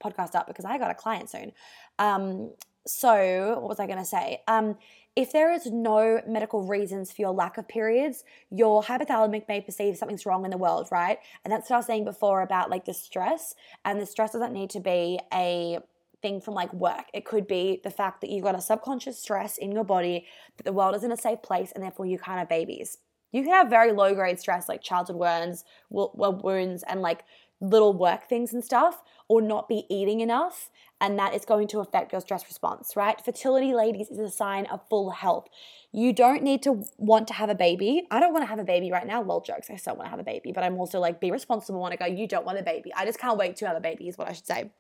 podcast 0.04 0.36
up 0.36 0.48
because 0.48 0.66
I 0.66 0.78
got 0.78 0.92
a 0.92 0.96
client 0.96 1.30
soon. 1.30 1.52
Um, 2.00 2.52
so, 2.86 3.60
what 3.60 3.70
was 3.70 3.80
I 3.80 3.88
gonna 3.88 4.06
say? 4.06 4.42
Um, 4.48 4.78
if 5.16 5.32
there 5.32 5.54
is 5.54 5.68
no 5.68 6.22
medical 6.28 6.64
reasons 6.64 7.12
for 7.12 7.22
your 7.22 7.32
lack 7.32 7.58
of 7.58 7.68
periods, 7.68 8.24
your 8.50 8.82
hypothalamic 8.82 9.48
may 9.48 9.62
perceive 9.62 9.96
something's 9.96 10.26
wrong 10.26 10.44
in 10.44 10.52
the 10.52 10.58
world, 10.58 10.88
right? 10.92 11.20
And 11.44 11.52
that's 11.52 11.70
what 11.70 11.76
I 11.76 11.80
was 11.80 11.86
saying 11.86 12.06
before 12.06 12.42
about 12.42 12.72
like 12.72 12.86
the 12.86 12.96
stress. 12.96 13.54
And 13.86 14.02
the 14.02 14.08
stress 14.08 14.32
doesn't 14.32 14.54
need 14.54 14.72
to 14.72 14.80
be 14.80 15.20
a 15.32 15.78
thing 16.24 16.42
from 16.42 16.56
like 16.56 16.74
work. 16.74 17.06
It 17.14 17.26
could 17.26 17.46
be 17.46 17.80
the 17.84 17.92
fact 17.92 18.22
that 18.22 18.32
you've 18.32 18.44
got 18.44 18.56
a 18.56 18.62
subconscious 18.62 19.20
stress 19.20 19.60
in 19.60 19.72
your 19.72 19.84
body 19.84 20.26
that 20.58 20.64
the 20.64 20.74
world 20.74 20.96
isn't 20.96 21.12
a 21.12 21.18
safe 21.18 21.44
place 21.44 21.72
and 21.72 21.84
therefore 21.84 22.08
you 22.08 22.18
can't 22.18 22.40
have 22.40 22.50
babies. 22.50 22.98
You 23.32 23.44
can 23.44 23.52
have 23.52 23.70
very 23.70 23.92
low 23.92 24.16
grade 24.16 24.40
stress 24.40 24.68
like 24.68 24.82
childhood 24.82 25.18
wounds, 25.18 25.66
wounds 25.92 26.84
and 26.88 27.02
like 27.02 27.26
little 27.62 27.94
work 27.94 28.28
things 28.28 28.54
and 28.54 28.64
stuff 28.64 29.04
or 29.28 29.42
not 29.42 29.70
be 29.70 29.86
eating 29.90 30.20
enough 30.20 30.70
and 31.00 31.20
that 31.20 31.34
is 31.34 31.44
going 31.44 31.68
to 31.68 31.80
affect 31.80 32.14
your 32.14 32.22
stress 32.22 32.46
response, 32.46 32.96
right? 32.96 33.20
Fertility, 33.24 33.74
ladies, 33.74 34.10
is 34.10 34.20
a 34.20 34.30
sign 34.30 34.66
of 34.68 34.80
full 34.90 35.10
health. 35.10 35.48
You 35.92 36.14
don't 36.14 36.44
need 36.44 36.64
to 36.64 36.84
want 36.98 37.28
to 37.28 37.34
have 37.34 37.50
a 37.50 37.56
baby. 37.56 38.08
I 38.10 38.20
don't 38.22 38.32
want 38.32 38.44
to 38.44 38.48
have 38.48 38.60
a 38.60 38.64
baby 38.64 38.92
right 38.92 39.06
now. 39.06 39.22
Lol 39.22 39.42
jokes. 39.42 39.70
I 39.70 39.76
still 39.76 39.96
want 39.96 40.06
to 40.06 40.12
have 40.12 40.20
a 40.20 40.24
baby, 40.24 40.54
but 40.54 40.64
I'm 40.64 40.78
also 40.78 41.00
like, 41.00 41.20
be 41.20 41.32
responsible 41.32 41.84
I 41.84 41.98
go, 41.98 42.06
you 42.06 42.28
don't 42.28 42.46
want 42.46 42.58
a 42.58 42.64
baby. 42.64 42.94
I 42.96 43.06
just 43.06 43.20
can't 43.20 43.38
wait 43.38 43.58
to 43.58 43.68
have 43.68 43.76
a 43.76 43.82
baby, 43.82 44.08
is 44.08 44.18
what 44.18 44.30
I 44.30 44.34
should 44.34 44.48
say. 44.48 44.72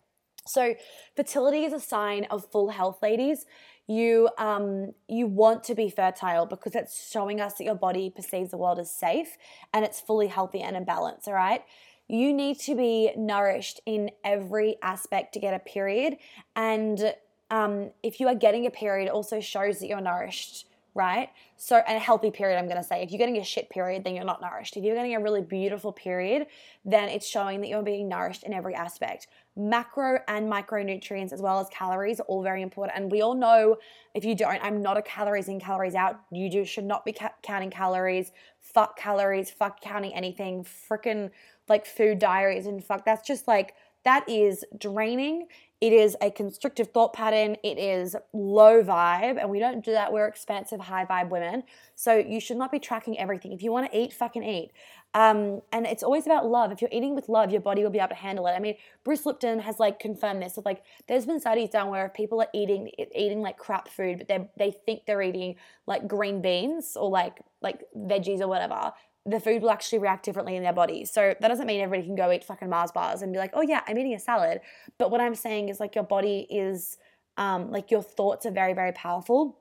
So, 0.45 0.75
fertility 1.15 1.63
is 1.63 1.73
a 1.73 1.79
sign 1.79 2.25
of 2.29 2.49
full 2.51 2.69
health, 2.69 2.99
ladies. 3.01 3.45
You 3.87 4.29
um 4.37 4.93
you 5.09 5.27
want 5.27 5.63
to 5.65 5.75
be 5.75 5.89
fertile 5.89 6.45
because 6.45 6.73
it's 6.73 7.09
showing 7.11 7.41
us 7.41 7.55
that 7.55 7.65
your 7.65 7.75
body 7.75 8.09
perceives 8.09 8.51
the 8.51 8.57
world 8.57 8.79
as 8.79 8.89
safe 8.89 9.37
and 9.73 9.83
it's 9.83 9.99
fully 9.99 10.27
healthy 10.27 10.61
and 10.61 10.77
in 10.77 10.85
balance, 10.85 11.27
all 11.27 11.33
right? 11.33 11.63
You 12.07 12.33
need 12.33 12.59
to 12.61 12.75
be 12.75 13.11
nourished 13.17 13.81
in 13.85 14.11
every 14.23 14.77
aspect 14.81 15.33
to 15.33 15.39
get 15.39 15.53
a 15.53 15.59
period 15.59 16.17
and 16.55 17.13
um, 17.51 17.91
if 18.01 18.19
you 18.19 18.27
are 18.29 18.35
getting 18.35 18.65
a 18.65 18.71
period, 18.71 19.09
also 19.09 19.39
shows 19.39 19.79
that 19.79 19.87
you're 19.87 20.01
nourished 20.01 20.65
right? 20.95 21.29
So, 21.57 21.77
and 21.87 21.97
a 21.97 21.99
healthy 21.99 22.29
period, 22.29 22.57
I'm 22.57 22.67
gonna 22.67 22.83
say. 22.83 23.01
If 23.01 23.11
you're 23.11 23.17
getting 23.17 23.37
a 23.37 23.43
shit 23.43 23.69
period, 23.69 24.03
then 24.03 24.15
you're 24.15 24.25
not 24.25 24.41
nourished. 24.41 24.77
If 24.77 24.83
you're 24.83 24.95
getting 24.95 25.15
a 25.15 25.19
really 25.19 25.41
beautiful 25.41 25.91
period, 25.91 26.47
then 26.85 27.09
it's 27.09 27.27
showing 27.27 27.61
that 27.61 27.67
you're 27.67 27.83
being 27.83 28.07
nourished 28.07 28.43
in 28.43 28.53
every 28.53 28.75
aspect. 28.75 29.27
Macro 29.55 30.19
and 30.27 30.51
micronutrients, 30.51 31.31
as 31.31 31.41
well 31.41 31.59
as 31.59 31.67
calories, 31.69 32.19
are 32.19 32.23
all 32.23 32.41
very 32.41 32.61
important. 32.61 32.97
And 32.97 33.11
we 33.11 33.21
all 33.21 33.35
know 33.35 33.77
if 34.15 34.25
you 34.25 34.35
don't, 34.35 34.59
I'm 34.63 34.81
not 34.81 34.97
a 34.97 35.01
calories 35.01 35.47
in, 35.47 35.59
calories 35.59 35.95
out. 35.95 36.21
You 36.31 36.49
do 36.49 36.65
should 36.65 36.85
not 36.85 37.05
be 37.05 37.13
ca- 37.13 37.33
counting 37.43 37.69
calories. 37.69 38.31
Fuck 38.59 38.97
calories, 38.97 39.51
fuck 39.51 39.81
counting 39.81 40.13
anything. 40.13 40.63
Freaking 40.63 41.29
like 41.69 41.85
food 41.85 42.19
diaries 42.19 42.65
and 42.65 42.83
fuck. 42.83 43.05
That's 43.05 43.25
just 43.27 43.47
like, 43.47 43.75
that 44.03 44.27
is 44.27 44.65
draining 44.77 45.47
it 45.83 45.91
is 45.91 46.15
a 46.21 46.31
constrictive 46.31 46.91
thought 46.93 47.11
pattern. 47.11 47.57
It 47.61 47.77
is 47.77 48.15
low 48.31 48.81
vibe, 48.81 49.37
and 49.37 49.49
we 49.49 49.59
don't 49.59 49.83
do 49.83 49.91
that. 49.91 50.13
We're 50.13 50.27
expansive, 50.27 50.79
high 50.79 51.03
vibe 51.03 51.27
women. 51.27 51.63
So 51.95 52.15
you 52.15 52.39
should 52.39 52.55
not 52.55 52.71
be 52.71 52.79
tracking 52.79 53.19
everything. 53.19 53.51
If 53.51 53.61
you 53.61 53.69
want 53.73 53.91
to 53.91 53.97
eat, 53.97 54.13
fucking 54.13 54.43
eat. 54.43 54.71
Um, 55.13 55.61
and 55.73 55.85
it's 55.85 56.01
always 56.01 56.25
about 56.25 56.45
love. 56.45 56.71
If 56.71 56.81
you're 56.81 56.89
eating 56.93 57.15
with 57.15 57.27
love, 57.27 57.51
your 57.51 57.59
body 57.59 57.83
will 57.83 57.89
be 57.89 57.99
able 57.99 58.07
to 58.07 58.15
handle 58.15 58.47
it. 58.47 58.51
I 58.51 58.59
mean, 58.59 58.77
Bruce 59.03 59.25
Lipton 59.25 59.59
has 59.59 59.77
like 59.77 59.99
confirmed 59.99 60.41
this. 60.41 60.57
Of 60.57 60.63
like, 60.63 60.83
there's 61.09 61.25
been 61.25 61.41
studies 61.41 61.71
done 61.71 61.89
where 61.89 62.05
if 62.05 62.13
people 62.13 62.39
are 62.39 62.47
eating 62.53 62.89
eating 63.13 63.41
like 63.41 63.57
crap 63.57 63.89
food, 63.89 64.19
but 64.19 64.29
they 64.29 64.49
they 64.57 64.71
think 64.85 65.05
they're 65.05 65.21
eating 65.21 65.57
like 65.85 66.07
green 66.07 66.41
beans 66.41 66.95
or 66.95 67.09
like 67.09 67.41
like 67.61 67.81
veggies 67.93 68.39
or 68.39 68.47
whatever, 68.47 68.93
the 69.25 69.39
food 69.39 69.61
will 69.61 69.69
actually 69.69 69.99
react 69.99 70.25
differently 70.25 70.55
in 70.55 70.63
their 70.63 70.73
body. 70.73 71.05
So 71.05 71.33
that 71.39 71.47
doesn't 71.47 71.65
mean 71.65 71.81
everybody 71.81 72.05
can 72.05 72.15
go 72.15 72.31
eat 72.31 72.43
fucking 72.43 72.69
Mars 72.69 72.91
bars 72.91 73.21
and 73.21 73.31
be 73.31 73.39
like, 73.39 73.51
oh 73.53 73.61
yeah, 73.61 73.81
I'm 73.87 73.97
eating 73.97 74.13
a 74.13 74.19
salad. 74.19 74.59
But 74.97 75.11
what 75.11 75.21
I'm 75.21 75.35
saying 75.35 75.69
is 75.69 75.79
like 75.79 75.95
your 75.95 76.03
body 76.03 76.45
is, 76.49 76.97
um, 77.37 77.71
like 77.71 77.89
your 77.89 78.03
thoughts 78.03 78.45
are 78.45 78.51
very, 78.51 78.73
very 78.73 78.91
powerful. 78.91 79.57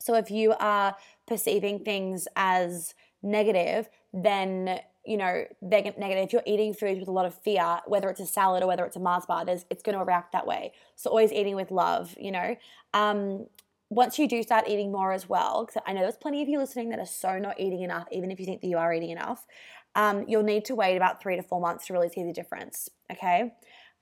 So 0.00 0.14
if 0.14 0.30
you 0.30 0.54
are 0.58 0.96
perceiving 1.26 1.84
things 1.84 2.26
as 2.36 2.94
negative, 3.22 3.88
then 4.12 4.80
you 5.04 5.16
know 5.16 5.44
they're 5.60 5.82
negative. 5.98 6.24
If 6.24 6.32
you're 6.32 6.42
eating 6.46 6.74
foods 6.74 6.98
with 6.98 7.08
a 7.08 7.12
lot 7.12 7.26
of 7.26 7.34
fear, 7.34 7.80
whether 7.86 8.08
it's 8.08 8.20
a 8.20 8.26
salad 8.26 8.62
or 8.62 8.66
whether 8.66 8.84
it's 8.84 8.96
a 8.96 9.00
Mars 9.00 9.26
bar, 9.26 9.44
there's, 9.44 9.64
it's 9.70 9.82
going 9.82 9.96
to 9.96 10.04
react 10.04 10.32
that 10.32 10.46
way. 10.46 10.72
So 10.96 11.10
always 11.10 11.32
eating 11.32 11.54
with 11.54 11.70
love, 11.70 12.16
you 12.18 12.32
know. 12.32 12.56
Um, 12.94 13.46
once 13.94 14.18
you 14.18 14.26
do 14.26 14.42
start 14.42 14.68
eating 14.68 14.90
more 14.90 15.12
as 15.12 15.28
well, 15.28 15.66
because 15.66 15.82
I 15.86 15.92
know 15.92 16.00
there's 16.00 16.16
plenty 16.16 16.42
of 16.42 16.48
you 16.48 16.58
listening 16.58 16.88
that 16.90 16.98
are 16.98 17.06
so 17.06 17.38
not 17.38 17.60
eating 17.60 17.82
enough, 17.82 18.06
even 18.10 18.30
if 18.30 18.40
you 18.40 18.46
think 18.46 18.62
that 18.62 18.66
you 18.66 18.78
are 18.78 18.92
eating 18.92 19.10
enough, 19.10 19.46
um, 19.94 20.24
you'll 20.26 20.42
need 20.42 20.64
to 20.66 20.74
wait 20.74 20.96
about 20.96 21.20
three 21.20 21.36
to 21.36 21.42
four 21.42 21.60
months 21.60 21.86
to 21.86 21.92
really 21.92 22.08
see 22.08 22.24
the 22.24 22.32
difference. 22.32 22.88
Okay. 23.10 23.52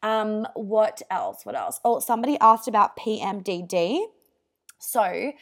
Um, 0.02 0.46
what 0.54 1.02
else? 1.10 1.44
What 1.44 1.56
else? 1.56 1.80
Oh, 1.84 1.98
somebody 1.98 2.38
asked 2.40 2.68
about 2.68 2.96
PMDD. 2.96 4.00
So, 4.78 5.32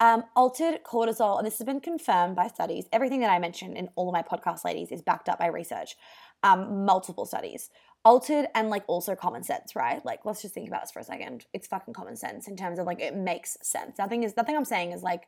um, 0.00 0.24
altered 0.34 0.80
cortisol, 0.84 1.38
and 1.38 1.46
this 1.46 1.58
has 1.58 1.66
been 1.66 1.80
confirmed 1.80 2.34
by 2.34 2.48
studies. 2.48 2.86
Everything 2.92 3.20
that 3.20 3.30
I 3.30 3.38
mentioned 3.38 3.76
in 3.76 3.90
all 3.94 4.08
of 4.08 4.12
my 4.12 4.22
podcast, 4.22 4.64
ladies, 4.64 4.90
is 4.90 5.02
backed 5.02 5.28
up 5.28 5.38
by 5.38 5.46
research, 5.46 5.96
um, 6.42 6.84
multiple 6.84 7.26
studies 7.26 7.68
altered 8.04 8.46
and 8.54 8.70
like 8.70 8.84
also 8.86 9.14
common 9.14 9.42
sense, 9.42 9.74
right? 9.74 10.04
Like 10.04 10.24
let's 10.24 10.42
just 10.42 10.54
think 10.54 10.68
about 10.68 10.82
this 10.82 10.90
for 10.90 11.00
a 11.00 11.04
second. 11.04 11.46
It's 11.52 11.66
fucking 11.66 11.94
common 11.94 12.16
sense 12.16 12.48
in 12.48 12.56
terms 12.56 12.78
of 12.78 12.86
like 12.86 13.00
it 13.00 13.14
makes 13.14 13.56
sense. 13.62 13.98
Nothing 13.98 14.22
is 14.22 14.36
nothing 14.36 14.56
I'm 14.56 14.64
saying 14.64 14.92
is 14.92 15.02
like 15.02 15.24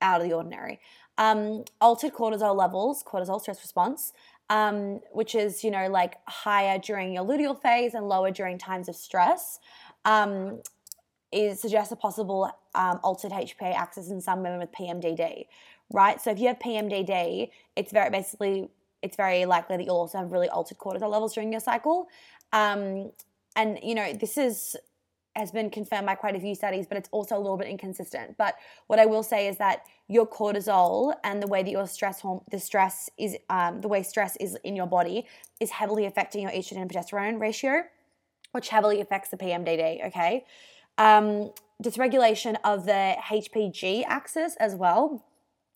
out 0.00 0.20
of 0.20 0.28
the 0.28 0.34
ordinary. 0.34 0.80
Um, 1.18 1.64
altered 1.80 2.12
cortisol 2.12 2.56
levels, 2.56 3.02
cortisol 3.04 3.40
stress 3.40 3.60
response, 3.60 4.12
um, 4.50 5.00
which 5.12 5.34
is 5.34 5.62
you 5.64 5.70
know 5.70 5.88
like 5.88 6.16
higher 6.26 6.78
during 6.78 7.12
your 7.12 7.24
luteal 7.24 7.60
phase 7.60 7.94
and 7.94 8.08
lower 8.08 8.30
during 8.30 8.58
times 8.58 8.88
of 8.88 8.96
stress. 8.96 9.58
Um, 10.04 10.62
is 11.32 11.60
suggests 11.60 11.90
a 11.92 11.96
possible 11.96 12.50
um, 12.74 13.00
altered 13.02 13.32
HPA 13.32 13.74
axis 13.74 14.10
in 14.10 14.20
some 14.20 14.42
women 14.42 14.58
with 14.58 14.70
PMDD, 14.72 15.46
right? 15.90 16.20
So 16.20 16.30
if 16.30 16.38
you 16.38 16.48
have 16.48 16.58
PMDD, 16.58 17.50
it's 17.74 17.90
very 17.90 18.10
basically 18.10 18.68
it's 19.02 19.16
very 19.16 19.44
likely 19.44 19.76
that 19.76 19.84
you'll 19.84 19.96
also 19.96 20.18
have 20.18 20.32
really 20.32 20.48
altered 20.48 20.78
cortisol 20.78 21.10
levels 21.10 21.34
during 21.34 21.52
your 21.52 21.60
cycle. 21.60 22.08
Um, 22.52 23.12
and 23.56 23.78
you 23.82 23.94
know, 23.94 24.12
this 24.12 24.38
is 24.38 24.76
has 25.34 25.50
been 25.50 25.70
confirmed 25.70 26.06
by 26.06 26.14
quite 26.14 26.36
a 26.36 26.40
few 26.40 26.54
studies, 26.54 26.86
but 26.86 26.98
it's 26.98 27.08
also 27.10 27.36
a 27.36 27.40
little 27.40 27.56
bit 27.56 27.66
inconsistent. 27.66 28.36
But 28.36 28.54
what 28.86 28.98
I 28.98 29.06
will 29.06 29.22
say 29.22 29.48
is 29.48 29.56
that 29.58 29.84
your 30.08 30.26
cortisol 30.26 31.14
and 31.24 31.42
the 31.42 31.46
way 31.46 31.62
that 31.62 31.70
your 31.70 31.86
stress 31.86 32.20
horm- 32.20 32.42
the 32.50 32.60
stress 32.60 33.08
is 33.18 33.36
um, 33.48 33.80
the 33.80 33.88
way 33.88 34.02
stress 34.02 34.36
is 34.36 34.58
in 34.62 34.76
your 34.76 34.86
body 34.86 35.26
is 35.58 35.70
heavily 35.70 36.04
affecting 36.04 36.42
your 36.42 36.50
estrogen 36.50 36.82
and 36.82 36.90
progesterone 36.92 37.40
ratio, 37.40 37.84
which 38.52 38.68
heavily 38.68 39.00
affects 39.00 39.30
the 39.30 39.38
PMDD. 39.38 40.06
Okay, 40.08 40.44
um, 40.98 41.50
dysregulation 41.82 42.56
of 42.64 42.84
the 42.84 43.16
HPG 43.24 44.04
axis 44.06 44.56
as 44.56 44.74
well 44.74 45.24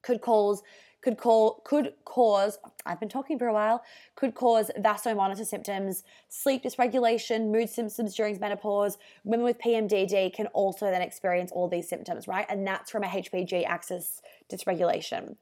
could 0.02 0.20
cause 0.20 0.62
could 1.06 1.18
call 1.18 1.62
could 1.64 1.92
cause 2.04 2.58
I've 2.84 2.98
been 2.98 3.08
talking 3.08 3.38
for 3.38 3.46
a 3.46 3.52
while 3.52 3.84
could 4.16 4.34
cause 4.34 4.72
vasomotor 4.80 5.46
symptoms, 5.46 6.02
sleep 6.28 6.64
dysregulation, 6.64 7.52
mood 7.52 7.70
symptoms 7.70 8.16
during 8.16 8.40
menopause. 8.40 8.98
Women 9.22 9.44
with 9.44 9.60
PMDD 9.60 10.34
can 10.34 10.48
also 10.48 10.86
then 10.86 11.02
experience 11.02 11.52
all 11.52 11.68
these 11.68 11.88
symptoms, 11.88 12.26
right? 12.26 12.44
And 12.48 12.66
that's 12.66 12.90
from 12.90 13.04
a 13.04 13.06
HPG 13.06 13.64
axis 13.66 14.20
dysregulation. 14.52 15.36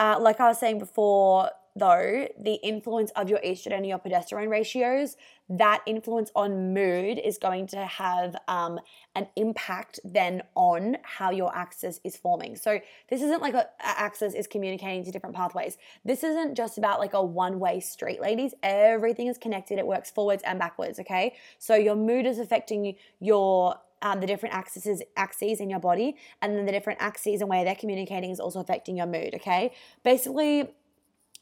Uh, 0.00 0.16
like 0.20 0.40
I 0.40 0.48
was 0.48 0.58
saying 0.58 0.80
before, 0.80 1.48
though, 1.76 2.28
the 2.38 2.54
influence 2.62 3.10
of 3.16 3.28
your 3.28 3.40
estrogen 3.40 3.72
and 3.72 3.86
your 3.86 3.98
progesterone 3.98 4.48
ratios, 4.48 5.16
that 5.48 5.82
influence 5.86 6.30
on 6.34 6.72
mood 6.72 7.18
is 7.18 7.36
going 7.36 7.66
to 7.66 7.84
have 7.84 8.36
um, 8.48 8.78
an 9.14 9.26
impact 9.36 10.00
then 10.04 10.42
on 10.54 10.96
how 11.02 11.30
your 11.30 11.54
axis 11.54 12.00
is 12.04 12.16
forming. 12.16 12.56
So 12.56 12.80
this 13.10 13.20
isn't 13.20 13.42
like 13.42 13.54
a, 13.54 13.66
a 13.80 14.00
axis 14.00 14.34
is 14.34 14.46
communicating 14.46 15.04
to 15.04 15.10
different 15.10 15.34
pathways. 15.34 15.76
This 16.04 16.24
isn't 16.24 16.54
just 16.54 16.78
about 16.78 17.00
like 17.00 17.12
a 17.12 17.22
one-way 17.22 17.80
street, 17.80 18.20
ladies. 18.20 18.54
Everything 18.62 19.26
is 19.26 19.36
connected. 19.36 19.78
It 19.78 19.86
works 19.86 20.10
forwards 20.10 20.42
and 20.46 20.58
backwards. 20.58 20.98
Okay, 21.00 21.34
so 21.58 21.74
your 21.74 21.96
mood 21.96 22.24
is 22.26 22.38
affecting 22.38 22.94
your 23.20 23.76
um, 24.02 24.20
the 24.20 24.26
different 24.26 24.54
axes 24.54 25.02
axes 25.16 25.60
in 25.60 25.70
your 25.70 25.80
body, 25.80 26.16
and 26.42 26.54
then 26.54 26.66
the 26.66 26.72
different 26.72 27.00
axes 27.00 27.40
and 27.40 27.48
where 27.48 27.64
they're 27.64 27.74
communicating 27.74 28.30
is 28.30 28.38
also 28.38 28.60
affecting 28.60 28.96
your 28.96 29.06
mood. 29.06 29.34
Okay, 29.34 29.72
basically 30.02 30.70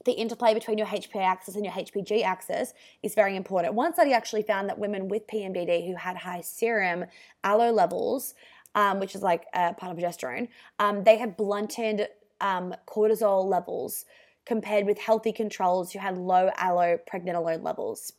the 0.05 0.13
interplay 0.13 0.55
between 0.55 0.79
your 0.79 0.87
HPA 0.87 1.25
axis 1.25 1.57
and 1.57 1.65
your 1.65 1.75
HPG 1.75 2.25
axis 2.25 2.75
is 3.03 3.15
very 3.15 3.37
important. 3.37 3.75
One 3.75 3.93
study 3.93 4.13
actually 4.13 4.43
found 4.43 4.69
that 4.69 4.79
women 4.79 5.09
with 5.09 5.27
PMDD 5.27 5.87
who 5.87 5.95
had 5.95 6.17
high 6.17 6.41
serum 6.41 7.07
allo 7.45 7.71
levels, 7.71 8.35
um, 8.75 9.01
which 9.01 9.15
is 9.15 9.23
like 9.23 9.45
a 9.55 9.75
part 9.75 9.93
of 9.93 9.99
progesterone, 9.99 10.49
um, 10.79 11.05
they 11.05 11.19
had 11.19 11.37
blunted 11.37 12.09
um, 12.41 12.75
cortisol 12.87 13.49
levels 13.49 14.05
compared 14.45 14.87
with 14.87 14.99
healthy 14.99 15.33
controls 15.33 15.93
who 15.93 15.99
had 16.01 16.19
low 16.19 16.51
allopregnanolone 16.59 17.63
levels. 17.63 18.13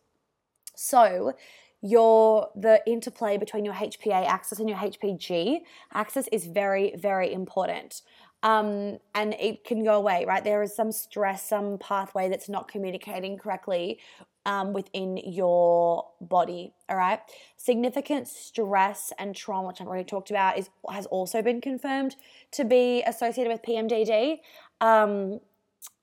So, 0.76 1.34
your 1.82 2.50
the 2.56 2.82
interplay 2.88 3.38
between 3.38 3.66
your 3.66 3.74
HPA 3.74 4.26
axis 4.26 4.58
and 4.58 4.70
your 4.70 4.78
HPG 4.78 5.60
axis 5.94 6.30
is 6.32 6.46
very 6.46 6.96
very 6.96 7.32
important 7.34 8.02
um, 8.44 9.00
and 9.16 9.34
it 9.39 9.64
can 9.64 9.84
go 9.84 9.96
away, 9.96 10.26
right? 10.28 10.44
There 10.44 10.62
is 10.62 10.76
some 10.76 10.91
stress, 10.91 11.48
some 11.48 11.78
pathway 11.78 12.30
that's 12.30 12.50
not 12.50 12.68
communicating 12.68 13.38
correctly 13.38 14.00
um, 14.46 14.74
within 14.74 15.18
your 15.18 16.10
body. 16.20 16.74
All 16.89 16.98
right. 16.98 17.22
Significant 17.56 18.28
stress 18.28 19.14
and 19.18 19.34
trauma, 19.34 19.70
which 19.70 19.80
I've 19.80 19.88
already 19.88 20.04
talked 20.04 20.30
about, 20.30 20.58
is 20.58 20.70
has 20.91 21.06
also 21.06 21.41
been 21.41 21.62
confirmed 21.62 22.18
to 22.52 22.66
be 22.66 23.02
associated 23.08 23.50
with 23.50 23.62
PMDD. 23.64 24.39
Um, 24.82 25.39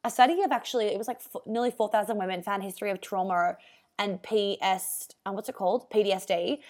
a 0.02 0.10
study 0.10 0.42
of 0.42 0.50
actually, 0.50 0.86
it 0.86 0.96
was 0.96 1.08
like 1.08 1.18
f- 1.18 1.42
nearly 1.46 1.70
four 1.70 1.90
thousand 1.90 2.16
women 2.16 2.42
found 2.42 2.62
history 2.62 2.90
of 2.90 3.02
trauma 3.02 3.58
and 3.98 4.22
PS, 4.22 5.08
um, 5.26 5.34
what's 5.34 5.50
it 5.50 5.54
called, 5.54 5.90
PTSD, 5.90 6.60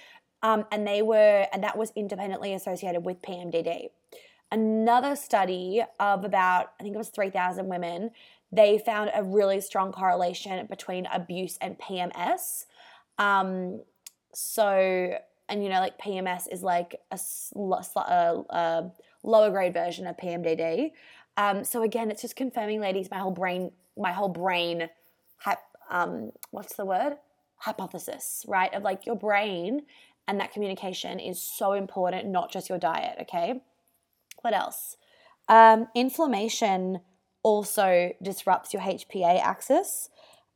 um, 0.43 0.64
and 0.73 0.85
they 0.85 1.01
were, 1.01 1.47
and 1.53 1.62
that 1.62 1.79
was 1.79 1.93
independently 1.95 2.55
associated 2.55 3.05
with 3.05 3.23
PMDD 3.23 3.91
another 4.53 5.16
study 5.16 5.82
of 5.98 6.24
about, 6.24 6.72
I 6.78 6.82
think 6.82 6.94
it 6.94 6.98
was 6.98 7.09
3,000 7.09 7.68
women, 7.68 8.11
they 8.53 8.78
found 8.78 9.11
a 9.14 9.22
really 9.22 9.61
strong 9.61 9.92
correlation 9.92 10.66
between 10.66 11.07
abuse 11.07 11.57
and 11.61 11.78
PMS. 11.78 12.66
Um, 13.18 13.82
so, 14.32 15.14
and 15.48 15.62
you 15.62 15.68
know, 15.68 15.80
like 15.80 15.98
PMS 15.98 16.51
is 16.51 16.62
like 16.62 16.96
a, 17.11 17.18
a, 17.96 18.44
a 18.51 18.92
lower 19.22 19.51
grade 19.51 19.72
version 19.72 20.07
of 20.07 20.16
PMDD. 20.16 20.92
Um, 21.36 21.64
so 21.64 21.82
again, 21.82 22.11
it's 22.11 22.22
just 22.22 22.36
confirming, 22.36 22.80
ladies, 22.80 23.11
my 23.11 23.18
whole 23.18 23.30
brain, 23.30 23.70
my 23.96 24.12
whole 24.12 24.28
brain, 24.28 24.88
um, 25.90 26.30
what's 26.51 26.74
the 26.76 26.84
word? 26.84 27.16
Hypothesis, 27.57 28.44
right? 28.48 28.72
Of 28.72 28.82
like 28.82 29.05
your 29.05 29.16
brain 29.16 29.82
and 30.28 30.40
that 30.40 30.53
communication 30.53 31.18
is 31.18 31.42
so 31.42 31.72
important, 31.72 32.28
not 32.28 32.51
just 32.51 32.68
your 32.68 32.78
diet, 32.78 33.16
okay? 33.22 33.61
What 34.43 34.55
else? 34.55 34.97
Um, 35.49 35.88
inflammation 35.95 37.01
also 37.43 38.12
disrupts 38.22 38.72
your 38.72 38.82
HPA 38.82 39.41
axis. 39.41 40.11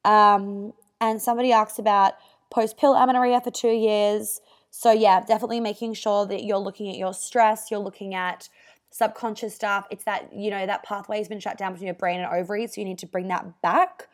Um, 0.04 0.72
and 1.00 1.20
somebody 1.20 1.52
asked 1.52 1.78
about 1.78 2.14
post 2.50 2.76
pill 2.76 2.94
amenorrhea 2.94 3.40
for 3.40 3.50
two 3.50 3.68
years. 3.68 4.40
So, 4.70 4.92
yeah, 4.92 5.20
definitely 5.20 5.60
making 5.60 5.94
sure 5.94 6.26
that 6.26 6.44
you're 6.44 6.58
looking 6.58 6.88
at 6.88 6.96
your 6.96 7.14
stress, 7.14 7.70
you're 7.70 7.80
looking 7.80 8.14
at 8.14 8.48
subconscious 8.90 9.54
stuff. 9.54 9.86
It's 9.90 10.04
that, 10.04 10.32
you 10.32 10.50
know, 10.50 10.66
that 10.66 10.82
pathway 10.82 11.18
has 11.18 11.28
been 11.28 11.40
shut 11.40 11.58
down 11.58 11.72
between 11.72 11.86
your 11.86 11.94
brain 11.94 12.20
and 12.20 12.32
ovaries. 12.32 12.74
So, 12.74 12.80
you 12.80 12.84
need 12.86 12.98
to 12.98 13.06
bring 13.06 13.28
that 13.28 13.60
back. 13.62 14.08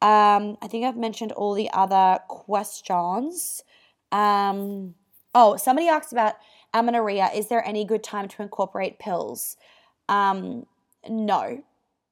Um, 0.00 0.56
I 0.60 0.68
think 0.68 0.84
I've 0.84 0.96
mentioned 0.96 1.32
all 1.32 1.54
the 1.54 1.70
other 1.72 2.18
questions. 2.28 3.62
Um, 4.10 4.94
oh, 5.34 5.56
somebody 5.56 5.88
asked 5.88 6.12
about 6.12 6.34
amenorrhea, 6.74 7.30
is 7.34 7.48
there 7.48 7.66
any 7.66 7.84
good 7.84 8.02
time 8.02 8.28
to 8.28 8.42
incorporate 8.42 8.98
pills? 8.98 9.56
Um, 10.08 10.66
no, 11.08 11.62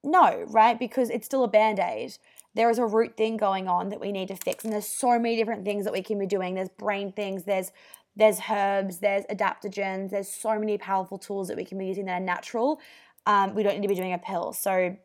no, 0.03 0.45
right? 0.47 0.77
Because 0.77 1.09
it's 1.09 1.25
still 1.25 1.43
a 1.43 1.47
band 1.47 1.79
aid. 1.79 2.17
There 2.53 2.69
is 2.69 2.79
a 2.79 2.85
root 2.85 3.15
thing 3.15 3.37
going 3.37 3.67
on 3.67 3.89
that 3.89 4.01
we 4.01 4.11
need 4.11 4.27
to 4.27 4.35
fix, 4.35 4.63
and 4.63 4.73
there's 4.73 4.87
so 4.87 5.17
many 5.17 5.35
different 5.35 5.63
things 5.63 5.85
that 5.85 5.93
we 5.93 6.01
can 6.01 6.19
be 6.19 6.25
doing. 6.25 6.55
There's 6.55 6.69
brain 6.69 7.11
things, 7.11 7.43
there's 7.43 7.71
there's 8.15 8.39
herbs, 8.49 8.97
there's 8.97 9.23
adaptogens, 9.25 10.11
there's 10.11 10.27
so 10.27 10.59
many 10.59 10.77
powerful 10.77 11.17
tools 11.17 11.47
that 11.47 11.55
we 11.55 11.63
can 11.63 11.77
be 11.77 11.85
using 11.85 12.05
that 12.05 12.21
are 12.21 12.25
natural. 12.25 12.81
Um, 13.25 13.55
we 13.55 13.63
don't 13.63 13.75
need 13.75 13.83
to 13.83 13.87
be 13.87 13.95
doing 13.95 14.11
a 14.11 14.17
pill. 14.17 14.51
So 14.51 14.97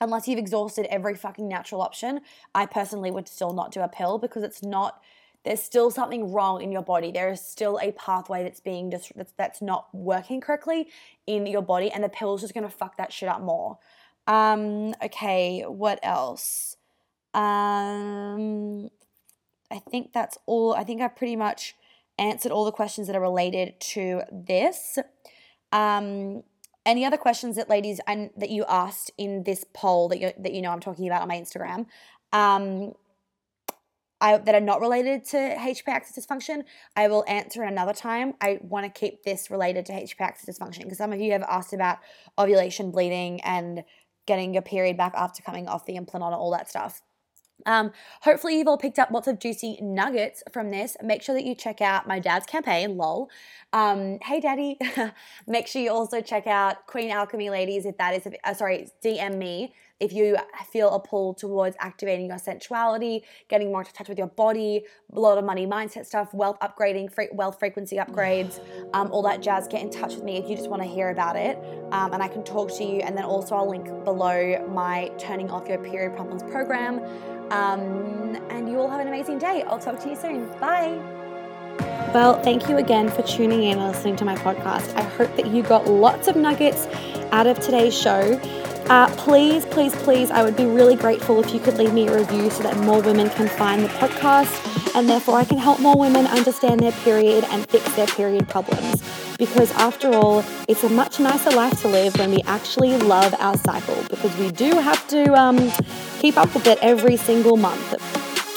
unless 0.00 0.28
you've 0.28 0.38
exhausted 0.38 0.86
every 0.90 1.14
fucking 1.14 1.48
natural 1.48 1.80
option, 1.80 2.20
I 2.54 2.66
personally 2.66 3.10
would 3.10 3.28
still 3.28 3.52
not 3.52 3.72
do 3.72 3.80
a 3.80 3.88
pill 3.88 4.18
because 4.18 4.42
it's 4.42 4.62
not 4.62 5.02
there's 5.44 5.62
still 5.62 5.90
something 5.90 6.32
wrong 6.32 6.62
in 6.62 6.70
your 6.70 6.82
body. 6.82 7.10
There 7.10 7.30
is 7.30 7.40
still 7.40 7.78
a 7.82 7.92
pathway 7.92 8.42
that's 8.42 8.60
being 8.60 8.90
dis- 8.90 9.12
that's, 9.16 9.32
that's 9.36 9.62
not 9.62 9.88
working 9.94 10.40
correctly 10.40 10.88
in 11.26 11.46
your 11.46 11.62
body, 11.62 11.90
and 11.90 12.04
the 12.04 12.08
pill's 12.08 12.42
just 12.42 12.54
gonna 12.54 12.70
fuck 12.70 12.96
that 12.98 13.12
shit 13.12 13.28
up 13.28 13.40
more. 13.40 13.78
Um, 14.26 14.94
okay, 15.02 15.62
what 15.62 15.98
else? 16.02 16.76
Um, 17.32 18.90
I 19.70 19.78
think 19.90 20.12
that's 20.12 20.36
all. 20.46 20.74
I 20.74 20.84
think 20.84 21.00
I 21.00 21.08
pretty 21.08 21.36
much 21.36 21.74
answered 22.18 22.52
all 22.52 22.64
the 22.64 22.72
questions 22.72 23.06
that 23.06 23.16
are 23.16 23.20
related 23.20 23.80
to 23.80 24.22
this. 24.30 24.98
Um, 25.72 26.42
any 26.84 27.04
other 27.04 27.16
questions 27.16 27.56
that 27.56 27.68
ladies 27.68 28.00
and 28.06 28.30
that 28.36 28.50
you 28.50 28.64
asked 28.68 29.10
in 29.16 29.44
this 29.44 29.64
poll 29.72 30.08
that 30.08 30.20
you 30.20 30.32
that 30.38 30.52
you 30.52 30.62
know 30.62 30.70
I'm 30.70 30.80
talking 30.80 31.06
about 31.06 31.22
on 31.22 31.28
my 31.28 31.36
Instagram? 31.36 31.86
Um, 32.32 32.92
I, 34.20 34.36
that 34.38 34.54
are 34.54 34.60
not 34.60 34.80
related 34.80 35.24
to 35.26 35.36
HPA 35.36 35.88
axis 35.88 36.24
dysfunction, 36.24 36.64
I 36.96 37.08
will 37.08 37.24
answer 37.26 37.62
another 37.62 37.94
time. 37.94 38.34
I 38.40 38.58
want 38.62 38.84
to 38.92 39.00
keep 39.00 39.22
this 39.22 39.50
related 39.50 39.86
to 39.86 39.92
HPA 39.92 40.20
axis 40.20 40.58
dysfunction 40.58 40.82
because 40.82 40.98
some 40.98 41.12
of 41.12 41.20
you 41.20 41.32
have 41.32 41.42
asked 41.42 41.72
about 41.72 41.98
ovulation, 42.38 42.90
bleeding, 42.90 43.40
and 43.42 43.84
getting 44.26 44.52
your 44.52 44.62
period 44.62 44.96
back 44.96 45.14
after 45.16 45.42
coming 45.42 45.66
off 45.68 45.86
the 45.86 45.94
Implanon, 45.94 46.32
all 46.32 46.50
that 46.50 46.68
stuff. 46.68 47.02
Um, 47.66 47.92
hopefully, 48.22 48.58
you've 48.58 48.68
all 48.68 48.78
picked 48.78 48.98
up 48.98 49.10
lots 49.10 49.28
of 49.28 49.38
juicy 49.38 49.78
nuggets 49.82 50.42
from 50.52 50.70
this. 50.70 50.96
Make 51.02 51.22
sure 51.22 51.34
that 51.34 51.44
you 51.44 51.54
check 51.54 51.80
out 51.80 52.06
my 52.06 52.18
dad's 52.18 52.46
campaign, 52.46 52.96
lol. 52.96 53.28
Um, 53.72 54.18
hey, 54.22 54.40
daddy. 54.40 54.78
Make 55.46 55.66
sure 55.66 55.82
you 55.82 55.90
also 55.90 56.20
check 56.20 56.46
out 56.46 56.86
Queen 56.86 57.10
Alchemy 57.10 57.50
Ladies 57.50 57.86
if 57.86 57.96
that 57.98 58.14
is, 58.14 58.32
uh, 58.44 58.54
sorry, 58.54 58.88
DM 59.04 59.36
me 59.36 59.74
if 60.00 60.12
you 60.12 60.36
feel 60.72 60.90
a 60.94 60.98
pull 60.98 61.34
towards 61.34 61.76
activating 61.78 62.26
your 62.26 62.38
sensuality, 62.38 63.22
getting 63.48 63.70
more 63.70 63.82
in 63.82 63.86
touch 63.86 64.08
with 64.08 64.18
your 64.18 64.28
body, 64.28 64.84
a 65.12 65.20
lot 65.20 65.38
of 65.38 65.44
money 65.44 65.66
mindset 65.66 66.06
stuff, 66.06 66.32
wealth 66.32 66.58
upgrading, 66.60 67.10
wealth 67.34 67.58
frequency 67.58 67.96
upgrades, 67.96 68.60
um, 68.94 69.12
all 69.12 69.22
that 69.22 69.42
jazz, 69.42 69.68
get 69.68 69.82
in 69.82 69.90
touch 69.90 70.14
with 70.14 70.24
me 70.24 70.38
if 70.38 70.48
you 70.48 70.56
just 70.56 70.70
want 70.70 70.82
to 70.82 70.88
hear 70.88 71.10
about 71.10 71.36
it. 71.36 71.58
Um, 71.92 72.12
and 72.14 72.22
I 72.22 72.28
can 72.28 72.42
talk 72.42 72.74
to 72.78 72.84
you. 72.84 73.00
And 73.00 73.16
then 73.16 73.24
also, 73.24 73.54
I'll 73.54 73.68
link 73.68 73.86
below 74.04 74.66
my 74.72 75.10
Turning 75.18 75.50
Off 75.50 75.68
Your 75.68 75.78
Period 75.78 76.16
Problems 76.16 76.42
program. 76.44 77.00
Um, 77.50 78.36
and 78.50 78.68
you 78.68 78.78
all 78.78 78.88
have 78.88 79.00
an 79.00 79.08
amazing 79.08 79.38
day. 79.38 79.62
I'll 79.66 79.78
talk 79.78 80.00
to 80.00 80.08
you 80.08 80.16
soon. 80.16 80.48
Bye. 80.58 80.98
Well, 82.14 82.42
thank 82.42 82.68
you 82.68 82.78
again 82.78 83.08
for 83.08 83.22
tuning 83.22 83.62
in 83.62 83.78
and 83.78 83.88
listening 83.88 84.16
to 84.16 84.24
my 84.24 84.36
podcast. 84.36 84.94
I 84.96 85.02
hope 85.02 85.34
that 85.36 85.46
you 85.46 85.62
got 85.62 85.86
lots 85.86 86.26
of 86.26 86.36
nuggets 86.36 86.86
out 87.32 87.46
of 87.46 87.60
today's 87.60 87.96
show. 87.96 88.40
Uh, 88.90 89.08
please, 89.18 89.64
please, 89.66 89.94
please, 89.94 90.32
I 90.32 90.42
would 90.42 90.56
be 90.56 90.66
really 90.66 90.96
grateful 90.96 91.38
if 91.38 91.54
you 91.54 91.60
could 91.60 91.78
leave 91.78 91.94
me 91.94 92.08
a 92.08 92.18
review 92.18 92.50
so 92.50 92.64
that 92.64 92.76
more 92.78 93.00
women 93.00 93.30
can 93.30 93.46
find 93.46 93.84
the 93.84 93.88
podcast 93.88 94.96
and 94.96 95.08
therefore 95.08 95.36
I 95.36 95.44
can 95.44 95.58
help 95.58 95.78
more 95.78 95.96
women 95.96 96.26
understand 96.26 96.80
their 96.80 96.90
period 96.90 97.44
and 97.50 97.64
fix 97.68 97.84
their 97.94 98.08
period 98.08 98.48
problems. 98.48 99.00
Because 99.38 99.70
after 99.74 100.08
all, 100.08 100.44
it's 100.68 100.82
a 100.82 100.88
much 100.88 101.20
nicer 101.20 101.50
life 101.52 101.80
to 101.82 101.88
live 101.88 102.18
when 102.18 102.32
we 102.32 102.42
actually 102.48 102.96
love 102.96 103.32
our 103.38 103.56
cycle 103.58 103.94
because 104.10 104.36
we 104.38 104.50
do 104.50 104.72
have 104.72 105.06
to 105.06 105.34
um, 105.34 105.70
keep 106.18 106.36
up 106.36 106.52
with 106.52 106.66
it 106.66 106.76
every 106.82 107.16
single 107.16 107.56
month. 107.56 107.94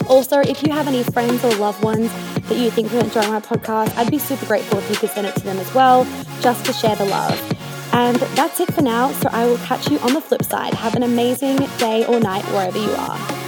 Also, 0.10 0.40
if 0.40 0.64
you 0.64 0.74
have 0.74 0.88
any 0.88 1.04
friends 1.04 1.44
or 1.46 1.54
loved 1.58 1.84
ones 1.84 2.12
that 2.50 2.58
you 2.58 2.72
think 2.72 2.92
will 2.92 3.04
enjoy 3.04 3.22
my 3.28 3.40
podcast, 3.40 3.96
I'd 3.96 4.10
be 4.10 4.18
super 4.18 4.48
grateful 4.48 4.80
if 4.80 4.90
you 4.90 4.96
could 4.96 5.12
send 5.12 5.28
it 5.28 5.36
to 5.36 5.44
them 5.44 5.60
as 5.60 5.72
well, 5.76 6.06
just 6.42 6.66
to 6.66 6.74
share 6.74 6.96
the 6.96 7.06
love. 7.06 7.53
And 7.94 8.18
that's 8.36 8.60
it 8.60 8.74
for 8.74 8.82
now. 8.82 9.12
So 9.14 9.30
I 9.32 9.46
will 9.46 9.60
catch 9.60 9.90
you 9.90 10.00
on 10.00 10.14
the 10.14 10.22
flip 10.22 10.44
side. 10.44 10.74
Have 10.74 10.96
an 10.96 11.04
amazing 11.04 11.58
day 11.78 12.06
or 12.06 12.20
night 12.20 12.44
wherever 12.46 12.78
you 12.78 12.92
are. 12.92 13.43